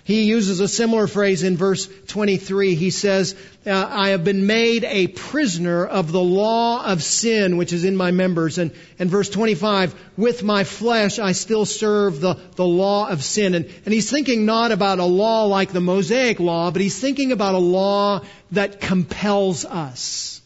He 0.06 0.22
uses 0.22 0.60
a 0.60 0.68
similar 0.68 1.08
phrase 1.08 1.42
in 1.42 1.56
verse 1.56 1.88
23. 2.06 2.76
He 2.76 2.90
says, 2.90 3.34
uh, 3.66 3.88
I 3.90 4.10
have 4.10 4.22
been 4.22 4.46
made 4.46 4.84
a 4.84 5.08
prisoner 5.08 5.84
of 5.84 6.12
the 6.12 6.22
law 6.22 6.86
of 6.86 7.02
sin 7.02 7.56
which 7.56 7.72
is 7.72 7.82
in 7.82 7.96
my 7.96 8.12
members. 8.12 8.58
And, 8.58 8.70
and 9.00 9.10
verse 9.10 9.28
25, 9.28 9.96
with 10.16 10.44
my 10.44 10.62
flesh 10.62 11.18
I 11.18 11.32
still 11.32 11.64
serve 11.64 12.20
the, 12.20 12.34
the 12.54 12.64
law 12.64 13.08
of 13.08 13.24
sin. 13.24 13.56
And, 13.56 13.64
and 13.84 13.92
he's 13.92 14.08
thinking 14.08 14.46
not 14.46 14.70
about 14.70 15.00
a 15.00 15.04
law 15.04 15.46
like 15.46 15.72
the 15.72 15.80
Mosaic 15.80 16.38
law, 16.38 16.70
but 16.70 16.80
he's 16.80 17.00
thinking 17.00 17.32
about 17.32 17.56
a 17.56 17.58
law 17.58 18.20
that 18.52 18.80
compels 18.80 19.64
us. 19.64 20.40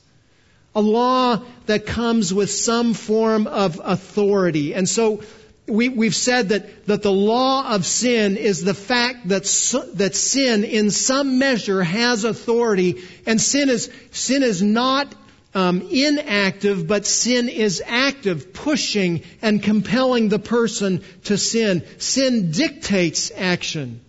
A 0.74 0.80
law 0.80 1.42
that 1.66 1.84
comes 1.84 2.32
with 2.32 2.50
some 2.50 2.94
form 2.94 3.46
of 3.46 3.78
authority. 3.84 4.74
And 4.74 4.88
so 4.88 5.20
we, 5.70 6.06
have 6.06 6.14
said 6.14 6.50
that, 6.50 6.86
that 6.86 7.02
the 7.02 7.12
law 7.12 7.74
of 7.74 7.86
sin 7.86 8.36
is 8.36 8.62
the 8.64 8.74
fact 8.74 9.28
that, 9.28 9.44
that 9.94 10.14
sin 10.14 10.64
in 10.64 10.90
some 10.90 11.38
measure 11.38 11.82
has 11.82 12.24
authority 12.24 13.02
and 13.26 13.40
sin 13.40 13.68
is, 13.68 13.90
sin 14.10 14.42
is 14.42 14.62
not 14.62 15.14
um, 15.54 15.82
inactive, 15.90 16.86
but 16.86 17.06
sin 17.06 17.48
is 17.48 17.82
active, 17.84 18.52
pushing 18.52 19.22
and 19.42 19.62
compelling 19.62 20.28
the 20.28 20.38
person 20.38 21.02
to 21.24 21.38
sin. 21.38 21.84
Sin 21.98 22.50
dictates 22.50 23.32
action. 23.36 24.00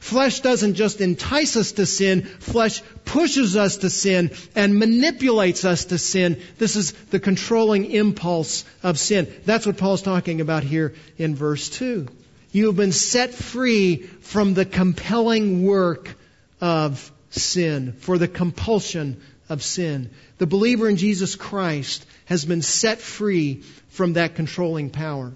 Flesh 0.00 0.40
doesn't 0.40 0.74
just 0.74 1.02
entice 1.02 1.56
us 1.56 1.72
to 1.72 1.84
sin, 1.84 2.22
flesh 2.22 2.82
pushes 3.04 3.54
us 3.54 3.76
to 3.76 3.90
sin 3.90 4.30
and 4.56 4.78
manipulates 4.78 5.66
us 5.66 5.84
to 5.84 5.98
sin. 5.98 6.40
This 6.56 6.74
is 6.74 6.92
the 7.10 7.20
controlling 7.20 7.90
impulse 7.90 8.64
of 8.82 8.98
sin. 8.98 9.32
That's 9.44 9.66
what 9.66 9.76
Paul's 9.76 10.00
talking 10.00 10.40
about 10.40 10.64
here 10.64 10.94
in 11.18 11.36
verse 11.36 11.68
2. 11.68 12.08
You 12.50 12.66
have 12.66 12.76
been 12.76 12.92
set 12.92 13.34
free 13.34 13.98
from 13.98 14.54
the 14.54 14.64
compelling 14.64 15.64
work 15.64 16.16
of 16.62 17.12
sin, 17.28 17.92
for 17.92 18.16
the 18.16 18.26
compulsion 18.26 19.20
of 19.50 19.62
sin. 19.62 20.10
The 20.38 20.46
believer 20.46 20.88
in 20.88 20.96
Jesus 20.96 21.36
Christ 21.36 22.06
has 22.24 22.46
been 22.46 22.62
set 22.62 23.00
free 23.00 23.62
from 23.90 24.14
that 24.14 24.34
controlling 24.34 24.88
power. 24.88 25.34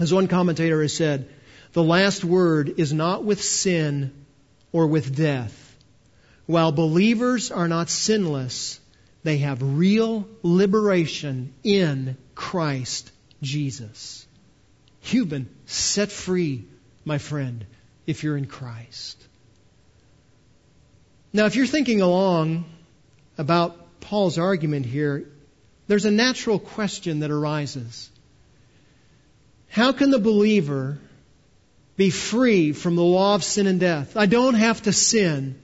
As 0.00 0.12
one 0.12 0.26
commentator 0.26 0.82
has 0.82 0.92
said, 0.92 1.28
the 1.72 1.82
last 1.82 2.24
word 2.24 2.74
is 2.78 2.92
not 2.92 3.24
with 3.24 3.42
sin 3.42 4.12
or 4.72 4.86
with 4.86 5.16
death. 5.16 5.76
While 6.46 6.72
believers 6.72 7.50
are 7.50 7.68
not 7.68 7.88
sinless, 7.88 8.80
they 9.22 9.38
have 9.38 9.62
real 9.62 10.28
liberation 10.42 11.54
in 11.62 12.16
Christ 12.34 13.10
Jesus. 13.40 14.26
You've 15.04 15.28
been 15.28 15.48
set 15.66 16.10
free, 16.10 16.64
my 17.04 17.18
friend, 17.18 17.64
if 18.06 18.22
you're 18.22 18.36
in 18.36 18.46
Christ. 18.46 19.22
Now, 21.32 21.46
if 21.46 21.56
you're 21.56 21.66
thinking 21.66 22.02
along 22.02 22.66
about 23.38 24.00
Paul's 24.00 24.38
argument 24.38 24.84
here, 24.84 25.28
there's 25.86 26.04
a 26.04 26.10
natural 26.10 26.58
question 26.58 27.20
that 27.20 27.30
arises. 27.30 28.10
How 29.68 29.92
can 29.92 30.10
the 30.10 30.18
believer 30.18 30.98
be 31.96 32.10
free 32.10 32.72
from 32.72 32.96
the 32.96 33.02
law 33.02 33.34
of 33.34 33.44
sin 33.44 33.66
and 33.66 33.80
death. 33.80 34.16
I 34.16 34.26
don't 34.26 34.54
have 34.54 34.82
to 34.82 34.92
sin. 34.92 35.58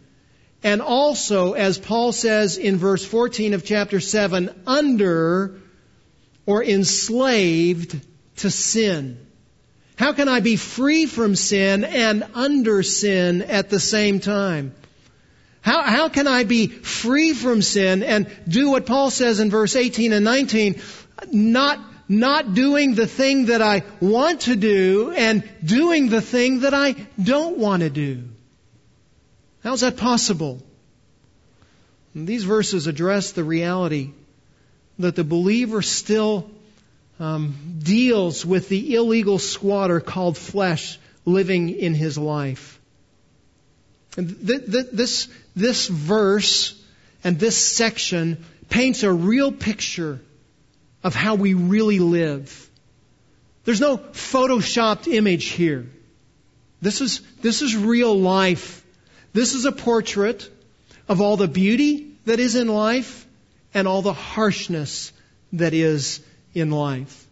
And 0.62 0.82
also, 0.82 1.52
as 1.52 1.78
Paul 1.78 2.12
says 2.12 2.58
in 2.58 2.76
verse 2.76 3.04
14 3.04 3.54
of 3.54 3.64
chapter 3.64 4.00
7, 4.00 4.50
under 4.66 5.54
or 6.46 6.64
enslaved 6.64 8.00
to 8.36 8.50
sin. 8.50 9.24
How 9.96 10.12
can 10.12 10.28
I 10.28 10.40
be 10.40 10.56
free 10.56 11.06
from 11.06 11.34
sin 11.34 11.84
and 11.84 12.24
under 12.34 12.82
sin 12.82 13.42
at 13.42 13.68
the 13.68 13.80
same 13.80 14.20
time? 14.20 14.74
How, 15.60 15.82
how 15.82 16.08
can 16.08 16.26
I 16.26 16.44
be 16.44 16.68
free 16.68 17.34
from 17.34 17.62
sin 17.62 18.02
and 18.02 18.30
do 18.46 18.70
what 18.70 18.86
Paul 18.86 19.10
says 19.10 19.40
in 19.40 19.50
verse 19.50 19.76
18 19.76 20.12
and 20.12 20.24
19, 20.24 20.80
not 21.32 21.80
not 22.08 22.54
doing 22.54 22.94
the 22.94 23.06
thing 23.06 23.46
that 23.46 23.60
I 23.60 23.82
want 24.00 24.42
to 24.42 24.56
do 24.56 25.12
and 25.12 25.48
doing 25.62 26.08
the 26.08 26.22
thing 26.22 26.60
that 26.60 26.72
I 26.72 26.92
don't 27.22 27.58
want 27.58 27.82
to 27.82 27.90
do. 27.90 28.24
How's 29.62 29.82
that 29.82 29.96
possible? 29.96 30.62
And 32.14 32.26
these 32.26 32.44
verses 32.44 32.86
address 32.86 33.32
the 33.32 33.44
reality 33.44 34.12
that 34.98 35.14
the 35.14 35.24
believer 35.24 35.82
still 35.82 36.50
um, 37.20 37.78
deals 37.82 38.46
with 38.46 38.68
the 38.68 38.94
illegal 38.94 39.38
squatter 39.38 40.00
called 40.00 40.36
flesh 40.36 40.98
living 41.24 41.68
in 41.68 41.94
his 41.94 42.16
life. 42.16 42.80
Th- 44.14 44.26
th- 44.44 44.86
this, 44.92 45.28
this 45.54 45.86
verse 45.86 46.74
and 47.22 47.38
this 47.38 47.56
section 47.56 48.44
paints 48.68 49.02
a 49.02 49.12
real 49.12 49.52
picture 49.52 50.20
of 51.02 51.14
how 51.14 51.34
we 51.34 51.54
really 51.54 51.98
live. 51.98 52.70
There's 53.64 53.80
no 53.80 53.98
photoshopped 53.98 55.12
image 55.12 55.46
here. 55.46 55.86
This 56.80 57.00
is, 57.00 57.20
this 57.42 57.62
is 57.62 57.76
real 57.76 58.18
life. 58.18 58.84
This 59.32 59.54
is 59.54 59.64
a 59.64 59.72
portrait 59.72 60.48
of 61.08 61.20
all 61.20 61.36
the 61.36 61.48
beauty 61.48 62.12
that 62.24 62.40
is 62.40 62.54
in 62.54 62.68
life 62.68 63.26
and 63.74 63.86
all 63.86 64.02
the 64.02 64.12
harshness 64.12 65.12
that 65.52 65.74
is 65.74 66.20
in 66.54 66.70
life. 66.70 67.26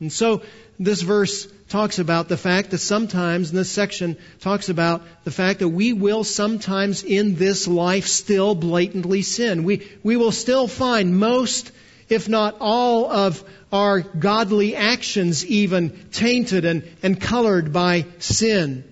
And 0.00 0.12
so 0.12 0.42
this 0.78 1.02
verse 1.02 1.46
talks 1.68 1.98
about 1.98 2.28
the 2.28 2.36
fact 2.36 2.70
that 2.70 2.78
sometimes, 2.78 3.50
in 3.50 3.56
this 3.56 3.70
section, 3.70 4.16
talks 4.40 4.68
about 4.68 5.02
the 5.24 5.30
fact 5.30 5.60
that 5.60 5.68
we 5.68 5.92
will 5.92 6.24
sometimes 6.24 7.02
in 7.02 7.36
this 7.36 7.66
life 7.66 8.06
still 8.06 8.54
blatantly 8.54 9.22
sin. 9.22 9.64
We, 9.64 9.88
we 10.02 10.16
will 10.16 10.32
still 10.32 10.68
find 10.68 11.18
most, 11.18 11.72
if 12.14 12.28
not 12.28 12.56
all, 12.60 13.10
of 13.10 13.44
our 13.72 14.00
godly 14.00 14.76
actions 14.76 15.44
even 15.44 15.90
tainted 16.12 16.64
and, 16.64 16.84
and 17.02 17.20
colored 17.20 17.72
by 17.72 18.06
sin. 18.18 18.84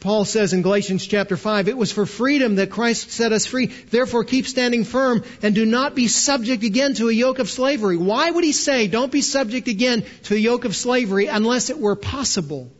Paul 0.00 0.24
says 0.24 0.54
in 0.54 0.62
Galatians 0.62 1.06
chapter 1.06 1.36
5, 1.36 1.68
it 1.68 1.76
was 1.76 1.92
for 1.92 2.06
freedom 2.06 2.54
that 2.54 2.70
Christ 2.70 3.10
set 3.10 3.32
us 3.32 3.44
free. 3.44 3.66
Therefore 3.66 4.24
keep 4.24 4.46
standing 4.46 4.84
firm 4.84 5.24
and 5.42 5.54
do 5.54 5.66
not 5.66 5.94
be 5.94 6.08
subject 6.08 6.62
again 6.62 6.94
to 6.94 7.10
a 7.10 7.12
yoke 7.12 7.38
of 7.38 7.50
slavery. 7.50 7.98
Why 7.98 8.30
would 8.30 8.44
he 8.44 8.52
say, 8.52 8.88
don't 8.88 9.12
be 9.12 9.20
subject 9.20 9.68
again 9.68 10.06
to 10.24 10.34
a 10.34 10.38
yoke 10.38 10.64
of 10.64 10.74
slavery 10.74 11.26
unless 11.26 11.68
it 11.68 11.78
were 11.78 11.96
possible 11.96 12.70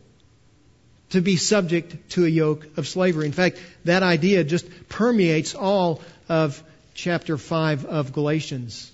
to 1.11 1.21
be 1.21 1.35
subject 1.35 2.09
to 2.11 2.25
a 2.25 2.29
yoke 2.29 2.75
of 2.75 2.87
slavery? 2.87 3.27
In 3.27 3.33
fact, 3.33 3.61
that 3.83 4.01
idea 4.01 4.43
just 4.43 4.65
permeates 4.89 5.53
all 5.53 6.01
of 6.27 6.63
chapter 6.95 7.37
5 7.37 7.85
of 7.85 8.13
Galatians. 8.13 8.91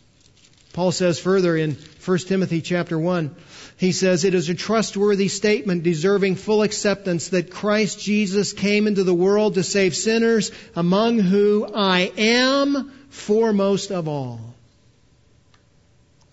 Paul 0.73 0.91
says 0.91 1.19
further 1.19 1.57
in 1.57 1.77
1 2.05 2.17
Timothy 2.19 2.61
chapter 2.61 2.97
1, 2.97 3.35
he 3.77 3.91
says, 3.91 4.23
It 4.23 4.33
is 4.33 4.47
a 4.47 4.53
trustworthy 4.53 5.27
statement 5.27 5.83
deserving 5.83 6.35
full 6.35 6.61
acceptance 6.61 7.29
that 7.29 7.51
Christ 7.51 7.99
Jesus 7.99 8.53
came 8.53 8.87
into 8.87 9.03
the 9.03 9.13
world 9.13 9.55
to 9.55 9.63
save 9.63 9.95
sinners, 9.95 10.51
among 10.75 11.19
whom 11.19 11.71
I 11.75 12.11
am 12.17 12.91
foremost 13.09 13.91
of 13.91 14.07
all. 14.07 14.39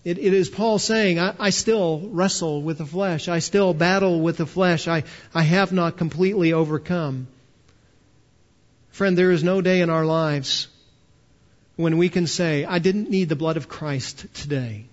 It, 0.05 0.17
it 0.17 0.33
is 0.33 0.49
Paul 0.49 0.79
saying, 0.79 1.19
I, 1.19 1.35
I, 1.37 1.49
still 1.49 1.99
wrestle 1.99 2.61
with 2.61 2.77
the 2.77 2.85
flesh. 2.85 3.27
I 3.27 3.39
still 3.39 3.73
battle 3.73 4.21
with 4.21 4.37
the 4.37 4.45
flesh. 4.45 4.87
I, 4.87 5.03
I 5.33 5.41
have 5.41 5.73
not 5.73 5.97
completely 5.97 6.53
overcome. 6.53 7.27
Friend, 8.91 9.17
there 9.17 9.31
is 9.31 9.43
no 9.43 9.61
day 9.61 9.81
in 9.81 9.89
our 9.89 10.05
lives 10.05 10.67
when 11.79 11.97
we 11.97 12.09
can 12.09 12.27
say, 12.27 12.65
I 12.65 12.79
didn't 12.79 13.09
need 13.09 13.29
the 13.29 13.37
blood 13.37 13.55
of 13.55 13.69
Christ 13.69 14.25
today. 14.33 14.83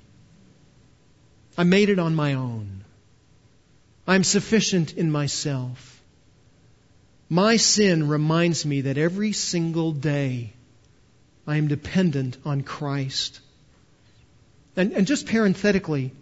I 1.59 1.64
made 1.64 1.89
it 1.89 1.99
on 1.99 2.14
my 2.14 2.34
own. 2.34 2.84
I'm 4.07 4.22
sufficient 4.22 4.93
in 4.93 5.11
myself. 5.11 6.01
My 7.28 7.57
sin 7.57 8.07
reminds 8.07 8.64
me 8.64 8.82
that 8.82 8.99
every 8.99 9.32
single 9.32 9.91
day 9.91 10.53
I 11.45 11.57
am 11.57 11.66
dependent 11.66 12.37
on 12.45 12.61
Christ. 12.61 13.41
And, 14.76 14.93
and 14.93 15.09
just 15.09 15.26
parenthetically, 15.26 16.12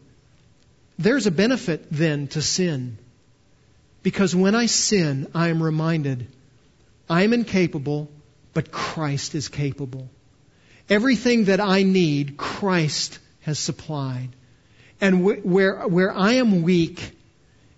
there's 0.98 1.26
a 1.26 1.30
benefit 1.42 1.88
then 1.90 2.28
to 2.28 2.40
sin. 2.40 2.96
Because 4.02 4.34
when 4.34 4.54
I 4.54 4.64
sin, 4.64 5.26
I 5.34 5.48
am 5.48 5.62
reminded 5.62 6.26
I 7.06 7.24
am 7.24 7.34
incapable, 7.34 8.10
but 8.54 8.72
Christ 8.72 9.34
is 9.34 9.48
capable. 9.48 10.08
Everything 10.89 11.45
that 11.45 11.61
I 11.61 11.82
need, 11.82 12.37
Christ 12.37 13.18
has 13.41 13.59
supplied. 13.59 14.28
And 15.01 15.24
where, 15.24 15.87
where 15.87 16.12
I 16.12 16.35
am 16.35 16.62
weak 16.62 17.12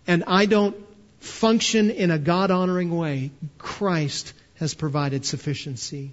and 0.06 0.24
I 0.26 0.46
don't 0.46 0.76
function 1.20 1.90
in 1.90 2.10
a 2.10 2.18
God 2.18 2.50
honoring 2.50 2.96
way, 2.96 3.30
Christ 3.58 4.32
has 4.56 4.74
provided 4.74 5.24
sufficiency. 5.24 6.12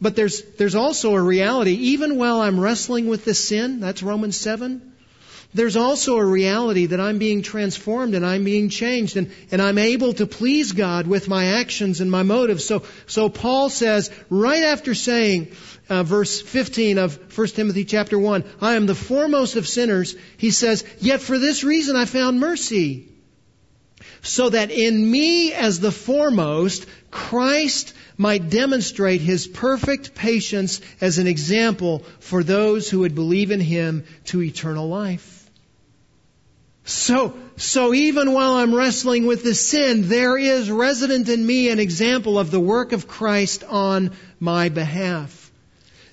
But 0.00 0.16
there's, 0.16 0.42
there's 0.56 0.74
also 0.74 1.14
a 1.14 1.22
reality, 1.22 1.72
even 1.72 2.18
while 2.18 2.40
I'm 2.40 2.60
wrestling 2.60 3.06
with 3.06 3.24
this 3.24 3.48
sin, 3.48 3.80
that's 3.80 4.02
Romans 4.02 4.36
7, 4.36 4.93
there's 5.54 5.76
also 5.76 6.18
a 6.18 6.24
reality 6.24 6.86
that 6.86 7.00
I'm 7.00 7.18
being 7.18 7.42
transformed 7.42 8.14
and 8.14 8.26
I'm 8.26 8.42
being 8.42 8.68
changed 8.68 9.16
and, 9.16 9.30
and 9.52 9.62
I'm 9.62 9.78
able 9.78 10.12
to 10.14 10.26
please 10.26 10.72
God 10.72 11.06
with 11.06 11.28
my 11.28 11.46
actions 11.60 12.00
and 12.00 12.10
my 12.10 12.24
motives. 12.24 12.64
So, 12.64 12.82
so 13.06 13.28
Paul 13.28 13.70
says, 13.70 14.10
right 14.28 14.64
after 14.64 14.94
saying, 14.94 15.52
uh, 15.88 16.02
verse 16.02 16.40
15 16.40 16.98
of 16.98 17.38
1 17.38 17.46
Timothy 17.48 17.84
chapter 17.84 18.18
1, 18.18 18.44
I 18.60 18.74
am 18.74 18.86
the 18.86 18.96
foremost 18.96 19.54
of 19.54 19.68
sinners, 19.68 20.16
he 20.38 20.50
says, 20.50 20.84
yet 20.98 21.20
for 21.20 21.38
this 21.38 21.62
reason 21.62 21.94
I 21.94 22.04
found 22.04 22.40
mercy. 22.40 23.08
So 24.22 24.48
that 24.48 24.70
in 24.70 25.08
me 25.08 25.52
as 25.52 25.78
the 25.78 25.92
foremost, 25.92 26.86
Christ 27.10 27.92
might 28.16 28.50
demonstrate 28.50 29.20
his 29.20 29.46
perfect 29.46 30.14
patience 30.14 30.80
as 31.00 31.18
an 31.18 31.26
example 31.26 32.00
for 32.18 32.42
those 32.42 32.90
who 32.90 33.00
would 33.00 33.14
believe 33.14 33.50
in 33.50 33.60
him 33.60 34.04
to 34.24 34.42
eternal 34.42 34.88
life. 34.88 35.43
So, 36.84 37.34
so 37.56 37.94
even 37.94 38.32
while 38.32 38.54
I'm 38.54 38.74
wrestling 38.74 39.26
with 39.26 39.42
the 39.42 39.54
sin, 39.54 40.08
there 40.08 40.36
is 40.36 40.70
resident 40.70 41.28
in 41.28 41.44
me 41.44 41.70
an 41.70 41.78
example 41.78 42.38
of 42.38 42.50
the 42.50 42.60
work 42.60 42.92
of 42.92 43.08
Christ 43.08 43.64
on 43.64 44.10
my 44.38 44.68
behalf. 44.68 45.43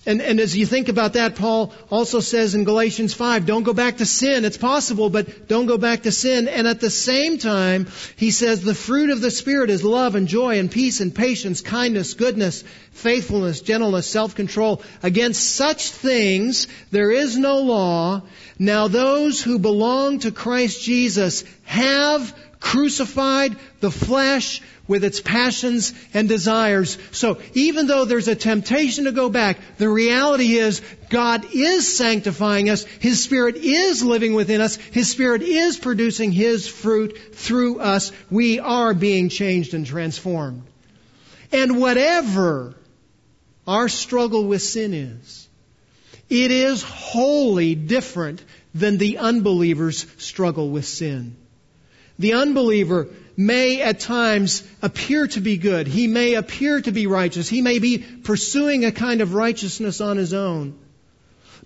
And, 0.03 0.19
and 0.19 0.39
as 0.39 0.57
you 0.57 0.65
think 0.65 0.89
about 0.89 1.13
that, 1.13 1.35
Paul 1.35 1.71
also 1.91 2.21
says 2.21 2.55
in 2.55 2.63
Galatians 2.63 3.13
5, 3.13 3.45
don't 3.45 3.61
go 3.61 3.73
back 3.73 3.97
to 3.97 4.05
sin. 4.07 4.45
It's 4.45 4.57
possible, 4.57 5.11
but 5.11 5.47
don't 5.47 5.67
go 5.67 5.77
back 5.77 6.03
to 6.03 6.11
sin. 6.11 6.47
And 6.47 6.67
at 6.67 6.79
the 6.79 6.89
same 6.89 7.37
time, 7.37 7.85
he 8.15 8.31
says 8.31 8.63
the 8.63 8.73
fruit 8.73 9.11
of 9.11 9.21
the 9.21 9.29
Spirit 9.29 9.69
is 9.69 9.83
love 9.83 10.15
and 10.15 10.27
joy 10.27 10.57
and 10.57 10.71
peace 10.71 11.01
and 11.01 11.13
patience, 11.13 11.61
kindness, 11.61 12.15
goodness, 12.15 12.63
faithfulness, 12.93 13.61
gentleness, 13.61 14.07
self-control. 14.07 14.81
Against 15.03 15.55
such 15.55 15.91
things 15.91 16.67
there 16.89 17.11
is 17.11 17.37
no 17.37 17.59
law. 17.59 18.23
Now 18.57 18.87
those 18.87 19.39
who 19.43 19.59
belong 19.59 20.19
to 20.19 20.31
Christ 20.31 20.81
Jesus 20.81 21.43
have 21.63 22.35
crucified 22.59 23.55
the 23.81 23.91
flesh 23.91 24.61
with 24.91 25.05
its 25.05 25.21
passions 25.21 25.93
and 26.13 26.27
desires. 26.27 26.97
So 27.11 27.39
even 27.53 27.87
though 27.87 28.03
there's 28.03 28.27
a 28.27 28.35
temptation 28.35 29.05
to 29.05 29.13
go 29.13 29.29
back, 29.29 29.57
the 29.77 29.87
reality 29.87 30.57
is 30.57 30.81
God 31.09 31.45
is 31.53 31.95
sanctifying 31.95 32.69
us. 32.69 32.83
His 32.83 33.23
Spirit 33.23 33.55
is 33.55 34.03
living 34.03 34.33
within 34.33 34.59
us. 34.59 34.75
His 34.75 35.09
Spirit 35.09 35.43
is 35.43 35.79
producing 35.79 36.33
His 36.33 36.67
fruit 36.67 37.17
through 37.33 37.79
us. 37.79 38.11
We 38.29 38.59
are 38.59 38.93
being 38.93 39.29
changed 39.29 39.73
and 39.73 39.85
transformed. 39.85 40.63
And 41.53 41.79
whatever 41.79 42.75
our 43.65 43.87
struggle 43.87 44.45
with 44.45 44.61
sin 44.61 44.93
is, 44.93 45.47
it 46.29 46.51
is 46.51 46.83
wholly 46.83 47.75
different 47.75 48.43
than 48.75 48.97
the 48.97 49.19
unbeliever's 49.19 50.05
struggle 50.17 50.69
with 50.69 50.85
sin. 50.85 51.37
The 52.21 52.33
unbeliever 52.33 53.07
may 53.35 53.81
at 53.81 53.99
times 53.99 54.63
appear 54.81 55.25
to 55.27 55.41
be 55.41 55.57
good. 55.57 55.87
He 55.87 56.07
may 56.07 56.35
appear 56.35 56.79
to 56.79 56.91
be 56.91 57.07
righteous. 57.07 57.49
He 57.49 57.61
may 57.61 57.79
be 57.79 57.97
pursuing 57.97 58.85
a 58.85 58.91
kind 58.91 59.21
of 59.21 59.33
righteousness 59.33 60.01
on 60.01 60.17
his 60.17 60.33
own. 60.33 60.75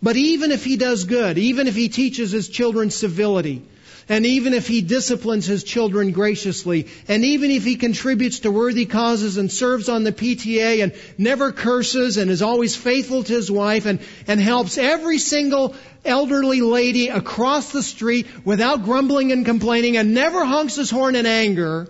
But 0.02 0.16
even 0.16 0.52
if 0.52 0.64
he 0.64 0.78
does 0.78 1.04
good, 1.04 1.38
even 1.38 1.68
if 1.68 1.76
he 1.76 1.90
teaches 1.90 2.32
his 2.32 2.48
children 2.48 2.90
civility, 2.90 3.64
and 4.08 4.26
even 4.26 4.54
if 4.54 4.68
he 4.68 4.82
disciplines 4.82 5.46
his 5.46 5.64
children 5.64 6.12
graciously, 6.12 6.88
and 7.08 7.24
even 7.24 7.50
if 7.50 7.64
he 7.64 7.76
contributes 7.76 8.40
to 8.40 8.52
worthy 8.52 8.86
causes 8.86 9.38
and 9.38 9.52
serves 9.52 9.90
on 9.90 10.04
the 10.04 10.12
PTA 10.12 10.84
and 10.84 10.94
never 11.18 11.52
curses 11.52 12.18
and 12.18 12.30
is 12.30 12.44
always 12.44 12.76
faithful 12.76 13.24
to 13.24 13.34
his 13.34 13.50
wife 13.50 13.88
and, 13.88 14.00
and 14.28 14.40
helps 14.40 14.78
every 14.78 15.18
single 15.18 15.76
elderly 16.04 16.62
lady 16.62 17.08
across 17.08 17.72
the 17.72 17.82
street 17.82 18.28
without 18.46 18.84
grumbling 18.84 19.32
and 19.32 19.44
complaining 19.44 19.98
and 19.98 20.14
never 20.14 20.46
honks 20.46 20.76
his 20.76 20.92
horn 20.92 21.16
in 21.16 21.26
anger, 21.26 21.88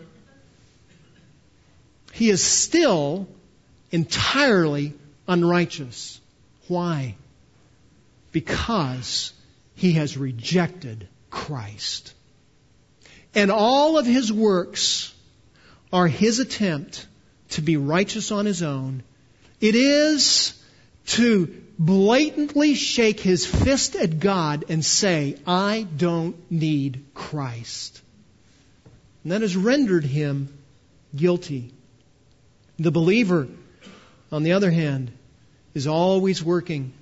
he 2.14 2.30
is 2.30 2.42
still 2.42 3.28
entirely 3.92 4.94
unrighteous. 5.28 6.22
Why? 6.70 7.16
Because 8.32 9.34
he 9.76 9.94
has 9.94 10.18
rejected 10.18 11.10
Christ. 11.36 12.14
And 13.36 13.52
all 13.52 13.98
of 13.98 14.06
his 14.06 14.32
works 14.32 15.14
are 15.92 16.08
his 16.08 16.40
attempt 16.40 17.06
to 17.50 17.62
be 17.62 17.76
righteous 17.76 18.32
on 18.32 18.46
his 18.46 18.64
own. 18.64 19.04
It 19.60 19.76
is 19.76 20.54
to 21.08 21.54
blatantly 21.78 22.74
shake 22.74 23.20
his 23.20 23.46
fist 23.46 23.98
at 23.98 24.22
God 24.22 24.66
and 24.70 24.84
say, 24.84 25.38
I 25.46 25.86
don't 25.96 26.38
need 26.50 27.04
Christ. 27.14 28.02
And 29.24 29.34
that 29.34 29.42
has 29.42 29.58
rendered 29.58 30.06
him 30.06 30.58
guilty. 31.14 31.74
The 32.80 32.92
believer, 32.92 33.50
on 34.32 34.44
the 34.44 34.54
other 34.54 34.72
hand, 34.72 35.12
is 35.74 35.86
always 35.86 36.42
working 36.42 36.94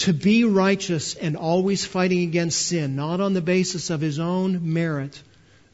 to 0.00 0.14
be 0.14 0.44
righteous 0.44 1.14
and 1.14 1.36
always 1.36 1.84
fighting 1.84 2.22
against 2.22 2.66
sin, 2.66 2.96
not 2.96 3.20
on 3.20 3.34
the 3.34 3.42
basis 3.42 3.90
of 3.90 4.00
his 4.00 4.18
own 4.18 4.72
merit, 4.72 5.22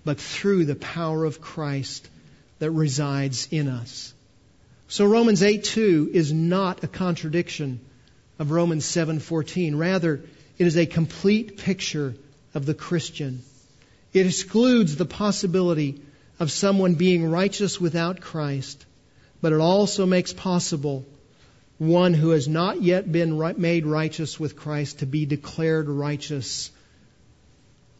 but 0.05 0.20
through 0.20 0.64
the 0.64 0.74
power 0.74 1.24
of 1.24 1.41
Christ 1.41 2.09
that 2.59 2.72
resides 2.72 3.47
in 3.53 3.68
us. 3.68 4.12
So 4.89 5.07
Romans 5.07 5.43
8:2 5.43 6.11
is 6.12 6.33
not 6.33 6.83
a 6.83 6.89
contradiction 6.89 7.81
of 8.41 8.51
Romans 8.51 8.85
7:14. 8.85 9.77
Rather, 9.77 10.24
it 10.59 10.66
is 10.66 10.77
a 10.77 10.87
complete 10.87 11.57
picture 11.59 12.16
of 12.53 12.66
the 12.66 12.74
Christian. 12.74 13.43
It 14.12 14.27
excludes 14.27 14.97
the 14.97 15.05
possibility 15.05 16.01
of 16.41 16.51
someone 16.51 16.95
being 16.95 17.24
righteous 17.24 17.81
without 17.81 18.20
Christ, 18.20 18.85
but 19.41 19.53
it 19.53 19.61
also 19.61 20.05
makes 20.05 20.33
possible 20.33 21.07
one 21.79 22.14
who 22.14 22.31
has 22.31 22.49
not 22.49 22.83
yet 22.83 23.11
been 23.11 23.39
made 23.59 23.87
righteous 23.87 24.41
with 24.41 24.57
Christ 24.57 25.01
to 25.01 25.07
be 25.07 25.27
declared 25.27 25.89
righteous 25.89 26.70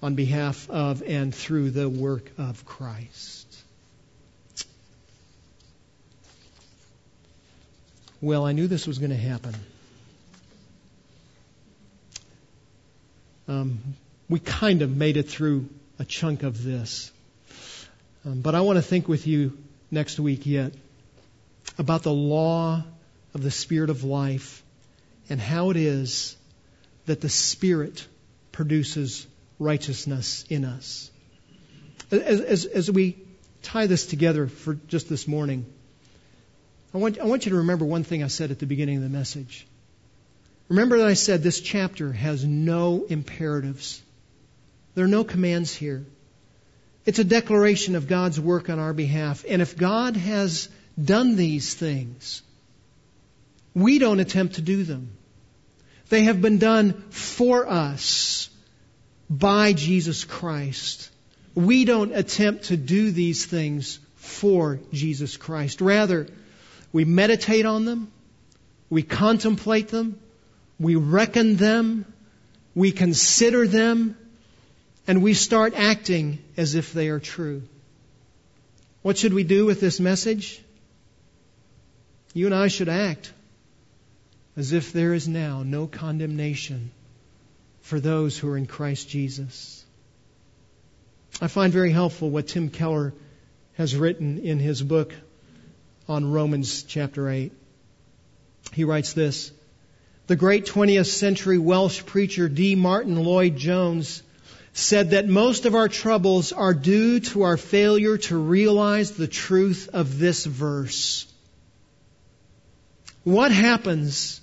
on 0.03 0.15
behalf 0.15 0.71
of 0.71 1.03
and 1.03 1.35
through 1.35 1.71
the 1.71 1.89
work 1.89 2.31
of 2.39 2.65
Christ. 2.65 3.47
Well, 8.21 8.47
I 8.47 8.53
knew 8.53 8.67
this 8.67 8.87
was 8.87 8.99
going 8.99 9.11
to 9.11 9.17
happen. 9.17 9.55
Um, 13.47 13.79
we 14.29 14.41
kind 14.41 14.83
of 14.83 14.97
made 14.97 15.17
it 15.17 15.29
through 15.29 15.69
a 15.99 16.05
chunk 16.05 16.43
of 16.43 16.65
this. 16.65 17.13
Um, 18.25 18.41
but 18.41 18.55
I 18.55 18.63
want 18.63 18.77
to 18.79 18.83
think 18.83 19.07
with 19.07 19.27
you 19.27 19.57
next 19.91 20.19
week 20.19 20.47
yet 20.47 20.73
about 21.79 22.03
the 22.03 22.13
law 22.13 22.83
of 23.37 23.43
the 23.43 23.51
Spirit 23.51 23.91
of 23.91 24.03
life 24.03 24.63
and 25.29 25.39
how 25.39 25.69
it 25.69 25.77
is 25.77 26.37
that 27.05 27.21
the 27.21 27.29
Spirit 27.29 28.07
produces 28.51 29.27
righteousness 29.59 30.47
in 30.49 30.65
us. 30.65 31.11
As, 32.11 32.41
as, 32.41 32.65
as 32.65 32.91
we 32.91 33.19
tie 33.63 33.87
this 33.89 34.07
together 34.07 34.47
for 34.47 34.79
just 34.89 35.11
this 35.11 35.29
morning, 35.29 35.67
I 36.95 36.99
want, 36.99 37.19
I 37.19 37.25
want 37.25 37.45
you 37.45 37.51
to 37.51 37.59
remember 37.59 37.85
one 37.85 38.05
thing 38.05 38.23
I 38.23 38.29
said 38.29 38.51
at 38.51 38.59
the 38.59 38.65
beginning 38.65 38.97
of 38.97 39.03
the 39.03 39.11
message. 39.11 39.67
Remember 40.71 40.97
that 40.97 41.07
I 41.07 41.13
said 41.13 41.43
this 41.43 41.61
chapter 41.61 42.15
has 42.15 42.43
no 42.43 43.05
imperatives. 43.07 44.01
There 44.95 45.05
are 45.05 45.09
no 45.09 45.25
commands 45.25 45.75
here. 45.75 46.07
It's 47.05 47.19
a 47.19 47.25
declaration 47.25 47.97
of 47.97 48.09
God's 48.09 48.41
work 48.41 48.71
on 48.71 48.79
our 48.79 48.95
behalf. 48.95 49.45
And 49.47 49.61
if 49.61 49.77
God 49.77 50.17
has 50.17 50.71
done 50.99 51.37
these 51.37 51.75
things, 51.75 52.41
we 53.77 53.99
don't 53.99 54.21
attempt 54.21 54.55
to 54.55 54.63
do 54.63 54.85
them. 54.85 55.11
They 56.09 56.23
have 56.23 56.41
been 56.41 56.59
done 56.59 56.95
for 57.11 57.69
us 57.69 58.49
by 59.29 59.75
Jesus 59.75 60.25
Christ. 60.25 61.11
We 61.55 61.85
don't 61.85 62.15
attempt 62.15 62.65
to 62.65 62.79
do 62.79 63.11
these 63.11 63.45
things 63.45 63.99
for 64.15 64.81
Jesus 64.95 65.37
Christ. 65.37 65.83
Rather, 65.83 66.27
we 66.91 67.05
meditate 67.05 67.67
on 67.67 67.85
them, 67.85 68.11
we 68.89 69.03
contemplate 69.03 69.89
them, 69.89 70.19
we 70.81 70.97
reckon 70.97 71.57
them, 71.57 72.11
we 72.75 72.93
consider 72.93 73.69
them, 73.69 74.17
and 75.07 75.23
we 75.23 75.35
start 75.35 75.75
acting 75.77 76.39
as 76.57 76.75
if 76.77 76.95
they 76.95 77.09
are 77.09 77.21
true. 77.21 77.63
What 79.03 79.19
should 79.19 79.35
we 79.35 79.45
do 79.45 79.67
with 79.67 79.83
this 79.83 80.01
message? 80.01 80.63
You 82.33 82.47
and 82.47 82.55
I 82.55 82.69
should 82.69 82.89
act 82.89 83.33
as 84.57 84.73
if 84.73 84.93
there 84.93 85.13
is 85.13 85.29
now 85.29 85.63
no 85.63 85.87
condemnation 85.87 86.91
for 87.83 88.01
those 88.01 88.39
who 88.39 88.51
are 88.51 88.57
in 88.57 88.67
Christ 88.67 89.09
Jesus. 89.09 89.85
I 91.41 91.49
find 91.49 91.73
very 91.73 91.93
helpful 91.93 92.31
what 92.31 92.49
Tim 92.49 92.71
Keller 92.71 93.13
has 93.75 93.95
written 93.95 94.39
in 94.39 94.59
his 94.59 94.83
book 94.83 95.13
on 96.09 96.33
Romans 96.33 96.83
chapter 96.85 97.29
8. 97.29 97.53
He 98.73 98.85
writes 98.85 99.13
this 99.13 99.53
The 100.27 100.37
great 100.37 100.65
20th 100.65 101.07
century 101.07 101.59
Welsh 101.59 102.05
preacher 102.07 102.49
D. 102.49 102.75
Martyn 102.75 103.23
Lloyd 103.23 103.57
Jones 103.57 104.23
said 104.73 105.11
that 105.11 105.29
most 105.29 105.67
of 105.67 105.75
our 105.75 105.89
troubles 105.89 106.53
are 106.53 106.75
due 106.75 107.21
to 107.21 107.43
our 107.43 107.57
failure 107.57 108.19
to 108.19 108.37
realize 108.37 109.13
the 109.13 109.29
truth 109.29 109.91
of 109.93 110.19
this 110.19 110.45
verse. 110.45 111.27
What 113.25 113.53
happens 113.53 114.41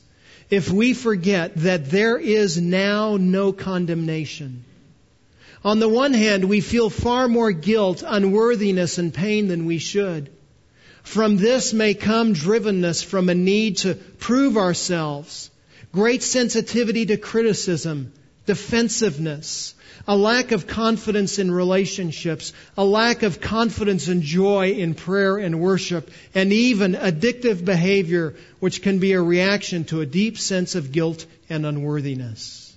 if 0.53 0.69
we 0.69 0.93
forget 0.93 1.55
that 1.55 1.89
there 1.89 2.15
is 2.15 2.61
now 2.61 3.17
no 3.17 3.51
condemnation. 3.51 4.63
On 5.65 5.79
the 5.79 5.89
one 5.89 6.13
hand, 6.13 6.45
we 6.45 6.61
feel 6.61 6.91
far 6.91 7.27
more 7.27 7.51
guilt, 7.51 8.03
unworthiness, 8.05 8.99
and 8.99 9.11
pain 9.11 9.47
than 9.47 9.65
we 9.65 9.79
should. 9.79 10.29
From 11.01 11.37
this 11.37 11.73
may 11.73 11.95
come 11.95 12.35
drivenness 12.35 13.03
from 13.03 13.29
a 13.29 13.33
need 13.33 13.77
to 13.77 13.95
prove 13.95 14.55
ourselves, 14.55 15.49
great 15.91 16.21
sensitivity 16.21 17.07
to 17.07 17.17
criticism, 17.17 18.13
defensiveness, 18.45 19.75
a 20.07 20.17
lack 20.17 20.51
of 20.51 20.67
confidence 20.67 21.39
in 21.39 21.49
relationships, 21.49 22.51
a 22.77 22.83
lack 22.83 23.23
of 23.23 23.39
confidence 23.39 24.07
and 24.07 24.21
joy 24.21 24.71
in 24.71 24.95
prayer 24.95 25.37
and 25.37 25.59
worship, 25.59 26.11
and 26.35 26.51
even 26.51 26.93
addictive 26.93 27.63
behavior, 27.63 28.35
which 28.59 28.81
can 28.81 28.99
be 28.99 29.13
a 29.13 29.21
reaction 29.21 29.85
to 29.85 30.01
a 30.01 30.05
deep 30.05 30.37
sense 30.37 30.75
of 30.75 30.91
guilt 30.91 31.25
and 31.49 31.65
unworthiness. 31.65 32.75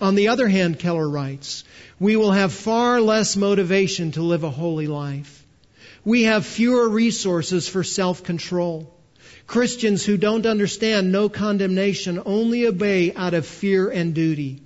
On 0.00 0.14
the 0.14 0.28
other 0.28 0.48
hand, 0.48 0.78
Keller 0.78 1.08
writes, 1.08 1.64
we 1.98 2.16
will 2.16 2.32
have 2.32 2.52
far 2.52 3.00
less 3.00 3.36
motivation 3.36 4.12
to 4.12 4.22
live 4.22 4.44
a 4.44 4.50
holy 4.50 4.86
life. 4.86 5.44
We 6.04 6.24
have 6.24 6.46
fewer 6.46 6.88
resources 6.88 7.68
for 7.68 7.82
self-control. 7.82 8.94
Christians 9.48 10.04
who 10.04 10.18
don't 10.18 10.44
understand 10.44 11.10
no 11.10 11.30
condemnation 11.30 12.22
only 12.26 12.66
obey 12.66 13.14
out 13.14 13.32
of 13.32 13.46
fear 13.46 13.88
and 13.88 14.14
duty 14.14 14.60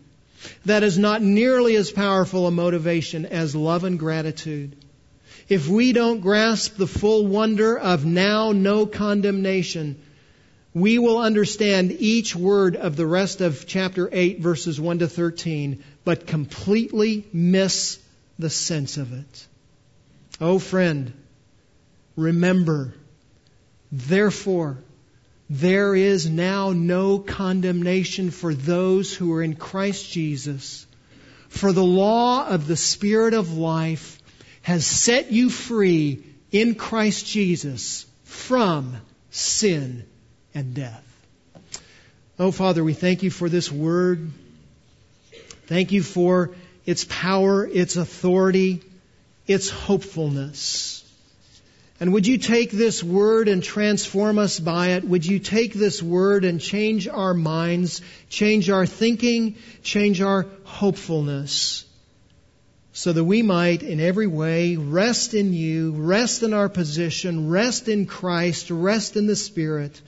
that 0.64 0.82
is 0.82 0.98
not 0.98 1.22
nearly 1.22 1.76
as 1.76 1.92
powerful 1.92 2.48
a 2.48 2.50
motivation 2.50 3.24
as 3.24 3.54
love 3.54 3.84
and 3.84 3.96
gratitude. 3.96 4.76
If 5.48 5.68
we 5.68 5.92
don't 5.92 6.20
grasp 6.20 6.76
the 6.76 6.88
full 6.88 7.28
wonder 7.28 7.78
of 7.78 8.04
now 8.04 8.50
no 8.50 8.84
condemnation, 8.86 10.02
we 10.74 10.98
will 10.98 11.18
understand 11.18 11.92
each 11.92 12.34
word 12.34 12.74
of 12.74 12.96
the 12.96 13.06
rest 13.06 13.40
of 13.40 13.68
chapter 13.68 14.08
8 14.10 14.40
verses 14.40 14.80
1 14.80 14.98
to 14.98 15.08
13, 15.08 15.84
but 16.04 16.26
completely 16.26 17.24
miss 17.32 18.00
the 18.36 18.50
sense 18.50 18.96
of 18.96 19.12
it. 19.12 19.46
Oh 20.40 20.58
friend, 20.58 21.12
remember, 22.16 22.94
therefore, 23.92 24.78
there 25.50 25.94
is 25.94 26.28
now 26.28 26.70
no 26.70 27.18
condemnation 27.18 28.30
for 28.30 28.54
those 28.54 29.14
who 29.14 29.34
are 29.34 29.42
in 29.42 29.54
Christ 29.54 30.10
Jesus. 30.10 30.86
For 31.50 31.72
the 31.72 31.84
law 31.84 32.46
of 32.46 32.66
the 32.66 32.76
Spirit 32.76 33.34
of 33.34 33.56
life 33.56 34.18
has 34.62 34.86
set 34.86 35.30
you 35.30 35.50
free 35.50 36.24
in 36.50 36.74
Christ 36.74 37.26
Jesus 37.26 38.06
from 38.24 38.96
sin 39.30 40.04
and 40.54 40.74
death. 40.74 41.04
Oh, 42.38 42.50
Father, 42.50 42.82
we 42.82 42.94
thank 42.94 43.22
you 43.22 43.30
for 43.30 43.48
this 43.50 43.70
word. 43.70 44.30
Thank 45.66 45.92
you 45.92 46.02
for 46.02 46.54
its 46.86 47.04
power, 47.04 47.66
its 47.66 47.96
authority, 47.96 48.82
its 49.46 49.68
hopefulness. 49.68 51.01
And 52.02 52.12
would 52.14 52.26
you 52.26 52.36
take 52.36 52.72
this 52.72 53.00
word 53.00 53.46
and 53.46 53.62
transform 53.62 54.36
us 54.36 54.58
by 54.58 54.94
it? 54.94 55.04
Would 55.04 55.24
you 55.24 55.38
take 55.38 55.72
this 55.72 56.02
word 56.02 56.44
and 56.44 56.60
change 56.60 57.06
our 57.06 57.32
minds, 57.32 58.00
change 58.28 58.68
our 58.70 58.86
thinking, 58.86 59.54
change 59.84 60.20
our 60.20 60.46
hopefulness? 60.64 61.84
So 62.92 63.12
that 63.12 63.22
we 63.22 63.42
might 63.42 63.84
in 63.84 64.00
every 64.00 64.26
way 64.26 64.74
rest 64.74 65.32
in 65.32 65.52
you, 65.52 65.92
rest 65.92 66.42
in 66.42 66.52
our 66.52 66.68
position, 66.68 67.48
rest 67.50 67.86
in 67.86 68.06
Christ, 68.06 68.72
rest 68.72 69.16
in 69.16 69.28
the 69.28 69.36
Spirit, 69.36 70.00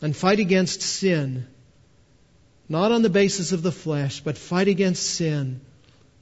and 0.00 0.16
fight 0.16 0.40
against 0.40 0.80
sin, 0.80 1.46
not 2.66 2.92
on 2.92 3.02
the 3.02 3.10
basis 3.10 3.52
of 3.52 3.62
the 3.62 3.72
flesh, 3.72 4.20
but 4.20 4.38
fight 4.38 4.68
against 4.68 5.02
sin 5.02 5.60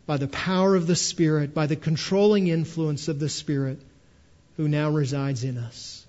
by 0.06 0.16
the 0.16 0.26
power 0.26 0.74
of 0.74 0.88
the 0.88 0.96
Spirit, 0.96 1.54
by 1.54 1.68
the 1.68 1.76
controlling 1.76 2.48
influence 2.48 3.06
of 3.06 3.20
the 3.20 3.28
Spirit 3.28 3.78
who 4.56 4.68
now 4.68 4.90
resides 4.90 5.44
in 5.44 5.58
us. 5.58 6.04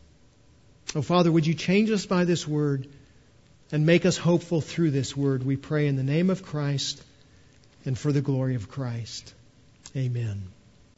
Oh, 0.96 1.02
Father, 1.02 1.32
would 1.32 1.46
you 1.46 1.54
change 1.54 1.92
us 1.92 2.06
by 2.06 2.26
this 2.26 2.48
word 2.48 2.88
and 3.72 3.86
make 3.86 4.06
us 4.06 4.18
hopeful 4.18 4.62
through 4.62 4.92
this 4.92 5.16
word? 5.16 5.44
We 5.44 5.58
pray 5.58 5.88
in 5.88 5.96
the 5.96 6.04
name 6.04 6.30
of 6.30 6.44
Christ 6.44 7.04
and 7.86 7.98
for 7.98 8.12
the 8.12 8.22
glory 8.22 8.56
of 8.56 8.70
Christ. 8.70 9.34
Amen. 9.96 10.55